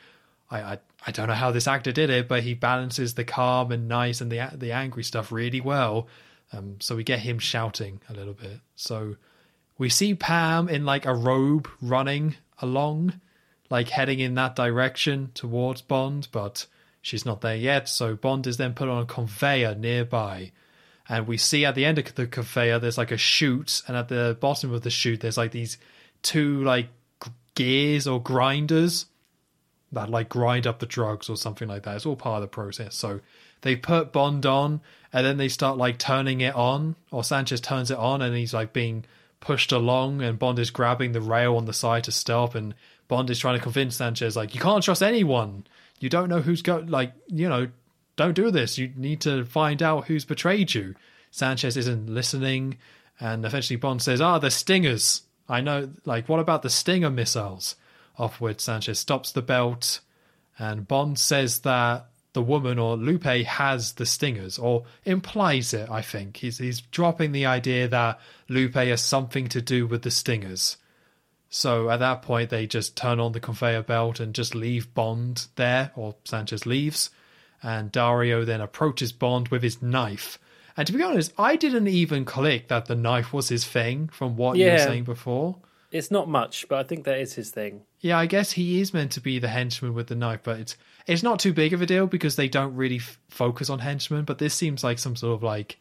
[0.51, 3.71] I, I I don't know how this actor did it, but he balances the calm
[3.71, 6.09] and nice and the the angry stuff really well.
[6.53, 8.61] Um, so we get him shouting a little bit.
[8.75, 9.17] So
[9.79, 13.21] we see Pam in like a robe running along,
[13.71, 16.67] like heading in that direction towards Bond, but
[17.03, 17.89] she's not there yet.
[17.89, 20.53] So Bond is then put on a conveyor nearby.
[21.09, 24.09] And we see at the end of the conveyor, there's like a chute, and at
[24.09, 25.79] the bottom of the chute, there's like these
[26.23, 26.89] two like
[27.55, 29.07] gears or grinders
[29.93, 31.97] that like grind up the drugs or something like that.
[31.97, 32.95] It's all part of the process.
[32.95, 33.21] So
[33.63, 34.81] they put Bond on
[35.13, 38.55] and then they start like turning it on, or Sanchez turns it on and he's
[38.55, 39.05] like being
[39.41, 42.75] pushed along and Bond is grabbing the rail on the side to stop and
[43.09, 45.67] Bond is trying to convince Sanchez like you can't trust anyone.
[46.01, 47.69] You don't know who's go like, you know,
[48.17, 48.79] don't do this.
[48.79, 50.95] You need to find out who's betrayed you.
[51.31, 52.79] Sanchez isn't listening
[53.21, 55.23] and eventually Bond says, "Ah, the stingers.
[55.49, 57.77] I know like what about the stinger missiles?"
[58.19, 60.01] Off which Sanchez stops the belt,
[60.59, 65.91] and Bond says that the woman or Lupe has the stingers, or implies it.
[65.91, 70.11] I think he's he's dropping the idea that Lupe has something to do with the
[70.11, 70.77] stingers.
[71.49, 75.47] So at that point, they just turn on the conveyor belt and just leave Bond
[75.57, 77.11] there, or Sanchez leaves,
[77.63, 80.39] and Dario then approaches Bond with his knife.
[80.77, 84.37] And to be honest, I didn't even click that the knife was his thing from
[84.37, 85.57] what you were saying before.
[85.91, 87.83] It's not much, but I think that is his thing.
[88.07, 90.77] Yeah, I guess he is meant to be the henchman with the knife, but it's
[91.09, 94.25] it's not too big of a deal because they don't really f- focus on henchmen.
[94.25, 95.77] But this seems like some sort of like,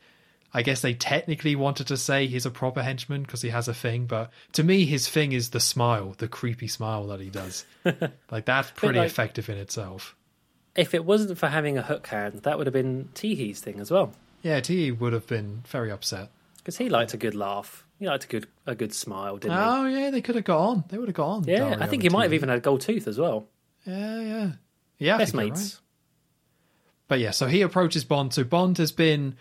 [0.52, 3.76] I guess they technically wanted to say he's a proper henchman because he has a
[3.76, 4.08] thing.
[4.08, 7.64] But to me, his thing is the smile, the creepy smile that he does.
[8.32, 10.16] like that's pretty like- effective in itself.
[10.76, 13.80] If it wasn't for having a hook hand, that would have been Tee Hee's thing
[13.80, 14.14] as well.
[14.42, 16.32] Yeah, T would have been very upset.
[16.58, 17.85] Because he liked a good laugh.
[18.06, 19.64] He liked a good a good smile, didn't he?
[19.64, 20.84] Oh yeah, they could have got on.
[20.90, 21.44] They would have on.
[21.46, 23.48] Yeah, Dario I think he might have even had a gold tooth as well.
[23.84, 24.52] Yeah, yeah,
[25.00, 25.16] yeah.
[25.16, 25.60] I Best mates.
[25.60, 25.82] right.
[27.08, 28.32] But yeah, so he approaches Bond.
[28.32, 29.38] So Bond has been,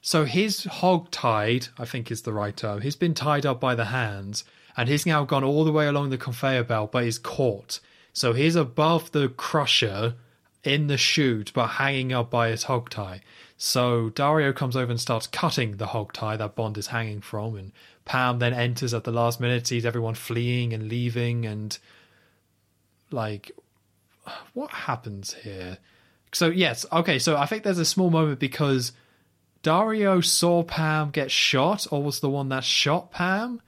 [0.00, 2.80] so his hog tied, I think is the right term.
[2.80, 4.42] He's been tied up by the hands,
[4.76, 7.78] and he's now gone all the way along the conveyor belt, but he's caught.
[8.12, 10.16] So he's above the crusher
[10.64, 13.20] in the chute, but hanging up by his hog tie.
[13.56, 17.56] So Dario comes over and starts cutting the hog tie that Bond is hanging from,
[17.56, 17.72] and
[18.04, 21.78] Pam then enters at the last minute, sees everyone fleeing and leaving, and
[23.10, 23.52] like,
[24.52, 25.78] what happens here?
[26.32, 27.18] So yes, okay.
[27.18, 28.92] So I think there's a small moment because
[29.62, 33.62] Dario saw Pam get shot, or was the one that shot Pam.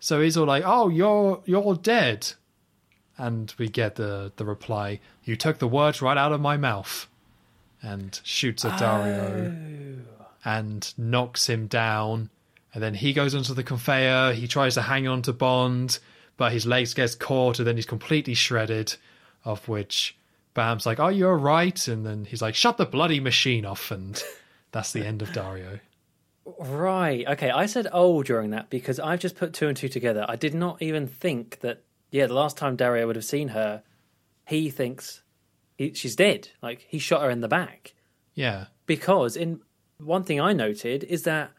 [0.00, 2.32] So he's all like, "Oh, you're you're dead,"
[3.16, 7.08] and we get the the reply, "You took the words right out of my mouth,"
[7.82, 9.54] and shoots at Dario
[10.20, 10.26] oh.
[10.44, 12.30] and knocks him down.
[12.74, 14.32] And then he goes onto the conveyor.
[14.32, 15.98] He tries to hang on to Bond,
[16.36, 18.96] but his legs gets caught, and then he's completely shredded.
[19.44, 20.16] Of which
[20.54, 23.90] Pam's like, "Are you all right?" and then he's like, "Shut the bloody machine off,"
[23.90, 24.22] and
[24.72, 25.78] that's the end of Dario.
[26.58, 27.26] Right.
[27.26, 27.50] Okay.
[27.50, 30.26] I said oh during that because I've just put two and two together.
[30.28, 31.82] I did not even think that.
[32.10, 33.82] Yeah, the last time Dario would have seen her,
[34.46, 35.22] he thinks
[35.76, 36.48] he, she's dead.
[36.62, 37.94] Like he shot her in the back.
[38.34, 39.60] Yeah, Because in
[39.98, 41.52] one thing I noted is that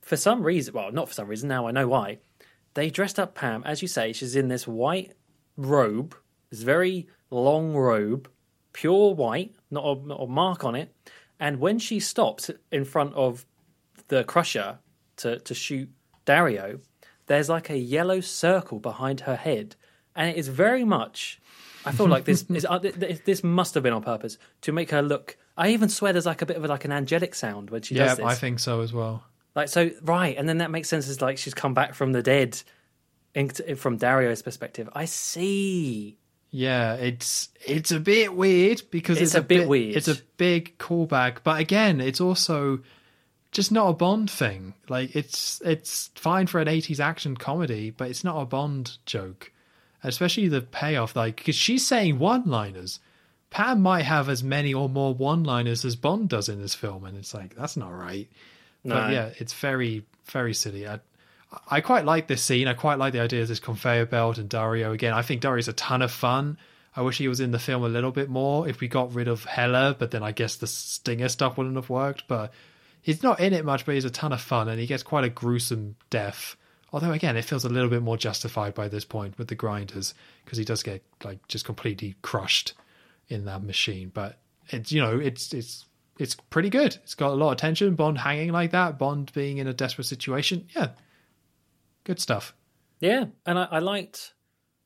[0.00, 1.48] for some reason, well, not for some reason.
[1.48, 2.18] Now I know why.
[2.74, 4.12] They dressed up Pam, as you say.
[4.12, 5.12] She's in this white
[5.56, 6.14] robe,
[6.50, 8.30] this very long robe,
[8.72, 10.94] pure white, not a, not a mark on it.
[11.38, 13.44] And when she stops in front of
[14.08, 14.78] the crusher
[15.16, 15.90] to, to shoot
[16.24, 16.80] Dario,
[17.26, 19.76] there's like a yellow circle behind her head,
[20.14, 21.40] and it is very much.
[21.86, 24.72] I feel like this is uh, th- th- this must have been on purpose to
[24.72, 25.36] make her look.
[25.56, 27.94] I even swear there's like a bit of a, like an angelic sound when she
[27.94, 28.26] yeah, does this.
[28.26, 29.24] I think so as well.
[29.54, 31.08] Like so, right, and then that makes sense.
[31.08, 32.60] As like she's come back from the dead,
[33.34, 34.88] in, from Dario's perspective.
[34.94, 36.18] I see.
[36.50, 39.96] Yeah, it's it's a bit weird because It's it's, a bit weird.
[39.96, 42.80] It's a big callback, but again, it's also
[43.52, 44.74] just not a Bond thing.
[44.88, 49.52] Like it's it's fine for an '80s action comedy, but it's not a Bond joke.
[50.02, 53.00] Especially the payoff, like because she's saying one-liners.
[53.50, 57.16] Pam might have as many or more one-liners as Bond does in this film, and
[57.16, 58.28] it's like that's not right.
[58.84, 59.14] But No.
[59.14, 60.86] yeah, it's very very silly.
[60.86, 61.00] I,
[61.68, 62.68] I quite like this scene.
[62.68, 65.12] I quite like the idea of this conveyor belt and Dario again.
[65.12, 66.58] I think Dario's a ton of fun.
[66.94, 68.68] I wish he was in the film a little bit more.
[68.68, 71.90] If we got rid of Heller, but then I guess the Stinger stuff wouldn't have
[71.90, 72.26] worked.
[72.26, 72.52] But
[73.02, 75.24] he's not in it much, but he's a ton of fun, and he gets quite
[75.24, 76.56] a gruesome death.
[76.96, 80.14] Although again, it feels a little bit more justified by this point with the grinders
[80.42, 82.72] because he does get like just completely crushed
[83.28, 84.10] in that machine.
[84.14, 85.84] But it's you know it's it's
[86.18, 86.96] it's pretty good.
[87.02, 87.96] It's got a lot of tension.
[87.96, 88.98] Bond hanging like that.
[88.98, 90.68] Bond being in a desperate situation.
[90.74, 90.92] Yeah,
[92.04, 92.54] good stuff.
[92.98, 94.32] Yeah, and I, I liked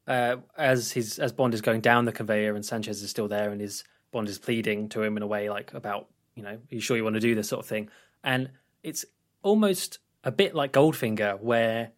[0.09, 3.53] uh, as his as Bond is going down the conveyor and Sanchez is still there
[3.53, 6.61] and his Bond is pleading to him in a way like about you know, are
[6.71, 7.89] you sure you want to do this sort of thing?
[8.25, 8.51] And
[8.83, 9.05] it's
[9.45, 11.93] almost a bit like Goldfinger where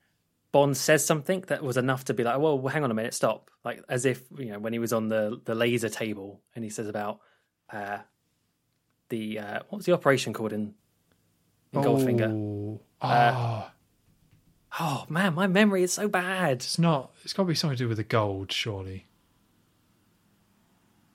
[0.52, 3.50] Bond says something that was enough to be like, well, hang on a minute, stop.
[3.64, 6.70] Like as if you know when he was on the the laser table and he
[6.70, 7.20] says about
[7.72, 7.98] uh,
[9.08, 10.74] the uh, what was the operation called in,
[11.72, 12.30] in Goldfinger?
[12.30, 13.70] Oh, Uh, oh,
[14.80, 16.52] Oh man, my memory is so bad.
[16.56, 17.12] it's not.
[17.24, 19.06] It's got to be something to do with the gold, surely.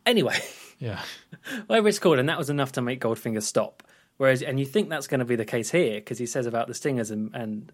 [0.06, 0.38] Anyway,
[0.80, 1.02] Yeah.
[1.68, 3.84] whatever it's called, and that was enough to make Goldfinger stop.
[4.18, 6.68] Whereas, and you think that's going to be the case here because he says about
[6.68, 7.72] the stingers and, and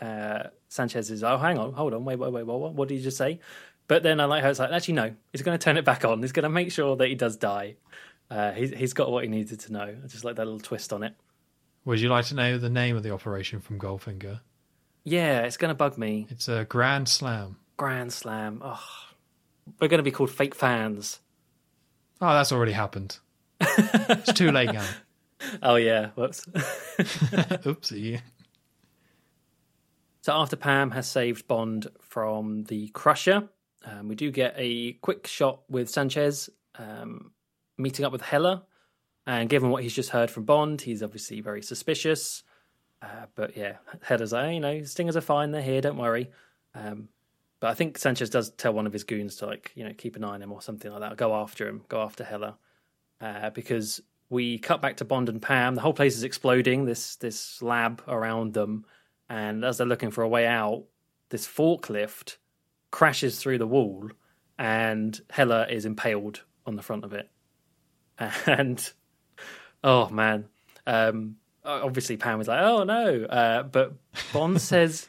[0.00, 3.02] uh, Sanchez is, oh, hang on, hold on, wait, wait, wait, what, what did you
[3.02, 3.40] just say?
[3.88, 6.02] But then I like how it's like, actually, no, he's going to turn it back
[6.04, 6.22] on.
[6.22, 7.76] He's going to make sure that he does die.
[8.30, 9.82] Uh, he's, he's got what he needed to know.
[9.82, 11.14] I just like that little twist on it.
[11.84, 14.40] Would you like to know the name of the operation from Goldfinger?
[15.04, 16.26] Yeah, it's going to bug me.
[16.30, 17.56] It's a Grand Slam.
[17.76, 18.62] Grand Slam.
[18.64, 18.82] Oh,
[19.78, 21.20] we're going to be called fake fans.
[22.20, 23.18] Oh, that's already happened.
[23.60, 24.86] it's too late now.
[25.62, 26.10] Oh, yeah.
[26.14, 26.46] Whoops.
[27.66, 28.22] Oopsie.
[30.22, 33.48] So after Pam has saved Bond from the Crusher,
[33.84, 37.32] um, we do get a quick shot with Sanchez um,
[37.76, 38.62] meeting up with Heller.
[39.26, 42.44] And given what he's just heard from Bond, he's obviously very suspicious.
[43.02, 45.50] Uh, but yeah, Heller's like, "Hey, you know, stingers are fine.
[45.50, 45.80] They're here.
[45.80, 46.30] Don't worry.
[46.74, 47.08] Um,
[47.58, 50.14] but I think Sanchez does tell one of his goons to like, you know, keep
[50.14, 51.16] an eye on him or something like that.
[51.16, 51.82] Go after him.
[51.88, 52.54] Go after Heller.
[53.20, 54.00] Uh, because
[54.30, 55.74] we cut back to Bond and Pam.
[55.74, 56.84] The whole place is exploding.
[56.84, 58.84] This this lab around them,
[59.32, 60.84] and as they're looking for a way out,
[61.30, 62.36] this forklift
[62.90, 64.10] crashes through the wall,
[64.58, 67.30] and Heller is impaled on the front of it.
[68.46, 68.92] And
[69.82, 70.46] oh man,
[70.86, 73.94] um, obviously Pam is like, oh no, uh, but
[74.32, 75.08] Bond says,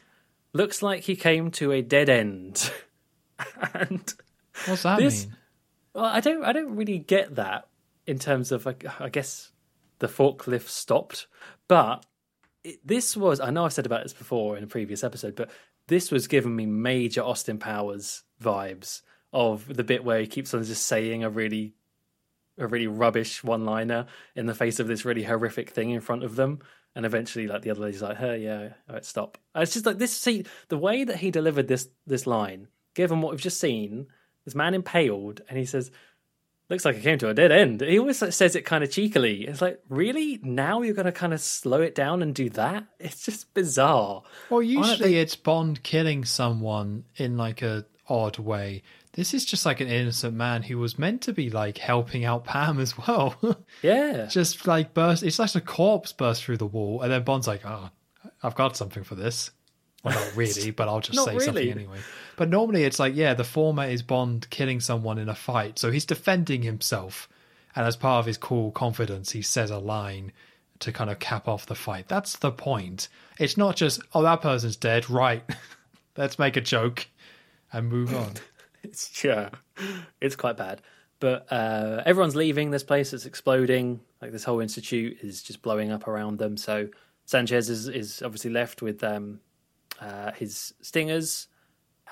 [0.52, 2.70] looks like he came to a dead end,
[3.74, 4.14] and
[4.66, 5.36] What's that This- mean?
[5.94, 7.68] well, I don't, I don't really get that
[8.06, 9.52] in terms of, like, I guess
[9.98, 11.26] the forklift stopped,
[11.68, 12.04] but
[12.64, 15.50] it, this was, I know I've said about this before in a previous episode, but
[15.86, 20.64] this was giving me major Austin Powers vibes of the bit where he keeps on
[20.64, 21.74] just saying a really,
[22.58, 26.36] a really rubbish one-liner in the face of this really horrific thing in front of
[26.36, 26.60] them.
[26.96, 29.84] And eventually, like the other lady's like, "Hey, yeah, all right, stop." And It's just
[29.84, 30.16] like this.
[30.16, 34.06] See, the way that he delivered this this line, given what we've just seen,
[34.44, 35.90] this man impaled, and he says,
[36.68, 38.90] "Looks like it came to a dead end." He always like, says it kind of
[38.90, 39.46] cheekily.
[39.46, 40.40] It's like, really?
[40.42, 42.84] Now you're going to kind of slow it down and do that?
[42.98, 44.22] It's just bizarre.
[44.50, 48.82] Well, usually it's Bond killing someone in like a odd way.
[49.12, 52.44] This is just like an innocent man who was meant to be like helping out
[52.44, 53.36] Pam as well.
[53.82, 55.22] Yeah, just like burst.
[55.22, 57.90] It's like a corpse burst through the wall, and then Bond's like, "Oh,
[58.42, 59.50] I've got something for this."
[60.04, 61.98] Well, not really, but I'll just say something anyway.
[62.36, 65.90] But normally it's like, yeah, the former is Bond killing someone in a fight, so
[65.90, 67.28] he's defending himself,
[67.74, 70.32] and as part of his cool confidence, he says a line
[70.80, 72.08] to kind of cap off the fight.
[72.08, 73.08] That's the point.
[73.38, 75.42] It's not just, oh, that person's dead, right?
[76.16, 77.08] Let's make a joke
[77.72, 78.34] and move on.
[78.82, 79.50] it's yeah,
[80.20, 80.80] it's quite bad.
[81.20, 83.12] But uh, everyone's leaving this place.
[83.12, 84.00] It's exploding.
[84.20, 86.56] Like this whole institute is just blowing up around them.
[86.56, 86.88] So
[87.24, 89.40] Sanchez is is obviously left with um,
[90.00, 91.48] uh, his stingers,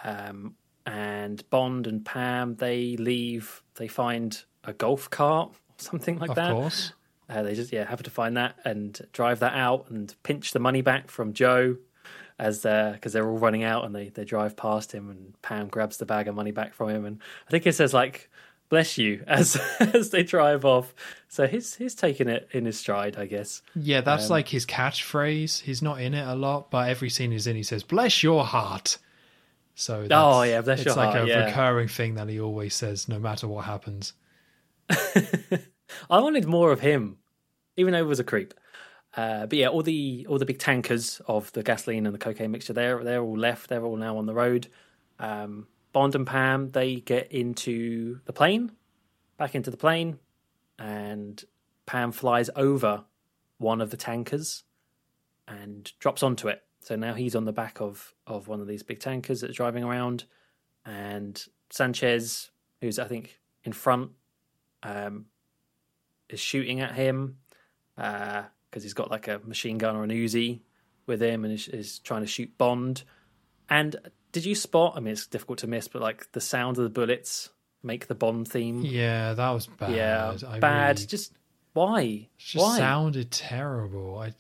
[0.04, 0.54] um,
[0.86, 3.62] and Bond and Pam they leave.
[3.76, 6.52] They find a golf cart or something like of that.
[6.52, 6.92] course.
[7.28, 10.58] Uh, they just yeah happen to find that and drive that out and pinch the
[10.58, 11.76] money back from Joe
[12.38, 15.98] as because they're all running out and they they drive past him and Pam grabs
[15.98, 18.28] the bag of money back from him and I think it says like
[18.72, 20.94] bless you as as they drive off.
[21.28, 23.60] So he's he's taking it in his stride, I guess.
[23.76, 25.60] Yeah, that's Um, like his catchphrase.
[25.60, 28.44] He's not in it a lot, but every scene he's in, he says, "Bless your
[28.44, 28.96] heart."
[29.74, 31.44] So that's, Oh, yeah, bless it's your like heart, a yeah.
[31.46, 34.12] recurring thing that he always says, no matter what happens.
[34.90, 37.16] I wanted more of him,
[37.76, 38.52] even though he was a creep.
[39.16, 42.50] Uh, but yeah, all the all the big tankers of the gasoline and the cocaine
[42.50, 43.68] mixture, they're they're all left.
[43.68, 44.68] They're all now on the road.
[45.18, 48.72] Um, Bond and Pam they get into the plane,
[49.36, 50.18] back into the plane,
[50.78, 51.42] and
[51.86, 53.04] Pam flies over
[53.58, 54.64] one of the tankers
[55.46, 56.62] and drops onto it.
[56.80, 59.84] So now he's on the back of of one of these big tankers that's driving
[59.84, 60.24] around,
[60.84, 62.50] and Sanchez,
[62.80, 64.10] who's I think in front,
[64.82, 65.26] um,
[66.28, 67.36] is shooting at him
[67.96, 70.62] because he's got like a machine gun or an Uzi
[71.06, 73.04] with him and is, is trying to shoot Bond.
[73.68, 73.96] And
[74.32, 74.94] did you spot?
[74.96, 77.50] I mean, it's difficult to miss, but like the sound of the bullets
[77.82, 78.80] make the Bond theme.
[78.84, 79.92] Yeah, that was bad.
[79.92, 80.96] yeah, I bad.
[80.98, 81.32] really- Just
[81.74, 82.00] why?
[82.02, 82.76] it just why?
[82.78, 84.18] sounded terrible.
[84.18, 84.32] I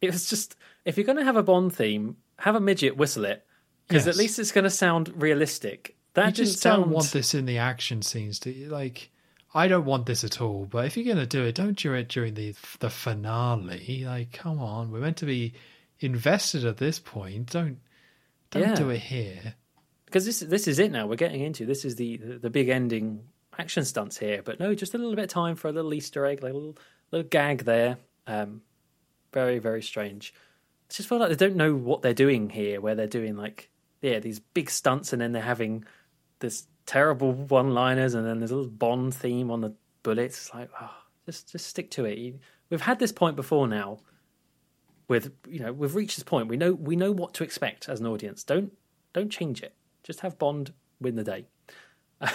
[0.00, 3.24] It was just if you're going to have a Bond theme, have a midget whistle
[3.24, 3.44] it.
[3.86, 4.14] because Yes.
[4.14, 5.96] at least it's going to sound realistic.
[6.14, 8.38] That you just don't want this in the action scenes.
[8.40, 9.10] To like,
[9.54, 10.66] I don't want this at all.
[10.66, 14.04] But if you're gonna do it, don't do it during the the finale.
[14.04, 15.52] Like, come on, we're meant to be
[16.00, 17.50] invested at this point.
[17.50, 17.78] Don't
[18.50, 18.74] don't Yeah.
[18.74, 19.54] do it here.
[20.06, 21.06] because this this is it now.
[21.06, 23.24] We're getting into this is the the, big ending
[23.58, 24.42] action stunts here.
[24.42, 26.56] But no, just a little bit of time for a little Easter egg, like a
[26.56, 26.76] little
[27.12, 27.98] little gag there.
[28.26, 28.62] Um,
[29.32, 30.32] very very strange.
[30.90, 33.68] I just feel like they don't know what they're doing here, where they're doing like
[34.00, 35.84] yeah these big stunts, and then they're having
[36.40, 40.38] this terrible one liners, and then there's a little Bond theme on the bullets.
[40.38, 40.90] It's like oh,
[41.26, 42.16] just just stick to it.
[42.16, 42.38] You,
[42.70, 43.98] we've had this point before now.
[45.08, 46.48] With you know, we've reached this point.
[46.48, 48.44] We know we know what to expect as an audience.
[48.44, 48.72] Don't
[49.12, 49.74] don't change it.
[50.02, 51.46] Just have Bond win the day.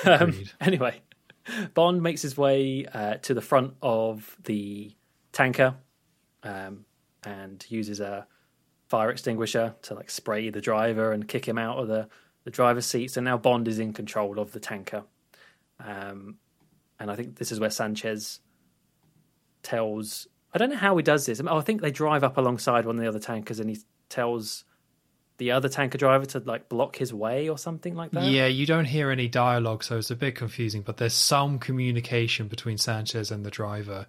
[0.05, 1.01] Um, anyway,
[1.73, 4.91] Bond makes his way uh, to the front of the
[5.31, 5.75] tanker
[6.43, 6.85] um,
[7.23, 8.27] and uses a
[8.87, 12.07] fire extinguisher to like spray the driver and kick him out of the,
[12.43, 13.11] the driver's seat.
[13.11, 15.03] So now Bond is in control of the tanker.
[15.83, 16.37] Um,
[16.99, 18.39] and I think this is where Sanchez
[19.63, 20.27] tells.
[20.53, 21.39] I don't know how he does this.
[21.39, 23.79] I, mean, I think they drive up alongside one of the other tankers and he
[24.09, 24.65] tells
[25.37, 28.25] the other tanker driver to like block his way or something like that.
[28.25, 30.83] Yeah, you don't hear any dialogue, so it's a bit confusing.
[30.83, 34.05] But there's some communication between Sanchez and the driver,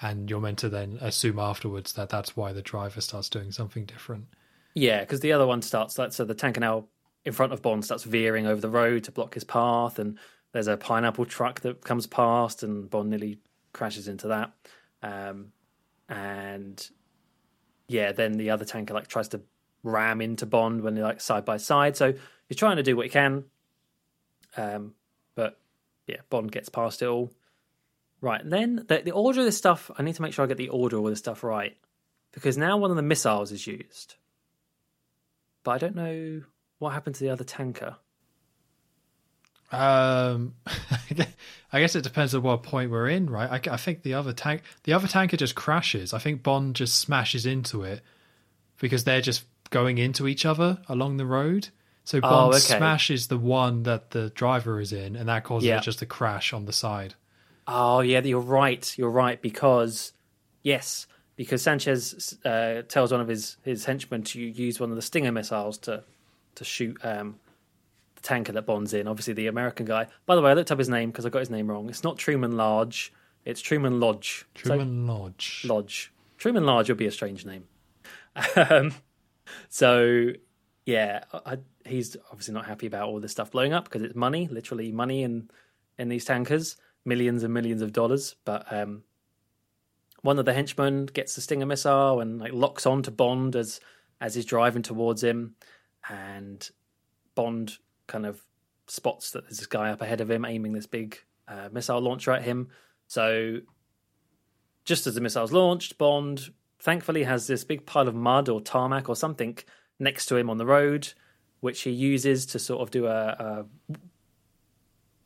[0.00, 3.86] and you're meant to then assume afterwards that that's why the driver starts doing something
[3.86, 4.26] different.
[4.74, 6.86] Yeah, because the other one starts like so the tanker now
[7.24, 10.18] in front of Bond starts veering over the road to block his path, and
[10.52, 13.38] there's a pineapple truck that comes past, and Bond nearly
[13.72, 14.52] crashes into that.
[15.02, 15.52] Um,
[16.08, 16.88] and
[17.88, 19.40] yeah, then the other tanker like tries to
[19.82, 21.96] ram into Bond when they're like side by side.
[21.96, 22.14] So
[22.48, 23.44] he's trying to do what he can,
[24.56, 24.94] um,
[25.34, 25.58] but
[26.06, 27.32] yeah, Bond gets past it all.
[28.20, 30.48] Right, and then the, the order of this stuff, I need to make sure I
[30.48, 31.76] get the order of this stuff right.
[32.32, 34.16] Because now one of the missiles is used.
[35.62, 36.42] But I don't know
[36.78, 37.96] what happened to the other tanker.
[39.72, 40.54] Um,
[41.72, 43.50] I guess it depends on what point we're in, right?
[43.68, 46.14] I, I think the other tank, the other tanker just crashes.
[46.14, 48.00] I think Bond just smashes into it
[48.80, 51.68] because they're just going into each other along the road.
[52.04, 52.60] So Oh, Bond okay.
[52.78, 55.80] smashes the one that the driver is in, and that causes Yeah.
[55.80, 57.14] just a crash on the side.
[57.66, 58.96] Oh, yeah, you're right.
[58.96, 59.42] You're right.
[59.42, 60.12] Because,
[60.62, 65.02] yes, because Sanchez uh, tells one of his, his henchmen to use one of the
[65.02, 66.04] Stinger missiles to,
[66.54, 67.40] to shoot um,
[68.16, 69.06] the tanker that Bond's in.
[69.08, 70.08] Obviously, the American guy.
[70.26, 71.88] By the way, I looked up his name because I got his name wrong.
[71.88, 73.12] It's not Truman Large,
[73.44, 74.44] it's Truman Lodge.
[74.54, 75.62] Truman So- Lodge.
[75.66, 76.12] Lodge.
[76.38, 77.64] Truman Lodge would be a strange name.
[78.56, 78.92] Um,
[79.68, 80.30] so,
[80.84, 84.48] yeah, I, he's obviously not happy about all this stuff blowing up because it's money,
[84.48, 85.50] literally money in
[85.98, 86.76] in these tankers,
[87.06, 88.36] millions and millions of dollars.
[88.44, 89.02] But um,
[90.22, 93.80] one of the henchmen gets the Stinger missile and like locks on to Bond as
[94.20, 95.54] as he's driving towards him,
[96.10, 96.68] and
[97.34, 98.40] Bond kind of
[98.86, 101.18] spots that there's this guy up ahead of him aiming this big
[101.48, 102.68] uh, missile launcher at him.
[103.08, 103.60] So
[104.84, 109.08] just as the missile's launched, Bond thankfully has this big pile of mud or tarmac
[109.08, 109.58] or something
[109.98, 111.12] next to him on the road,
[111.60, 113.66] which he uses to sort of do a,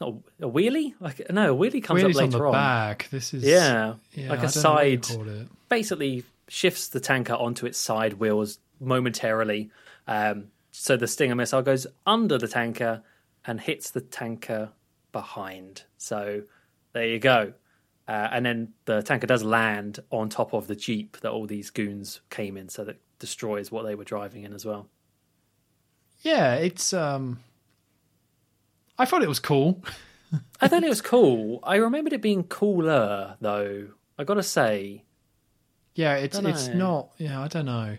[0.02, 0.94] a a wheelie.
[1.00, 2.52] Like no, a wheelie comes Wheelie's up on the later on.
[2.52, 3.08] back.
[3.10, 5.48] This is Yeah, yeah, like I a don't know what you side.
[5.68, 9.70] Basically, shifts the tanker onto its side wheels momentarily.
[10.06, 13.02] Um, so the Stinger missile goes under the tanker
[13.44, 14.70] and hits the tanker
[15.12, 15.84] behind.
[15.98, 16.42] So
[16.92, 17.54] there you go.
[18.08, 21.70] Uh, and then the tanker does land on top of the jeep that all these
[21.70, 24.88] goons came in, so that destroys what they were driving in as well.
[26.22, 27.40] Yeah, it's um.
[28.98, 29.82] I thought it was cool.
[30.60, 31.60] I thought it was cool.
[31.62, 33.88] I remembered it being cooler, though.
[34.18, 35.04] I got to say,
[35.94, 37.10] Yeah, it's it's not.
[37.16, 37.96] Yeah, I don't know.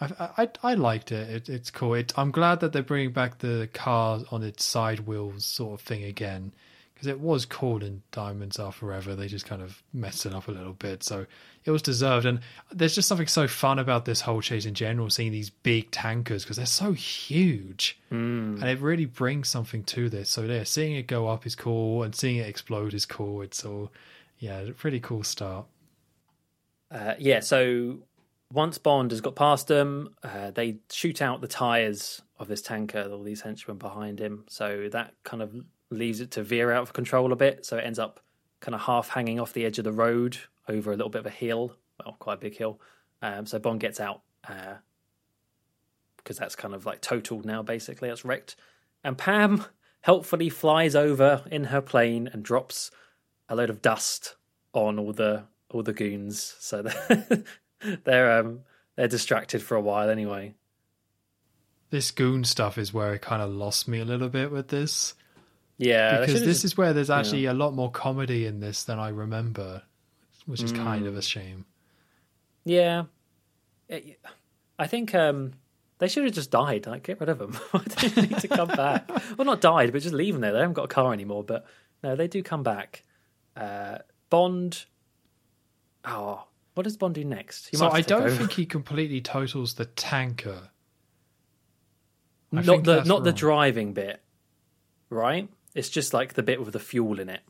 [0.00, 1.28] I I I liked it.
[1.30, 1.94] it it's cool.
[1.94, 5.86] It, I'm glad that they're bringing back the car on its side wheels sort of
[5.86, 6.52] thing again
[7.00, 9.16] because it was cool in Diamonds Are Forever.
[9.16, 11.24] They just kind of messed it up a little bit, so
[11.64, 12.26] it was deserved.
[12.26, 12.40] And
[12.70, 16.44] there's just something so fun about this whole chase in general, seeing these big tankers
[16.44, 17.98] because they're so huge,
[18.60, 20.28] and it really brings something to this.
[20.28, 23.40] So yeah, seeing it go up is cool, and seeing it explode is cool.
[23.40, 23.90] It's all
[24.38, 25.66] yeah, a pretty cool start.
[26.90, 27.98] Uh, yeah, so
[28.52, 33.08] once Bond has got past them, uh, they shoot out the tires of this tanker,
[33.10, 34.44] all these henchmen behind him.
[34.48, 35.54] So that kind of
[35.90, 37.64] leaves it to veer out of control a bit.
[37.64, 38.20] So it ends up
[38.60, 40.36] kind of half hanging off the edge of the road
[40.68, 42.80] over a little bit of a hill, well, quite a big hill.
[43.22, 44.74] Um, so Bond gets out uh,
[46.16, 48.08] because that's kind of like totaled now, basically.
[48.08, 48.56] It's wrecked.
[49.04, 49.64] And Pam
[50.00, 52.90] helpfully flies over in her plane and drops
[53.48, 54.36] a load of dust
[54.72, 56.84] on all the all the goons, so
[58.04, 58.60] they're um,
[58.96, 60.54] they're distracted for a while anyway.
[61.90, 65.14] this goon stuff is where it kind of lost me a little bit with this
[65.78, 68.98] Yeah, because this just- is where there's actually a lot more comedy in this than
[68.98, 69.82] I remember,
[70.46, 71.08] which is kind Mm.
[71.08, 71.64] of a shame.
[72.64, 73.04] yeah.
[73.88, 74.20] It-
[74.78, 75.52] I think um,
[75.98, 76.86] they should have just died.
[76.86, 77.58] Like, get rid of them.
[78.00, 79.10] They need to come back?
[79.36, 80.52] well, not died, but just leave them there.
[80.52, 81.44] They haven't got a car anymore.
[81.44, 81.66] But
[82.02, 83.02] no, they do come back.
[83.56, 83.98] Uh,
[84.30, 84.86] Bond.
[86.04, 86.44] Oh,
[86.80, 87.68] what does Bond do next?
[87.68, 88.34] He so I don't over.
[88.34, 90.70] think he completely totals the tanker.
[92.56, 94.22] I not the not the driving bit,
[95.10, 95.46] right?
[95.74, 97.42] It's just like the bit with the fuel in it.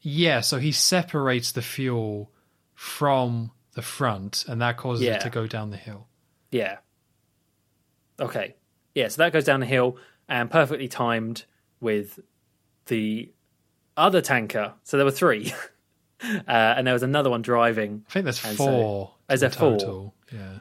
[0.00, 2.32] Yeah, so he separates the fuel
[2.74, 5.14] from the front, and that causes Yeah.
[5.14, 6.08] it to go down the hill.
[6.50, 6.78] Yeah.
[8.18, 8.56] Okay.
[8.92, 11.44] Yeah, so that goes down the hill and perfectly timed
[11.78, 12.18] with
[12.86, 13.32] the
[13.96, 14.74] other tanker.
[14.82, 15.52] So there were three.
[16.24, 18.04] uh, and there was another one driving.
[18.08, 19.10] I think there's And so- four.
[19.30, 19.70] Is there four?
[19.78, 20.14] total.
[20.32, 20.58] Yeah.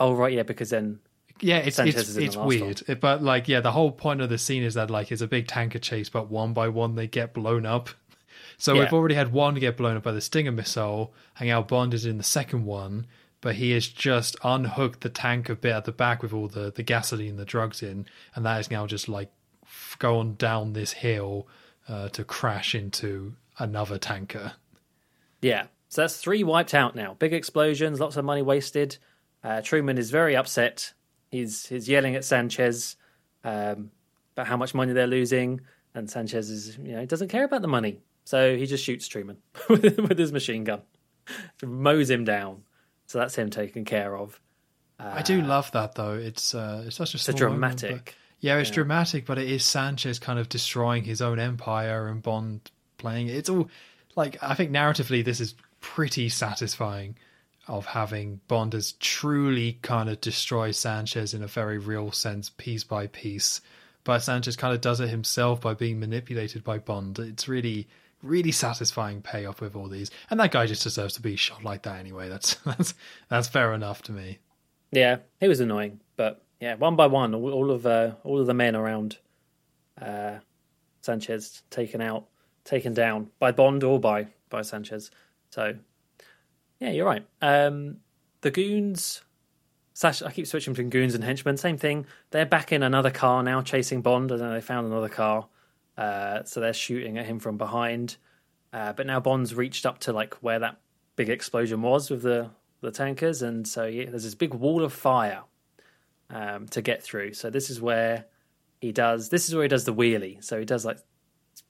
[0.00, 1.00] Oh, right, yeah, because then.
[1.40, 3.90] Yeah, it's Sanchez it's is in the it's weird, It- but like yeah, the whole
[3.90, 6.68] point of the scene is that like it's a big tanker chase, but one by
[6.68, 7.90] one they get blown up.
[8.56, 8.82] So Yeah.
[8.82, 12.06] we've already had one get blown up by the Stinger missile, and our Bond is
[12.06, 13.06] in the second one,
[13.40, 16.70] but he has just unhooked the tank tanker bit at the back with all the
[16.74, 18.06] the gasoline, and the drugs in,
[18.36, 19.30] and that is now just like
[19.98, 21.48] going down this hill
[21.88, 24.52] uh, to crash into another tanker.
[25.44, 25.66] Yeah.
[25.88, 27.14] So that's three wiped out now.
[27.18, 28.96] Big explosions, lots of money wasted.
[29.44, 30.92] Uh, Truman is very upset.
[31.30, 32.96] He's he's yelling at Sanchez
[33.44, 33.90] um,
[34.34, 35.60] about how much money they're losing,
[35.94, 39.06] and Sanchez is you know he doesn't care about the money, so he just shoots
[39.06, 39.36] Truman
[39.68, 40.80] with, his machine gun,
[41.62, 42.62] mows him down.
[43.06, 44.40] So that's him taken care of.
[44.98, 46.14] I do love that though.
[46.14, 48.16] It's uh, it's such a It's a small moment, but- dramatic.
[48.40, 52.70] Yeah, it's dramatic, but it is Sanchez kind of destroying his own empire and Bond
[52.98, 53.36] playing it.
[53.36, 53.68] It's all
[54.16, 57.16] like I think narratively this is pretty satisfying
[57.66, 63.06] of having Bonders truly kind of destroy Sanchez in a very real sense, piece by
[63.06, 63.60] piece.
[64.04, 67.18] But Sanchez kind of does it himself by being manipulated by Bond.
[67.18, 67.88] It's really,
[68.22, 70.10] really satisfying payoff with all these.
[70.28, 72.28] And that guy just deserves to be shot like that anyway.
[72.28, 72.94] That's that's
[73.28, 74.38] that's fair enough to me.
[74.90, 78.54] Yeah, he was annoying, but yeah, one by one, all, of uh, all of the
[78.54, 79.18] men around
[80.00, 80.38] uh,
[81.00, 82.26] Sanchez taken out,
[82.64, 85.10] taken down by Bond or by by Sanchez.
[85.50, 85.76] So
[86.80, 87.26] yeah, you're right.
[87.40, 87.98] Um,
[88.40, 89.22] the goons.
[89.96, 91.56] Slash, I keep switching between goons and henchmen.
[91.56, 92.06] Same thing.
[92.32, 94.30] They're back in another car now, chasing Bond.
[94.30, 94.52] Know.
[94.52, 95.46] They found another car,
[95.96, 98.16] uh, so they're shooting at him from behind.
[98.72, 100.80] Uh, but now Bond's reached up to like where that
[101.14, 102.50] big explosion was with the
[102.80, 105.44] the tankers, and so yeah, there's this big wall of fire
[106.28, 107.32] um, to get through.
[107.34, 108.26] So this is where
[108.80, 109.28] he does.
[109.28, 110.42] This is where he does the wheelie.
[110.42, 110.98] So he does like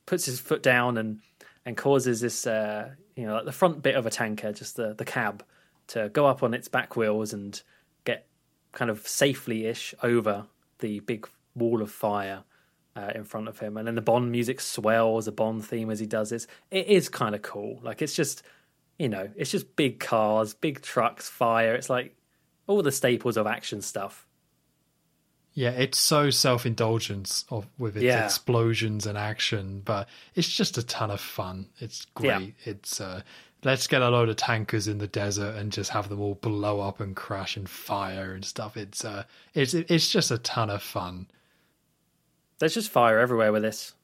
[0.07, 1.21] puts his foot down and
[1.67, 4.95] and causes this uh, you know like the front bit of a tanker, just the
[4.95, 5.45] the cab,
[5.89, 7.63] to go up on its back wheels and
[8.05, 8.27] get
[8.73, 10.47] kind of safely ish over
[10.81, 12.43] the big wall of fire
[12.97, 16.01] uh, in front of him, and then the Bond music swells, a Bond theme as
[16.01, 16.47] he does this.
[16.71, 17.81] It is kind of cool.
[17.83, 18.43] Like it's just,
[18.99, 21.75] you know, it's just big cars, big trucks, fire.
[21.75, 22.17] It's like
[22.67, 24.27] all the staples of action stuff.
[25.55, 28.25] Yeah, it's so self indulgent of with its Yeah.
[28.25, 31.69] explosions and action, but it's just a ton of fun.
[31.79, 32.55] It's great.
[32.65, 33.23] It's uh,
[33.63, 36.81] let's get a load of tankers in the desert and just have them all blow
[36.81, 38.77] up and crash and fire and stuff.
[38.77, 39.25] It's uh,
[39.55, 41.29] it's it's just a ton of fun.
[42.59, 43.95] There's just fire everywhere with this.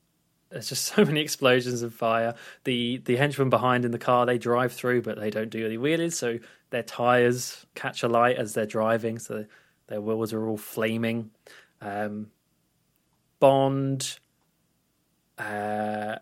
[0.51, 2.35] There's just so many explosions and fire.
[2.65, 5.79] The the henchmen behind in the car they drive through, but they don't do any
[5.79, 6.39] wheelies, so
[6.71, 9.47] their tires catch alight as they're driving, so
[9.91, 11.31] their wheels are all flaming.
[11.83, 12.31] Um,
[13.41, 14.19] Bond.
[15.37, 16.17] Uh,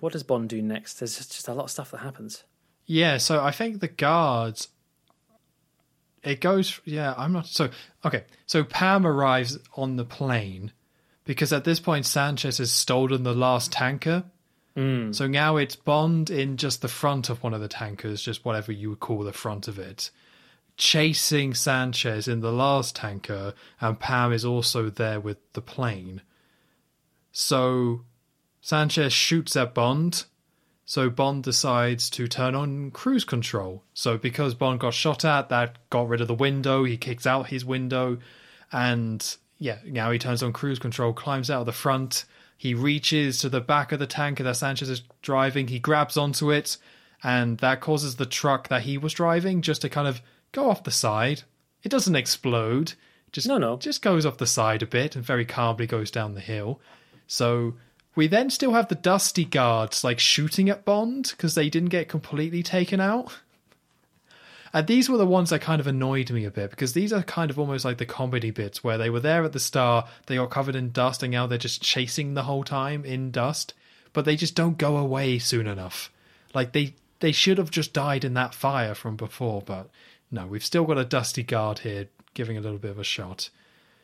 [0.00, 0.94] what does Bond do next?
[0.94, 2.44] There's just, just a lot of stuff that happens.
[2.86, 4.68] Yeah, so I think the guards.
[6.24, 6.80] It goes.
[6.84, 7.46] Yeah, I'm not.
[7.46, 7.68] So,
[8.04, 8.24] okay.
[8.46, 10.72] So Pam arrives on the plane
[11.24, 14.24] because at this point Sanchez has stolen the last tanker.
[14.76, 15.14] Mm.
[15.14, 18.72] So now it's Bond in just the front of one of the tankers, just whatever
[18.72, 20.10] you would call the front of it,
[20.82, 26.22] chasing Sanchez in the last tanker, and Pam is also there with the plane.
[27.30, 28.00] So
[28.60, 30.24] Sanchez shoots at Bond.
[30.84, 33.84] So Bond decides to turn on cruise control.
[33.94, 36.82] So because Bond got shot at, that got rid of the window.
[36.82, 38.18] He kicks out his window,
[38.72, 42.24] and yeah, now he turns on cruise control, climbs out of the front.
[42.58, 45.68] He reaches to the back of the tanker that Sanchez is driving.
[45.68, 46.76] He grabs onto it,
[47.22, 50.20] and that causes the truck that he was driving just to kind of
[50.52, 51.42] go off the side.
[51.82, 52.94] It doesn't explode.
[53.32, 53.76] Just No, no.
[53.78, 56.80] just goes off the side a bit and very calmly goes down the hill.
[57.26, 57.74] So
[58.14, 62.08] we then still have the dusty guards like shooting at Bond because they didn't get
[62.08, 63.38] completely taken out.
[64.74, 67.22] And these were the ones that kind of annoyed me a bit because these are
[67.22, 70.36] kind of almost like the comedy bits where they were there at the start, they
[70.36, 73.74] got covered in dust, and now they're just chasing the whole time in dust,
[74.14, 76.10] but they just don't go away soon enough.
[76.54, 79.90] Like they they should have just died in that fire from before, but
[80.32, 83.50] no, we've still got a dusty guard here giving a little bit of a shot.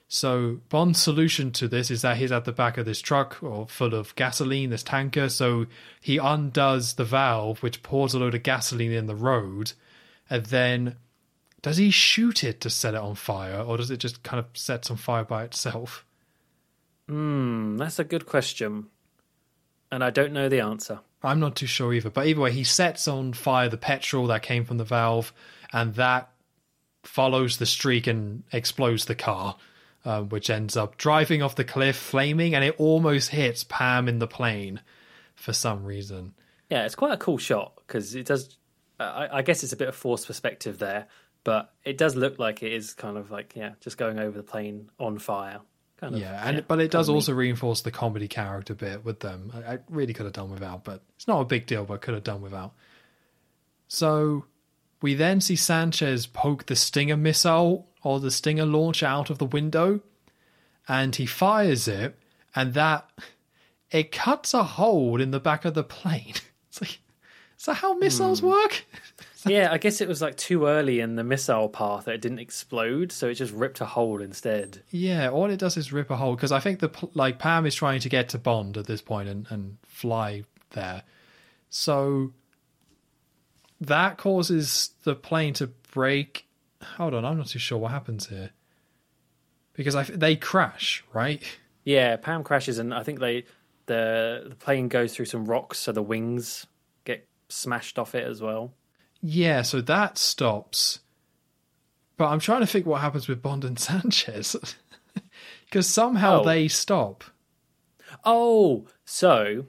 [0.07, 3.67] So Bond's solution to this is that he's at the back of this truck or
[3.67, 5.29] full of gasoline, this tanker.
[5.29, 5.67] So
[6.01, 9.73] he undoes the valve, which pours a load of gasoline in the road,
[10.31, 10.97] and then
[11.61, 14.47] does he shoot it to set it on fire, or does it just kind of
[14.55, 16.05] set on fire by itself?
[17.09, 18.87] Hmm, that's a good question,
[19.91, 21.01] and I don't know the answer.
[21.23, 22.11] I'm not too sure either.
[22.11, 25.33] But either way, he sets on fire the petrol that came from the valve,
[25.73, 26.31] and that
[27.05, 29.57] follows the streak and explodes the car,
[30.05, 34.19] um, which ends up driving off the cliff, flaming, and it almost hits Pam in
[34.19, 34.81] the plane
[35.35, 36.35] for some reason.
[36.71, 38.57] Yeah, it's quite a cool shot because it does.
[39.01, 41.07] I, I guess it's a bit of forced perspective there,
[41.45, 44.45] but it does look like it is kind of like yeah, just going over the
[44.45, 45.61] plane on fire.
[45.99, 49.51] Kind of, yeah, and but it does also reinforce the comedy character bit with them.
[49.55, 51.85] I, I really could have done without, but it's not a big deal.
[51.85, 52.75] But could have done without.
[53.89, 54.45] So
[55.01, 59.47] we then see Sanchez poke the Stinger missile or the Stinger launcher out of the
[59.47, 60.01] window,
[60.89, 62.19] and he fires it,
[62.55, 63.11] and that
[63.91, 66.35] it cuts a hole in the back of the plane.
[66.69, 67.01] It's like,
[67.59, 68.49] is that how missiles hmm.
[68.49, 68.85] work?
[69.47, 72.41] yeah, I guess it was like too early in the missile path that it didn't
[72.41, 74.83] explode, so it just ripped a hole instead.
[74.91, 77.75] Yeah, all it does is rip a hole because I think the like Pam is
[77.75, 81.03] trying to get to Bond at this point and, and fly there,
[81.71, 82.33] so
[83.81, 86.47] that causes the plane to break.
[86.97, 88.51] Hold on, I'm not too sure what happens here
[89.75, 91.43] because I they crash, right?
[91.85, 93.45] Yeah, Pam crashes, and I think they
[93.87, 96.67] the the plane goes through some rocks, so the wings
[97.05, 98.75] get smashed off it as well.
[99.21, 101.01] Yeah, so that stops.
[102.17, 104.57] But I'm trying to think what happens with Bond and Sanchez.
[105.65, 106.45] Because somehow Oh.
[106.45, 107.25] they stop.
[108.25, 109.67] Oh, so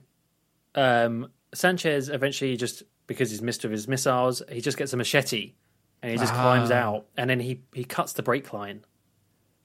[0.76, 5.52] um, Sanchez eventually just because he's missed with his missiles, he just gets a machete
[6.02, 6.76] and he just climbs Ah.
[6.76, 8.86] out, and then he he cuts the brake line.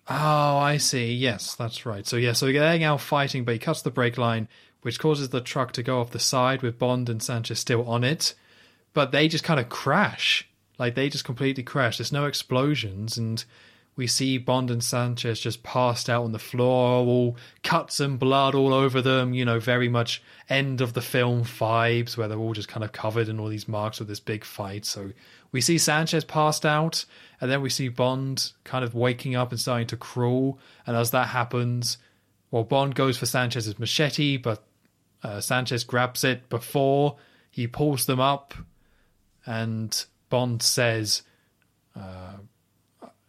[0.08, 1.12] Oh, I see.
[1.14, 2.06] Yes, that's right.
[2.06, 4.48] So, yeah, so they're now fighting, but he cuts the brake line,
[4.82, 8.04] which causes the truck to go off the side with Bond and Sanchez still on
[8.04, 8.34] it.
[8.92, 10.46] But they just kind of crash.
[10.78, 11.96] Like, they just completely crash.
[11.98, 13.42] There's no explosions, and
[13.96, 18.54] we see Bond and Sanchez just passed out on the floor, all cuts and blood
[18.54, 22.54] all over them, you know, very much end of the film vibes, where they're all
[22.54, 24.84] just kind of covered in all these marks of this big fight.
[24.84, 25.12] So
[25.52, 27.04] we see Sanchez passed out,
[27.40, 30.58] and then we see Bond kind of waking up and starting to crawl.
[30.86, 31.98] And as that happens,
[32.50, 34.64] well, Bond goes for Sanchez's machete, but
[35.22, 37.16] uh, Sanchez grabs it before
[37.50, 38.54] he pulls them up,
[39.46, 41.22] and Bond says,
[41.94, 42.38] uh,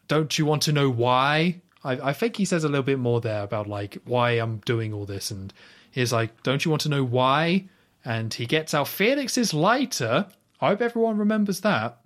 [0.07, 3.21] "Don't you want to know why?" I, I think he says a little bit more
[3.21, 5.53] there about like why I'm doing all this, and
[5.91, 7.65] he's like, "Don't you want to know why?"
[8.03, 10.27] And he gets out Felix's lighter.
[10.61, 11.97] I hope everyone remembers that.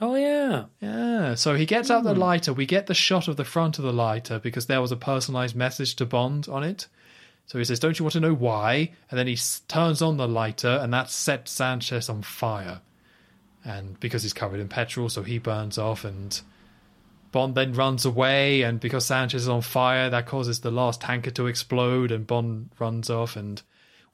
[0.00, 2.20] Oh yeah, Yeah, so he gets out the hmm.
[2.20, 2.52] lighter.
[2.52, 5.54] We get the shot of the front of the lighter because there was a personalized
[5.54, 6.88] message to Bond on it.
[7.46, 8.92] So he says, Don't you want to know why?
[9.10, 12.80] And then he s- turns on the lighter, and that sets Sanchez on fire.
[13.64, 16.40] And because he's covered in petrol, so he burns off, and
[17.32, 18.62] Bond then runs away.
[18.62, 22.70] And because Sanchez is on fire, that causes the last tanker to explode, and Bond
[22.78, 23.34] runs off.
[23.34, 23.60] And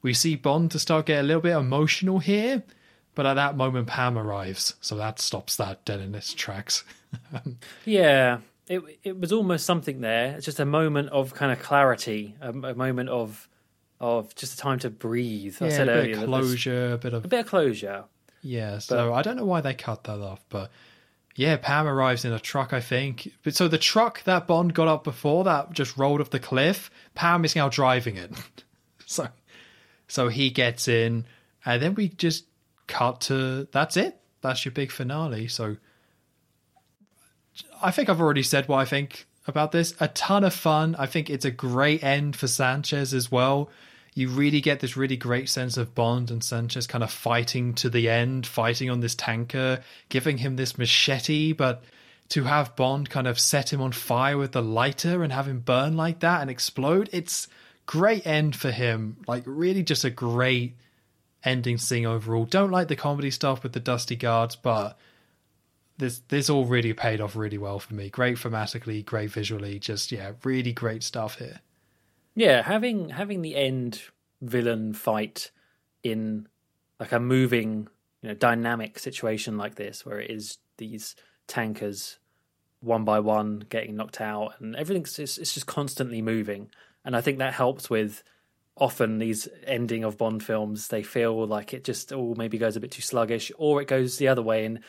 [0.01, 2.63] we see Bond to start get a little bit emotional here.
[3.15, 6.85] But at that moment, Pam arrives, so that stops that dead in its tracks.
[7.85, 8.39] yeah.
[8.67, 10.35] It it was almost something there.
[10.35, 13.49] It's just a moment of kind of clarity, a, a moment of
[13.99, 15.57] of just a time to breathe.
[15.59, 18.05] I said a bit earlier, of closure, a bit of a bit of closure.
[18.41, 18.77] yeah.
[18.77, 20.71] So I don't know why they cut that off, but
[21.39, 23.31] yeah, Pam arrives in a truck, I think.
[23.43, 26.91] But so the truck that Bond got up before that just rolled off the cliff,
[27.15, 28.29] Pam is now driving it.
[29.05, 29.29] so
[30.09, 31.23] so he gets in,
[31.63, 32.43] and then we just
[32.87, 34.19] cut to that's it.
[34.41, 35.47] That's your big finale.
[35.47, 35.77] So
[37.81, 39.95] I think I've already said what I think about this.
[40.01, 40.93] A ton of fun.
[40.99, 43.69] I think it's a great end for Sanchez as well.
[44.13, 47.89] You really get this really great sense of Bond and Sanchez kind of fighting to
[47.89, 51.83] the end, fighting on this tanker, giving him this machete, but
[52.29, 55.59] to have Bond kind of set him on fire with the lighter and have him
[55.59, 57.47] burn like that and explode, it's
[57.85, 59.17] great end for him.
[59.27, 60.75] Like really just a great
[61.43, 62.45] ending scene overall.
[62.45, 64.97] Don't like the comedy stuff with the dusty guards, but
[65.97, 68.09] this this all really paid off really well for me.
[68.09, 71.61] Great thematically, great visually, just yeah, really great stuff here.
[72.39, 74.01] Yeah, having having the end
[74.41, 75.51] villain fight
[76.03, 76.47] in
[76.97, 77.89] like a moving
[78.21, 81.17] you know dynamic situation like this, where it is these
[81.47, 82.17] tankers
[82.79, 86.69] one by one getting knocked out, and everything's just, it's just constantly moving,
[87.03, 88.23] and I think that helps with
[88.77, 92.79] often these ending of Bond films, they feel like it just all maybe goes a
[92.79, 94.79] bit too sluggish, or it goes the other way and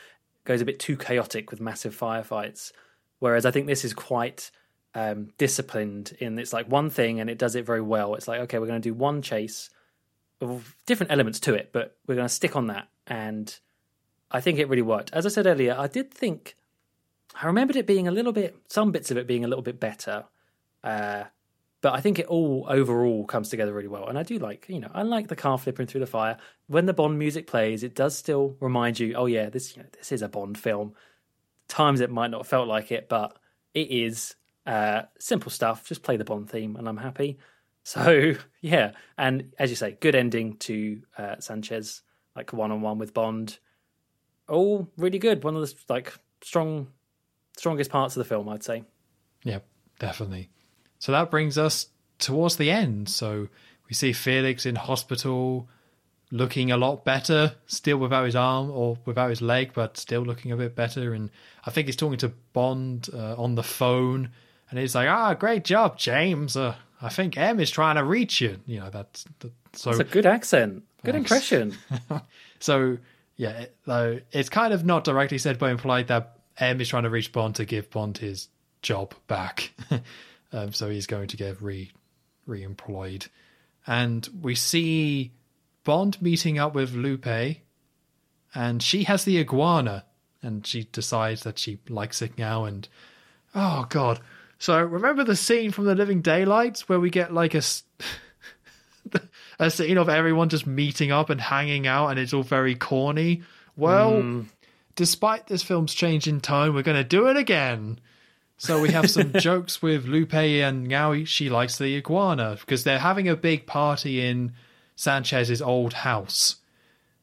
[0.44, 2.70] goes a bit too chaotic with massive firefights.
[3.18, 4.52] Whereas I think this is quite
[4.94, 8.14] um, disciplined in it's like one thing and it does it very well.
[8.14, 9.70] It's like okay, we're going to do one chase
[10.40, 13.58] of different elements to it, but we're going to stick on that, and
[14.30, 15.12] I think it really worked.
[15.12, 16.56] As I said earlier, I did think
[17.40, 19.80] I remembered it being a little bit, some bits of it being a little bit
[19.80, 20.24] better.
[20.82, 21.24] Uh,
[21.82, 24.06] but I think it all overall comes together really well.
[24.06, 26.36] And I do like, you know, I like the car flipping through the fire.
[26.66, 29.88] When the Bond music plays, it does still remind you, oh yeah, this you know,
[29.96, 30.94] this is a Bond film.
[31.68, 33.36] Times it might not have felt like it, but
[33.72, 34.34] it is
[34.70, 35.88] uh, simple stuff.
[35.88, 37.38] Just play the Bond theme, and I'm happy.
[37.82, 42.02] So yeah, and as you say, good ending to uh, Sanchez,
[42.36, 43.58] like one on one with Bond.
[44.48, 45.42] All really good.
[45.42, 46.86] One of the like strong,
[47.56, 48.84] strongest parts of the film, I'd say.
[49.42, 49.66] Yep,
[49.98, 50.50] definitely.
[51.00, 51.88] So that brings us
[52.18, 53.08] towards the end.
[53.08, 53.48] So
[53.88, 55.68] we see Felix in hospital
[56.30, 60.52] looking a lot better, still without his arm or without his leg, but still looking
[60.52, 61.12] a bit better.
[61.12, 61.30] And
[61.64, 64.30] I think he's talking to Bond uh, on the phone,
[64.70, 66.56] and he's like, "Ah, great job, James.
[66.56, 69.90] Uh, I think M is trying to reach you." You know, that's that, so.
[69.90, 71.30] It's a good accent, good Thanks.
[71.30, 71.76] impression.
[72.60, 72.98] so
[73.36, 77.10] yeah, though it's kind of not directly said, but implied that M is trying to
[77.10, 78.48] reach Bond to give Bond his
[78.82, 79.72] job back.
[80.52, 81.92] Um, so he's going to get re
[82.46, 83.26] re-employed.
[83.86, 85.32] And we see
[85.84, 87.58] Bond meeting up with Lupe,
[88.54, 90.04] and she has the iguana,
[90.42, 92.64] and she decides that she likes it now.
[92.64, 92.88] And
[93.54, 94.20] oh god!
[94.60, 97.62] So remember the scene from The Living Daylights where we get like a
[99.58, 103.42] a scene of everyone just meeting up and hanging out, and it's all very corny.
[103.74, 104.46] Well, mm.
[104.96, 108.00] despite this film's change in tone, we're going to do it again.
[108.58, 112.98] So we have some jokes with Lupe and now she likes the iguana because they're
[112.98, 114.52] having a big party in
[114.94, 116.56] Sanchez's old house.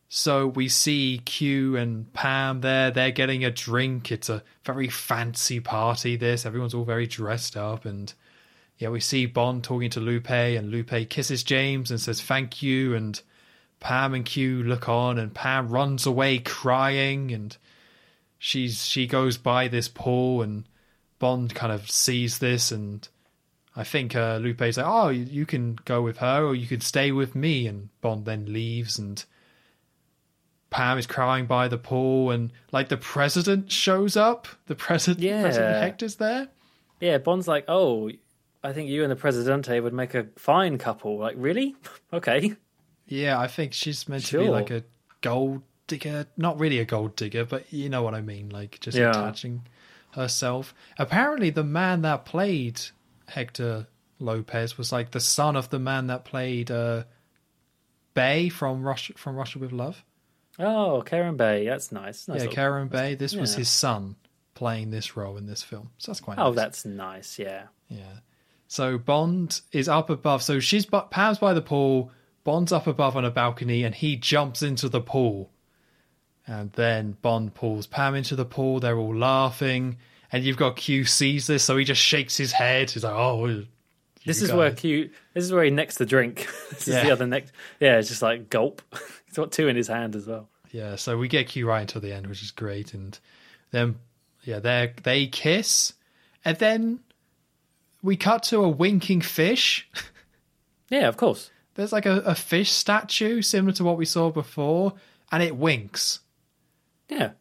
[0.10, 2.92] So we see Q and Pam there.
[2.92, 4.12] They're getting a drink.
[4.12, 6.16] It's a very fancy party.
[6.16, 8.14] This everyone's all very dressed up, and
[8.78, 12.96] yeah, we see Bond talking to Lupe, and Lupe kisses James and says thank you,
[12.96, 13.22] and
[13.80, 17.58] Pam and Q look on, and Pam runs away crying, and
[18.38, 20.66] she's she goes by this pool and
[21.20, 23.08] Bond kind of sees this, and
[23.76, 27.12] I think uh, Lupe's like, "Oh, you can go with her, or you can stay
[27.12, 29.24] with me." And Bond then leaves, and
[30.70, 34.48] Pam is crying by the pool, and like the president shows up.
[34.68, 35.42] The president, yeah.
[35.42, 36.50] President Hector's there.
[37.00, 38.12] Yeah, Bond's like, "Oh,
[38.64, 41.76] I think you and the Presidente would make a fine couple." Like, really?
[42.14, 42.56] okay.
[43.06, 44.42] Yeah, I think she's meant sure.
[44.42, 44.84] to be like a
[45.22, 46.28] gold digger.
[46.36, 48.50] Not really a gold digger, but you know what I mean.
[48.50, 49.12] Like just yeah.
[49.12, 49.64] attaching
[50.12, 50.74] herself.
[50.98, 52.82] Apparently, the man that played
[53.28, 53.88] Hector
[54.20, 57.04] Lopez was like the son of the man that played uh,
[58.14, 60.04] Bey from Russia from Russia with Love.
[60.60, 62.28] Oh, Kerim Bey, that's nice.
[62.28, 63.16] nice yeah, Kerim Bey.
[63.16, 63.42] This yeah.
[63.42, 64.16] was his son
[64.56, 66.40] playing this role in this film, so that's quite.
[66.40, 66.56] Oh, nice.
[66.56, 67.40] that's nice.
[67.40, 67.64] Yeah.
[67.90, 68.20] Yeah.
[68.68, 70.42] So Bond is up above.
[70.44, 72.12] So she's but Pam's by the pool.
[72.44, 75.52] Bond's up above on a balcony, and he jumps into the pool
[76.48, 78.80] and then Bond pulls Pam into the pool.
[78.80, 79.98] They're all laughing.
[80.32, 82.90] And you've got Q sees this, so he just shakes his head.
[82.90, 83.66] He's like, oh.
[84.26, 85.10] This is where Q.
[85.34, 86.48] This is where he necks the drink.
[86.70, 86.98] this yeah.
[86.98, 87.46] is the other neck.
[87.80, 88.82] Yeah, it's just like gulp.
[89.38, 90.50] Got two in his hand as well.
[90.72, 92.96] Yeah, so we get Q right until the end, which is great.
[92.96, 93.18] And
[93.70, 94.00] then,
[94.42, 95.94] yeah, they they kiss,
[96.44, 97.02] and then
[98.02, 99.88] we cut to a winking fish.
[100.90, 101.52] Yeah, of course.
[101.76, 104.94] There's like a, a fish statue similar to what we saw before,
[105.34, 106.22] and it winks.
[107.10, 107.32] Yeah.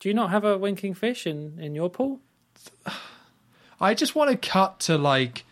[0.00, 2.20] Do you not have a winking fish in, in your pool?
[3.80, 5.46] I just want to cut to like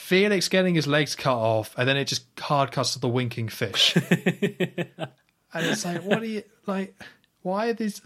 [0.00, 3.48] Felix getting his legs cut off, and then it just hard cuts to the winking
[3.48, 3.94] fish.
[4.10, 5.06] and
[5.54, 7.00] it's like, what are you like?
[7.42, 8.00] Why are these?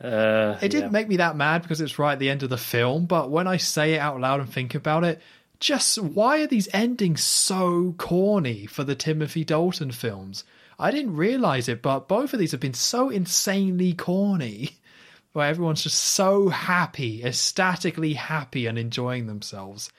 [0.00, 0.90] Uh, it didn't yeah.
[0.90, 3.48] make me that mad because it's right at the end of the film, but when
[3.48, 5.20] I say it out loud and think about it,
[5.58, 10.44] just why are these endings so corny for the Timothy Dalton films?
[10.78, 14.76] I didn't realize it, but both of these have been so insanely corny,
[15.32, 19.90] where everyone's just so happy, ecstatically happy, and enjoying themselves.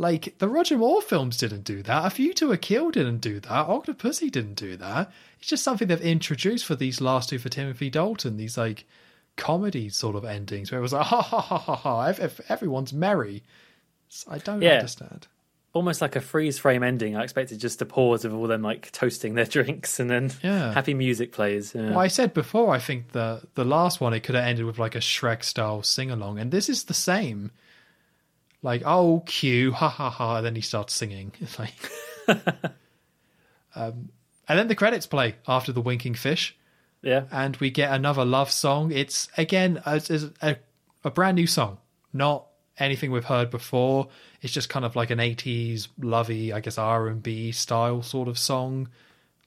[0.00, 2.06] Like the Roger Moore films didn't do that.
[2.06, 3.66] A View to a Kill didn't do that.
[3.68, 5.12] Octopussy didn't do that.
[5.38, 8.38] It's just something they've introduced for these last two for Timothy Dalton.
[8.38, 8.86] These like
[9.36, 12.06] comedy sort of endings where it was like ha ha ha ha ha.
[12.06, 13.42] If Everyone's merry.
[14.26, 14.76] I don't yeah.
[14.76, 15.26] understand.
[15.74, 17.14] almost like a freeze frame ending.
[17.14, 20.72] I expected just a pause of all them like toasting their drinks and then Yeah.
[20.72, 21.74] happy music plays.
[21.74, 21.90] Yeah.
[21.90, 24.78] Well, I said before, I think the the last one it could have ended with
[24.78, 27.50] like a Shrek style sing along, and this is the same.
[28.62, 31.32] Like, oh, Q, ha ha ha, and then he starts singing.
[31.40, 31.74] It's like,
[33.74, 34.10] um,
[34.48, 36.56] and then the credits play after the winking fish,
[37.02, 37.24] yeah.
[37.30, 38.92] and we get another love song.
[38.92, 40.10] It's again a, it's
[40.42, 40.56] a,
[41.04, 41.78] a brand new song,
[42.12, 42.46] not
[42.78, 44.08] anything we've heard before.
[44.42, 48.28] It's just kind of like an '80s lovey, I guess R and B style sort
[48.28, 48.88] of song.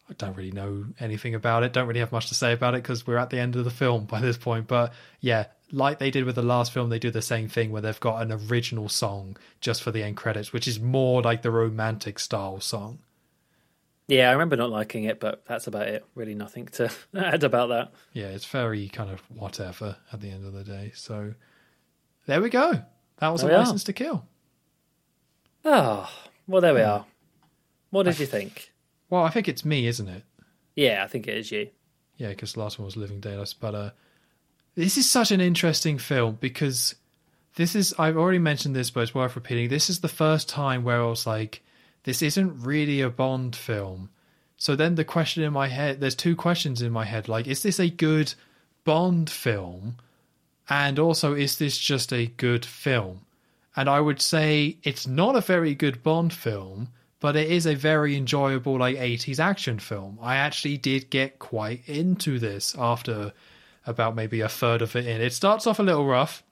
[0.10, 1.74] I don't really know anything about it.
[1.74, 3.72] Don't really have much to say about it because we're at the end of the
[3.72, 4.68] film by this point.
[4.68, 7.82] But yeah, like they did with the last film, they do the same thing where
[7.82, 11.52] they've got an original song just for the end credits, which is more like the
[11.52, 13.00] romantic style song.
[14.08, 16.06] Yeah, I remember not liking it, but that's about it.
[16.14, 17.92] Really nothing to add about that.
[18.14, 20.92] Yeah, it's very kind of whatever at the end of the day.
[20.94, 21.34] So
[22.28, 22.82] there we go.
[23.18, 23.64] That was There a we are.
[23.64, 24.26] license to kill.
[25.66, 26.10] Oh,
[26.48, 27.06] well, there we are.
[27.90, 28.72] What did you think?
[29.10, 30.24] Well, I think it's me, isn't it?
[30.76, 31.70] Yeah, I think it is you.
[32.18, 33.54] Yeah, because the last one was Living Daylights.
[33.54, 33.90] But uh,
[34.76, 36.96] this is such an interesting film because
[37.56, 39.70] this is, I've already mentioned this, but it's worth repeating.
[39.70, 41.62] This is the first time where I was like,
[42.04, 44.10] this isn't really a Bond film.
[44.58, 47.28] So then the question in my head, there's two questions in my head.
[47.28, 48.34] Like, is this a good
[48.84, 49.98] Bond film?
[50.70, 53.22] And also, is this just a good film?
[53.76, 56.90] And I would say it's not a very good Bond film,
[57.20, 60.18] but it is a very enjoyable like 80s action film.
[60.22, 63.34] I actually did get quite into this after
[63.86, 65.22] about maybe a third of it in.
[65.22, 66.44] It starts off a little rough.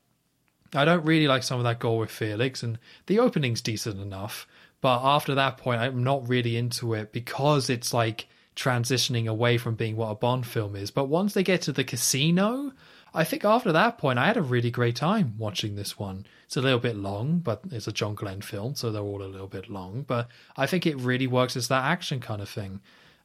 [0.73, 4.47] I don't really like some of that gore with Felix, and the opening's decent enough.
[4.79, 9.75] But after that point, I'm not really into it because it's like transitioning away from
[9.75, 10.91] being what a Bond film is.
[10.91, 12.71] But once they get to the casino,
[13.13, 16.25] I think after that point, I had a really great time watching this one.
[16.45, 19.25] It's a little bit long, but it's a John Glen film, so they're all a
[19.25, 20.03] little bit long.
[20.07, 22.81] But I think it really works as that action kind of thing.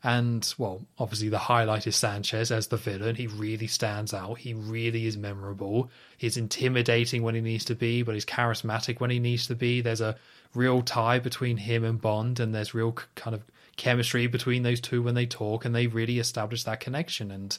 [0.07, 3.16] And, well, obviously the highlight is Sanchez as the villain.
[3.16, 4.39] He really stands out.
[4.39, 5.91] He really is memorable.
[6.16, 9.81] He's intimidating when he needs to be, but he's charismatic when he needs to be.
[9.81, 10.15] There's a
[10.55, 13.43] real tie between him and Bond, and there's real kind of
[13.77, 17.33] chemistry between those two when they talk, and they really establish that connection.
[17.33, 17.59] And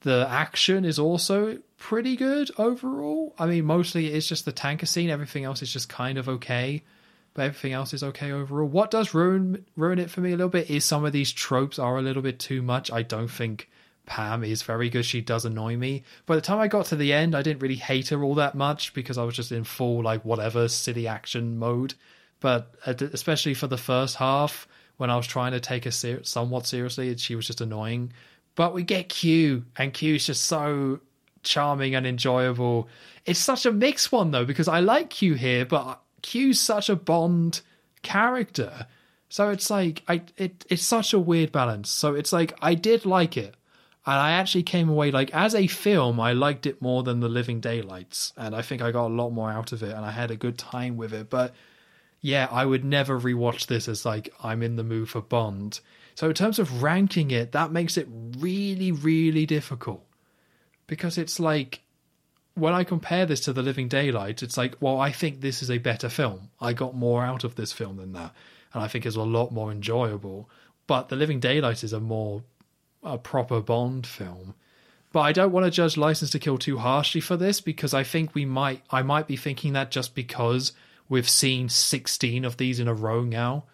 [0.00, 3.34] the action is also pretty good overall.
[3.38, 5.10] I mean, mostly it's just the tanker scene.
[5.10, 6.82] Everything else is just kind of okay,
[7.34, 8.68] but everything else is okay overall.
[8.68, 11.78] What does ruin ruin it for me a little bit is some of these tropes
[11.78, 12.90] are a little bit too much.
[12.90, 13.68] I don't think
[14.06, 15.04] Pam is very good.
[15.04, 16.02] She does annoy me.
[16.26, 18.54] By the time I got to the end, I didn't really hate her all that
[18.54, 21.94] much because I was just in full like whatever city action mode.
[22.40, 26.24] But uh, especially for the first half, when I was trying to take her ser-
[26.24, 28.12] somewhat seriously, she was just annoying.
[28.54, 31.00] But we get Q, and Q is just so
[31.42, 32.88] charming and enjoyable.
[33.24, 36.96] It's such a mixed one though, because I like Q here, but Q's such a
[36.96, 37.60] Bond
[38.02, 38.86] character.
[39.28, 41.90] So it's like I it it's such a weird balance.
[41.90, 43.54] So it's like I did like it.
[44.04, 47.28] And I actually came away like as a film, I liked it more than The
[47.28, 48.32] Living Daylights.
[48.36, 50.36] And I think I got a lot more out of it and I had a
[50.36, 51.30] good time with it.
[51.30, 51.54] But
[52.20, 55.80] yeah, I would never rewatch this as like I'm in the mood for Bond.
[56.14, 58.08] So in terms of ranking it, that makes it
[58.38, 60.04] really, really difficult.
[60.86, 61.80] Because it's like
[62.54, 65.70] when I compare this to The Living Daylight, it's like, well, I think this is
[65.70, 66.50] a better film.
[66.60, 68.34] I got more out of this film than that.
[68.74, 70.48] And I think it's a lot more enjoyable.
[70.86, 72.42] But The Living Daylight is a more
[73.02, 74.54] a proper Bond film.
[75.12, 78.02] But I don't want to judge License to Kill too harshly for this because I
[78.02, 80.72] think we might I might be thinking that just because
[81.08, 83.64] we've seen 16 of these in a row now.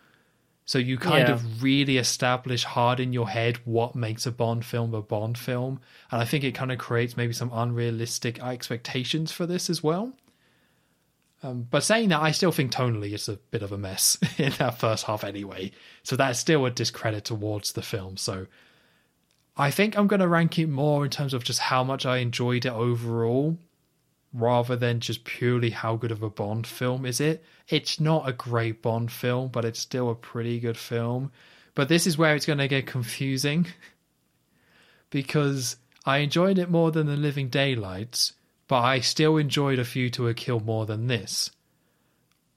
[0.69, 1.33] So you kind Yeah.
[1.33, 5.81] of really establish hard in your head what makes a Bond film a Bond film.
[6.11, 10.13] And I think it kind of creates maybe some unrealistic expectations for this as well.
[11.43, 14.53] Um, but saying that, I still think tonally it's a bit of a mess in
[14.59, 15.71] that first half anyway.
[16.03, 18.19] So that's still a discredit towards the film.
[18.19, 18.47] So
[19.57, 22.19] I think I'm going to rank it more in terms of just how much I
[22.19, 23.57] enjoyed it overall,
[24.33, 27.43] rather than just purely how good of a Bond film is it.
[27.69, 31.33] It's not a great Bond film, but it's still a pretty good film.
[31.75, 33.67] But this is where it's going to get confusing
[35.11, 38.35] because I enjoyed it more than The Living Daylights,
[38.67, 41.51] but I still enjoyed A View to a Kill more than this.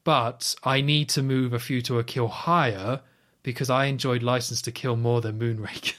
[0.03, 3.01] But I need to move A View to a Kill higher
[3.43, 5.95] because I enjoyed License to Kill more than Moonraker.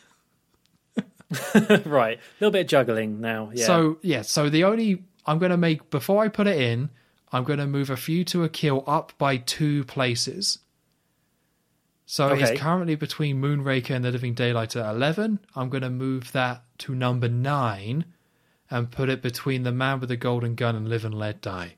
[1.86, 2.18] right.
[2.18, 3.50] A little bit of juggling now.
[3.54, 3.66] Yeah.
[3.66, 6.90] So yeah, so the only I'm going to make before I put it in,
[7.32, 10.58] I'm going to move a view to a kill up by two places.
[12.04, 12.42] So Okay.
[12.52, 15.38] it's currently between Moonraker and The Living Daylight at 11.
[15.54, 18.04] I'm going to move that to number 9
[18.70, 21.76] and put it between The Man with the Golden Gun and Live and Let Die.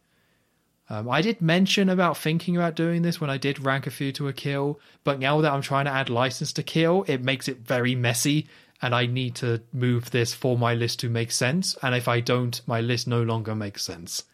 [0.91, 4.13] Um, I did mention about thinking about doing this when I did rank a view
[4.13, 7.49] to a kill, but now that I'm trying to add license to kill, it makes
[7.49, 8.47] it very messy,
[8.85, 11.75] and I need to move this for my list to make sense.
[11.83, 14.25] And if I don't, my list no longer makes sense.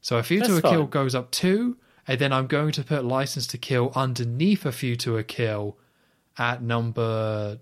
[0.00, 1.76] So a view to a That's kill goes up two,
[2.08, 5.76] and then I'm going to put license to kill underneath a view to a kill
[6.38, 7.58] at number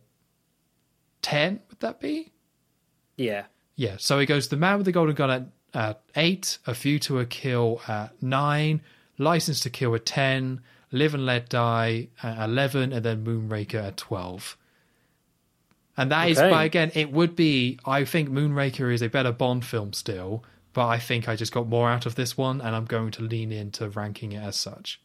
[1.22, 2.30] 10, would that be?
[3.16, 3.46] Yeah.
[3.74, 7.00] Yeah, so it goes the man with the golden gun at, at eight, a view
[7.00, 8.82] to a kill at nine,
[9.18, 10.60] license to kill at ten,
[10.92, 14.56] live and let die at eleven, and then Moonraker at twelve.
[15.96, 16.48] And that is, Okay.
[16.50, 17.78] but again, it would be.
[17.84, 20.42] I think Moonraker is a better Bond film still,
[20.72, 23.22] but I think I just got more out of this one, and I'm going to
[23.22, 25.00] lean into ranking it as such.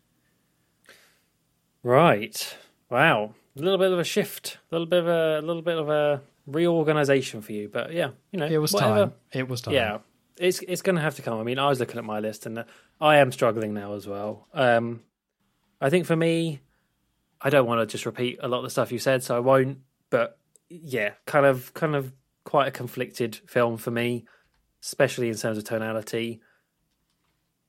[1.84, 2.56] Right.
[2.90, 3.34] Wow.
[3.58, 4.58] A little bit of a shift.
[4.72, 8.12] A little bit of a, a little bit of a reorganization for you, but yeah,
[8.32, 9.08] you know, It was whatever.
[9.08, 9.14] time.
[9.34, 9.74] It was time.
[9.74, 9.98] Yeah,
[10.38, 11.40] it's it's going to have to come.
[11.40, 12.64] I mean, I was looking at my list, and uh,
[13.02, 14.48] I am struggling now as well.
[14.54, 15.02] Um,
[15.82, 16.62] I think for me,
[17.42, 19.40] I don't want to just repeat a lot of the stuff you said, so I
[19.40, 19.80] won't.
[20.10, 20.38] But
[20.70, 22.14] yeah, kind of, kind of,
[22.48, 24.24] quite a conflicted film for me,
[24.82, 26.40] especially in terms of tonality.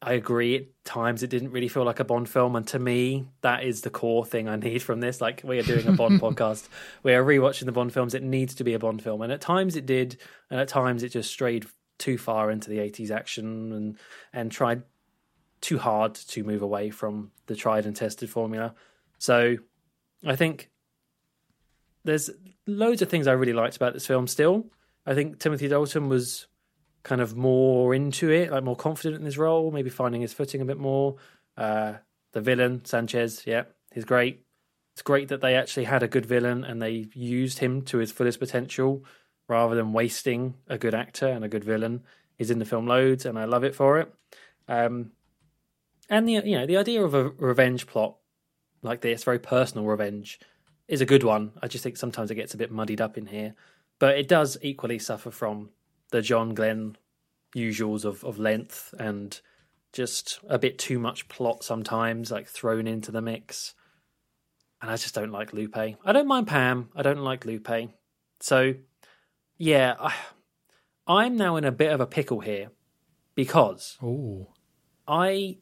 [0.00, 0.54] I agree.
[0.54, 3.80] At times, it didn't really feel like a Bond film, and to me, that is
[3.80, 5.20] the core thing I need from this.
[5.20, 6.68] Like we are doing a Bond podcast,
[7.02, 8.14] we are rewatching the Bond films.
[8.14, 10.16] It needs to be a Bond film, and at times it did,
[10.48, 11.66] and at times it just strayed
[11.98, 13.98] too far into the '80s action and
[14.32, 14.82] and tried
[15.60, 18.76] too hard to move away from the tried and tested formula.
[19.18, 19.56] So,
[20.24, 20.70] I think
[22.08, 22.30] there's
[22.66, 24.26] loads of things I really liked about this film.
[24.26, 24.66] Still,
[25.06, 26.46] I think Timothy Dalton was
[27.02, 30.60] kind of more into it, like more confident in his role, maybe finding his footing
[30.62, 31.16] a bit more.
[31.56, 31.94] Uh,
[32.32, 34.44] the villain Sanchez, yeah, he's great.
[34.94, 38.10] It's great that they actually had a good villain and they used him to his
[38.10, 39.04] fullest potential
[39.46, 42.02] rather than wasting a good actor and a good villain.
[42.36, 44.12] He's in the film loads, and I love it for it.
[44.66, 45.12] Um,
[46.08, 48.16] and the you know the idea of a revenge plot
[48.82, 50.38] like this, very personal revenge,
[50.88, 51.52] is a good one.
[51.62, 53.54] I just think sometimes it gets a bit muddied up in here,
[53.98, 55.70] but it does equally suffer from
[56.10, 56.96] the John Glen
[57.54, 59.40] usuals of, of length and
[59.92, 63.74] just a bit too much plot sometimes, like thrown into the mix.
[64.80, 65.76] And I just don't like Lupe.
[65.76, 66.88] I don't mind Pam.
[66.94, 67.90] I don't like Lupe.
[68.40, 68.74] So,
[69.56, 70.14] yeah, I,
[71.06, 72.70] I'm now in a bit of a pickle here
[73.34, 74.48] because Oh,
[75.06, 75.58] I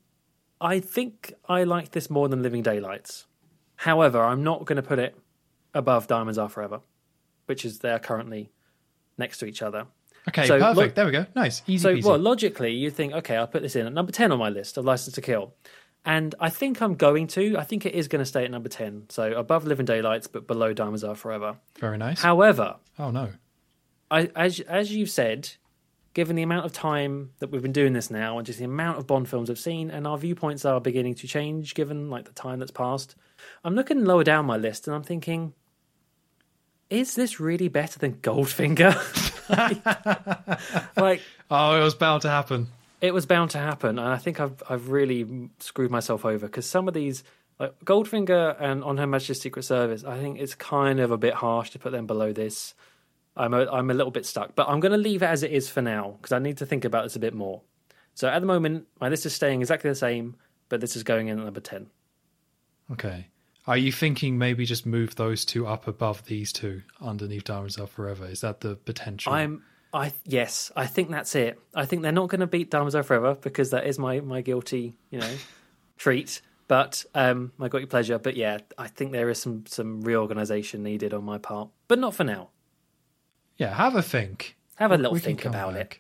[0.61, 3.27] I think I like this more than Living Daylights.
[3.77, 5.17] However, I'm not going to put it
[5.75, 6.81] above Diamonds Are Forever,
[7.47, 8.51] which is they're currently
[9.19, 9.87] next to each other.
[10.29, 10.77] okay, So, perfect.
[10.77, 11.27] look- there we go.
[11.35, 12.05] Nice, easy So, peasy.
[12.05, 14.77] well, logically, you think, okay, I'll put this in at number 10 on my list
[14.77, 15.55] of License to Kill.
[16.05, 17.57] And I think I'm going to.
[17.59, 19.07] I think it is going to stay at number 10.
[19.09, 21.57] So above Living Daylights, but below Diamonds Are Forever.
[21.81, 22.21] Very nice.
[22.23, 23.31] However, oh no.
[24.09, 25.51] I, as as you've said,
[26.15, 28.99] given the amount of time that we've been doing this now, and just the amount
[28.99, 32.33] of Bond films I've seen, and our viewpoints are beginning to change given like the
[32.33, 33.17] time that's passed,
[33.65, 35.55] I'm looking lower down my list, and I'm thinking,
[36.91, 38.95] is this really better than Goldfinger?
[39.51, 42.69] like, like, Oh, it was bound to happen.
[43.01, 46.67] it was bound to happen, and I think I've I've really screwed myself over because
[46.69, 47.25] some of these.
[47.59, 51.33] Like Goldfinger and On Her Majesty's Secret Service, I think it's kind of a bit
[51.33, 52.75] harsh to put them below this.
[53.35, 55.51] I'm a, I'm a little bit stuck, but I'm going to leave it as it
[55.53, 57.63] is for now because I need to think about this a bit more.
[58.13, 60.37] So at the moment, my list is staying exactly the same,
[60.69, 61.87] but this is going in at number 10.
[62.93, 63.29] Okay.
[63.67, 67.87] Are you thinking maybe just move those two up above these two underneath Diamonds Are
[67.87, 68.27] Forever?
[68.27, 69.33] Is that the potential?
[69.33, 71.59] I'm, I yes, I think that's it.
[71.75, 74.41] I think they're not going to beat Diamonds Are Forever because that is my, my
[74.41, 75.35] guilty, you know,
[75.97, 76.43] treat.
[76.69, 78.19] But um, my your pleasure.
[78.19, 82.15] But yeah, I think there is some some reorganization needed on my part, but not
[82.15, 82.51] for now.
[83.57, 84.57] Yeah, have a think.
[84.77, 85.99] Have a little We think about it.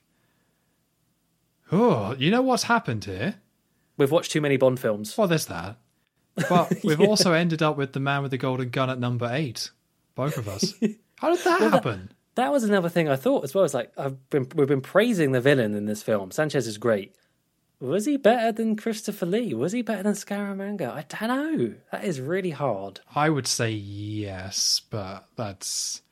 [1.72, 3.36] Oh, you know what's happened here?
[3.96, 5.16] We've watched too many Bond films.
[5.16, 5.78] Well, there's that.
[6.48, 9.70] But we've also ended up with the man with the golden gun at number eight.
[10.14, 10.74] Both of us.
[11.16, 12.12] How did that happen?
[12.34, 13.64] That was another thing I thought as well.
[13.64, 16.30] It's like I've been we've been praising the villain in this film.
[16.30, 17.14] Sanchez is great.
[17.80, 19.52] Was he better than Christopher Lee?
[19.52, 20.90] Was he better than Scaramanga?
[20.90, 21.74] I don't know.
[21.92, 23.00] That is really hard.
[23.14, 26.02] I would say yes, but that's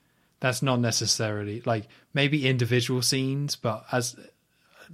[0.40, 4.16] that's not necessarily like maybe individual scenes, but as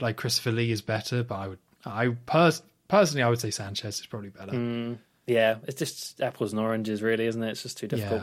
[0.00, 4.00] like Christopher Lee is better, but I would I pers- personally I would say Sanchez
[4.00, 4.52] is probably better.
[4.52, 4.98] Mm.
[5.30, 7.50] Yeah, it's just apples and oranges, really, isn't it?
[7.50, 8.22] It's just too difficult.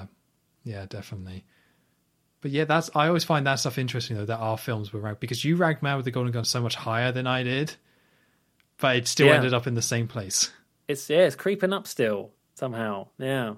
[0.66, 1.46] Yeah, yeah, definitely.
[2.42, 5.22] But yeah, that's I always find that stuff interesting though that our films were ranked
[5.22, 7.76] because you ranked Man with the Golden Gun so much higher than I did,
[8.80, 9.36] but it still Yeah.
[9.36, 10.52] ended up in the same place.
[10.88, 13.08] It's yeah, it's creeping up still somehow.
[13.18, 13.56] Yeah.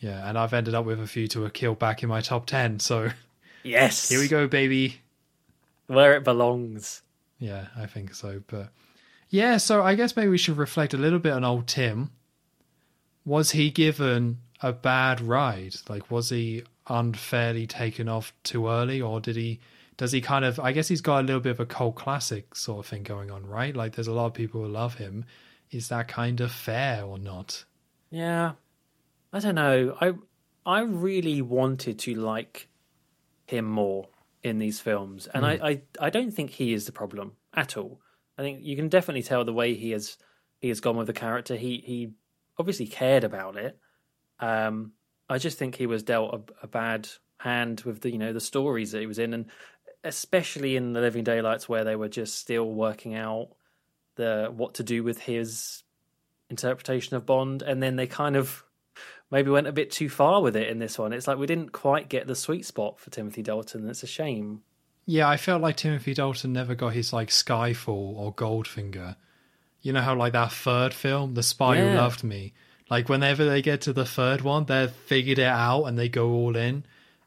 [0.00, 2.46] Yeah, and I've ended up with a view to a kill back in my top
[2.46, 2.78] ten.
[2.80, 3.10] So
[3.62, 4.08] Yes.
[4.08, 5.00] here we go, baby.
[5.88, 7.02] Where it belongs.
[7.38, 8.42] Yeah, I think so.
[8.46, 8.70] But
[9.28, 12.10] Yeah, so I guess maybe we should reflect a little bit on old Tim.
[13.28, 15.74] Was he given a bad ride?
[15.88, 19.60] Like, was he unfairly taken off too early, or did he?
[19.98, 20.58] Does he kind of?
[20.58, 23.30] I guess he's got a little bit of a cult classic sort of thing going
[23.30, 23.76] on, right?
[23.76, 25.24] Like, there's a lot of people who love him.
[25.70, 27.64] Is that kind of fair or not?
[28.10, 28.52] Yeah,
[29.32, 29.96] I don't know.
[30.00, 30.14] I
[30.64, 32.68] I really wanted to like
[33.46, 34.08] him more
[34.42, 35.60] in these films, and Mm.
[35.62, 38.00] I, I I don't think he is the problem at all.
[38.38, 40.16] I think you can definitely tell the way he has
[40.60, 41.56] he has gone with the character.
[41.56, 42.12] He he
[42.58, 43.78] obviously cared about it.
[44.40, 44.92] Um,
[45.28, 47.08] I just think he was dealt a, a bad
[47.38, 49.46] hand with the you know the stories that he was in, and
[50.04, 53.50] especially in the Living Daylights where they were just still working out
[54.16, 55.82] the what to do with his
[56.50, 58.64] interpretation of Bond, and then they kind of
[59.30, 61.12] maybe went a bit too far with it in this one.
[61.12, 63.88] It's like we didn't quite get the sweet spot for Timothy Dalton.
[63.88, 64.62] It's a shame.
[65.06, 69.16] Yeah, I felt like Timothy Dalton never got his like Skyfall or Goldfinger.
[69.82, 72.52] You know how like that third film, The Spy Who Loved Me,
[72.90, 76.30] like whenever they get to the third one, they've figured it out and they go
[76.30, 76.84] all in.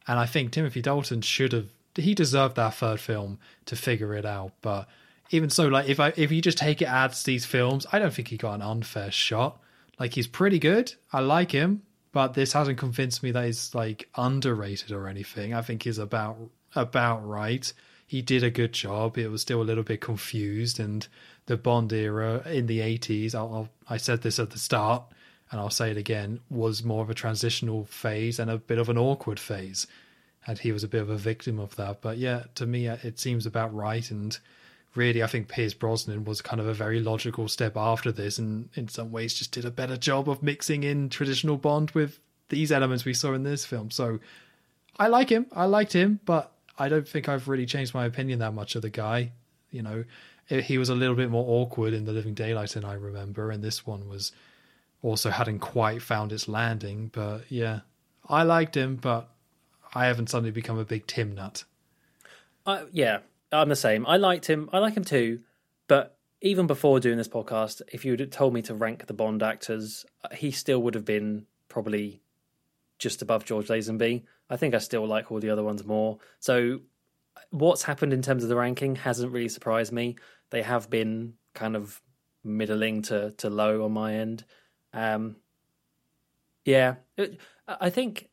[0.07, 4.25] And I think Timothy Dalton should have he deserved that third film to figure it
[4.25, 4.53] out.
[4.61, 4.87] But
[5.29, 8.13] even so, like if I if you just take it as these films, I don't
[8.13, 9.61] think he got an unfair shot.
[9.99, 10.93] Like he's pretty good.
[11.13, 15.53] I like him, but this hasn't convinced me that he's like underrated or anything.
[15.53, 16.37] I think he's about
[16.75, 17.71] about right.
[18.11, 19.17] He did a good job.
[19.17, 21.07] It was still a little bit confused, and
[21.45, 23.33] the Bond era in the eighties.
[23.33, 25.03] I'll, I'll, I said this at the start,
[25.49, 26.41] and I'll say it again.
[26.49, 29.87] Was more of a transitional phase and a bit of an awkward phase,
[30.45, 32.01] and he was a bit of a victim of that.
[32.01, 34.11] But yeah, to me, uh, it seems about right.
[34.11, 34.37] And
[34.93, 38.67] really, I think Pierce Brosnan was kind of a very logical step after this, and
[38.75, 42.19] in some ways, just did a better job of mixing in traditional Bond with
[42.49, 43.89] these elements we saw in this film.
[43.89, 44.19] So
[44.99, 45.45] I like him.
[45.53, 48.81] I liked him, but I don't think I've really changed my opinion that much of
[48.81, 49.31] the guy.
[49.69, 50.03] You know,
[50.47, 53.63] he was a little bit more awkward in The Living Daylight than I remember, and
[53.63, 54.31] this one was
[55.01, 57.09] also hadn't quite found its landing.
[57.13, 57.81] But yeah,
[58.27, 59.29] I liked him, but
[59.93, 61.63] I haven't suddenly become a big Tim nut.
[62.65, 63.19] I, yeah,
[63.51, 64.05] I'm the same.
[64.05, 64.69] I liked him.
[64.71, 65.41] I like him too.
[65.87, 69.43] But even before doing this podcast, if you had told me to rank the Bond
[69.43, 72.21] actors, he still would have been probably
[72.97, 74.23] just above George Lazenby.
[74.51, 76.19] I think I still like all the other ones more.
[76.39, 76.81] So
[77.51, 80.17] what's happened in terms of the ranking hasn't really surprised me.
[80.49, 82.01] They have been kind of
[82.43, 84.43] middling to, to low on my end.
[84.93, 85.37] Um,
[86.65, 88.29] yeah, it, I think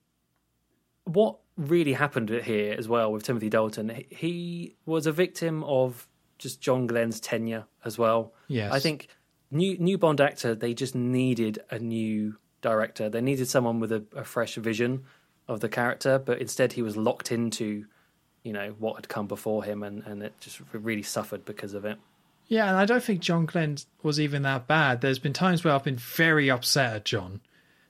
[1.04, 6.08] what really happened here as well with Timothy Dalton, he- he was a victim of
[6.38, 8.34] just John Glen's tenure as well.
[8.48, 8.72] Yes.
[8.72, 9.08] I think
[9.50, 13.08] new new Bond actor, they just needed a new director.
[13.08, 15.04] They needed someone with a, a fresh vision
[15.48, 17.86] of the character, but instead he was locked into,
[18.42, 21.84] you know, what had come before him, and and it just really suffered because of
[21.84, 21.98] it.
[22.46, 25.00] Yeah, and I don't think John Glen was even that bad.
[25.00, 27.40] There's been times where I've been very upset at John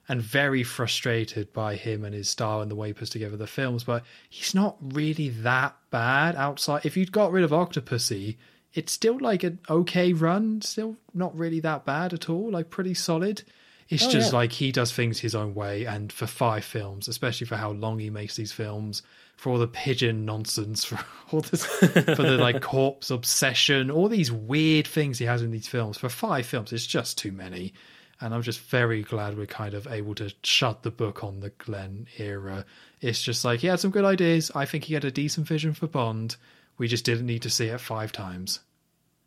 [0.08, 3.46] and very frustrated by him and his style and the way he puts together the
[3.46, 6.84] films, but he's not really that bad outside.
[6.86, 8.36] If you'd got rid of Octopussy,
[8.74, 12.94] it's still like an okay run, still not really that bad at all, like pretty
[12.94, 13.42] solid.
[13.88, 14.38] It's Oh, just yeah.
[14.38, 17.98] like he does things his own way, and for five films, especially for how long
[17.98, 19.02] he makes these films,
[19.36, 20.98] for all the pigeon nonsense, for
[21.32, 25.68] all this, for the like corpse obsession, all these weird things he has in these
[25.68, 25.96] films.
[25.96, 27.72] For five films, it's just too many.
[28.20, 31.50] And I'm just very glad we're kind of able to shut the book on the
[31.50, 32.64] Glen era.
[33.00, 34.50] It's just like he had some good ideas.
[34.56, 36.34] I think he had a decent vision for Bond.
[36.78, 38.58] We just didn't need to see it five times.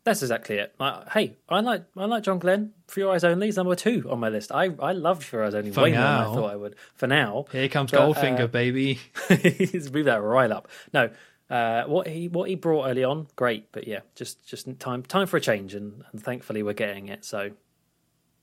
[0.04, 0.74] That's exactly it.
[0.80, 2.72] I, hey, I like I like John Glen.
[2.88, 4.50] For Your Eyes Only is number two on my list.
[4.52, 6.74] I I loved For Your Eyes Only For way more than I thought I would.
[6.94, 8.98] For now, Here comes But, Goldfinger, uh, baby.
[9.28, 10.68] he's moved that right up.
[10.92, 11.10] No,
[11.48, 13.70] uh, what he what he brought early on, great.
[13.70, 17.24] But yeah, just just time time for a change, and, and thankfully we're getting it.
[17.24, 17.52] So,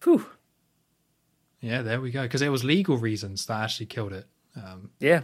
[0.04, 0.26] whew,
[1.60, 2.22] Yeah, there we go.
[2.24, 4.28] Because it was legal reasons that actually killed it.
[4.56, 5.24] Um, yeah,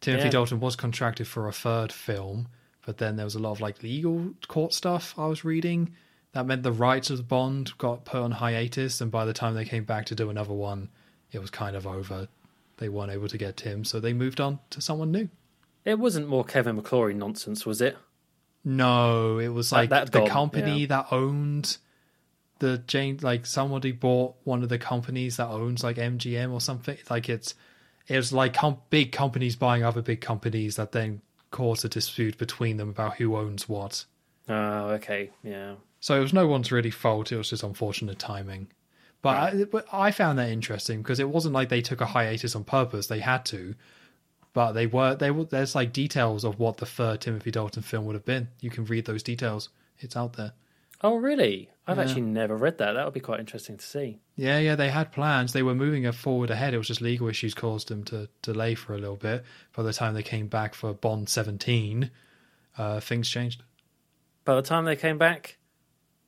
[0.00, 0.30] Timothy Yeah.
[0.30, 2.48] Dalton was contracted for a third film,
[2.86, 5.92] but then there was a lot of like legal court stuff I was reading.
[6.32, 9.54] That meant the rights of the Bond got put on hiatus, and by the time
[9.54, 10.88] they came back to do another one,
[11.32, 12.28] it was kind of over.
[12.78, 15.28] They weren't able to get Tim, so they moved on to someone new.
[15.84, 17.96] it wasn't more Kevin McClory nonsense, was it?
[18.64, 20.86] No, it was That- like that's the company yeah.
[20.88, 21.76] that owned
[22.58, 23.18] the Jane.
[23.22, 26.96] Like somebody bought one of the companies that owns like MGM or something.
[27.08, 27.54] Like it's
[28.08, 31.22] it was like com- big companies buying other big companies that then
[31.56, 34.04] caused a dispute between them about who owns what.
[34.46, 35.76] Oh, okay, yeah.
[36.00, 37.32] So it was no one's really fault.
[37.32, 38.68] It was just unfortunate timing.
[39.22, 42.54] But, I, but I found that interesting because it wasn't like they took a hiatus
[42.54, 43.06] on purpose.
[43.06, 43.74] They had to,
[44.52, 45.16] but they were.
[45.16, 45.44] They were.
[45.44, 48.48] There's like details of what the third Timothy Dalton film would have been.
[48.60, 49.70] You can read those details.
[49.98, 50.52] It's out there.
[51.02, 51.70] Oh, really?
[51.86, 52.02] I've Yeah.
[52.04, 52.92] actually never read that.
[52.92, 54.18] That would be quite interesting to see.
[54.34, 55.52] Yeah, yeah, they had plans.
[55.52, 56.74] They were moving it forward ahead.
[56.74, 59.44] It was just legal issues caused them to delay for a little bit.
[59.74, 62.10] By the time they came back for Bond 17,
[62.78, 63.62] uh, things changed.
[64.44, 65.58] By the time they came back,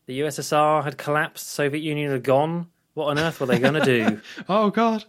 [0.06, 2.68] the USSR had collapsed, Soviet Union had gone.
[2.94, 4.20] What on earth were they going to do?
[4.48, 5.04] Oh, God.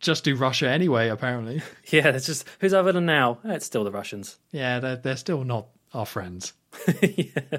[0.00, 1.60] Just do Russia anyway, apparently.
[1.90, 3.38] yeah, it's just who's other than now?
[3.44, 4.38] Eh, It's still the Russians.
[4.52, 6.52] Yeah, they're, they're still not our friends.
[7.02, 7.58] yeah.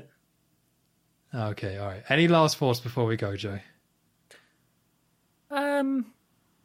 [1.33, 2.03] Okay, all right.
[2.09, 3.59] Any last thoughts before we go, Joe?
[5.51, 6.13] Um,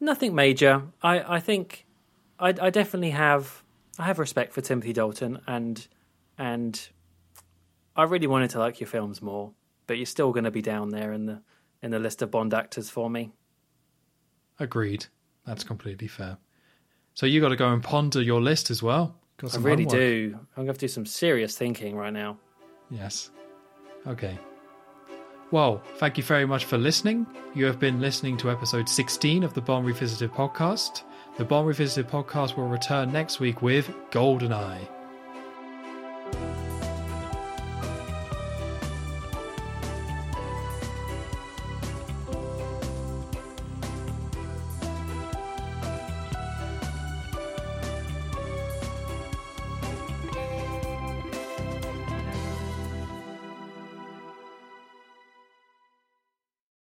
[0.01, 0.83] nothing major.
[1.03, 1.87] I I think
[2.39, 3.63] I I definitely have
[3.99, 5.87] I have respect for Timothy Dalton and
[6.39, 6.89] and
[7.97, 9.53] I really wanted to like your films more,
[9.87, 11.43] but you're still going to be down there in the
[11.83, 13.33] in the list of Bond actors for me.
[14.59, 15.07] Agreed.
[15.47, 16.39] That's completely fair.
[17.15, 19.17] So you got to go and ponder your list as well.
[19.43, 19.91] I really homework.
[19.91, 20.31] do.
[20.57, 22.39] I'm going to have to do some serious thinking right now.
[22.91, 23.31] Yes.
[24.07, 24.39] Okay.
[25.55, 27.29] Well, thank you very much for listening.
[27.55, 31.05] You have been listening to episode 16 of the Bond Revisited podcast.
[31.37, 34.89] The Bond Revisited podcast will return next week with Goldeneye.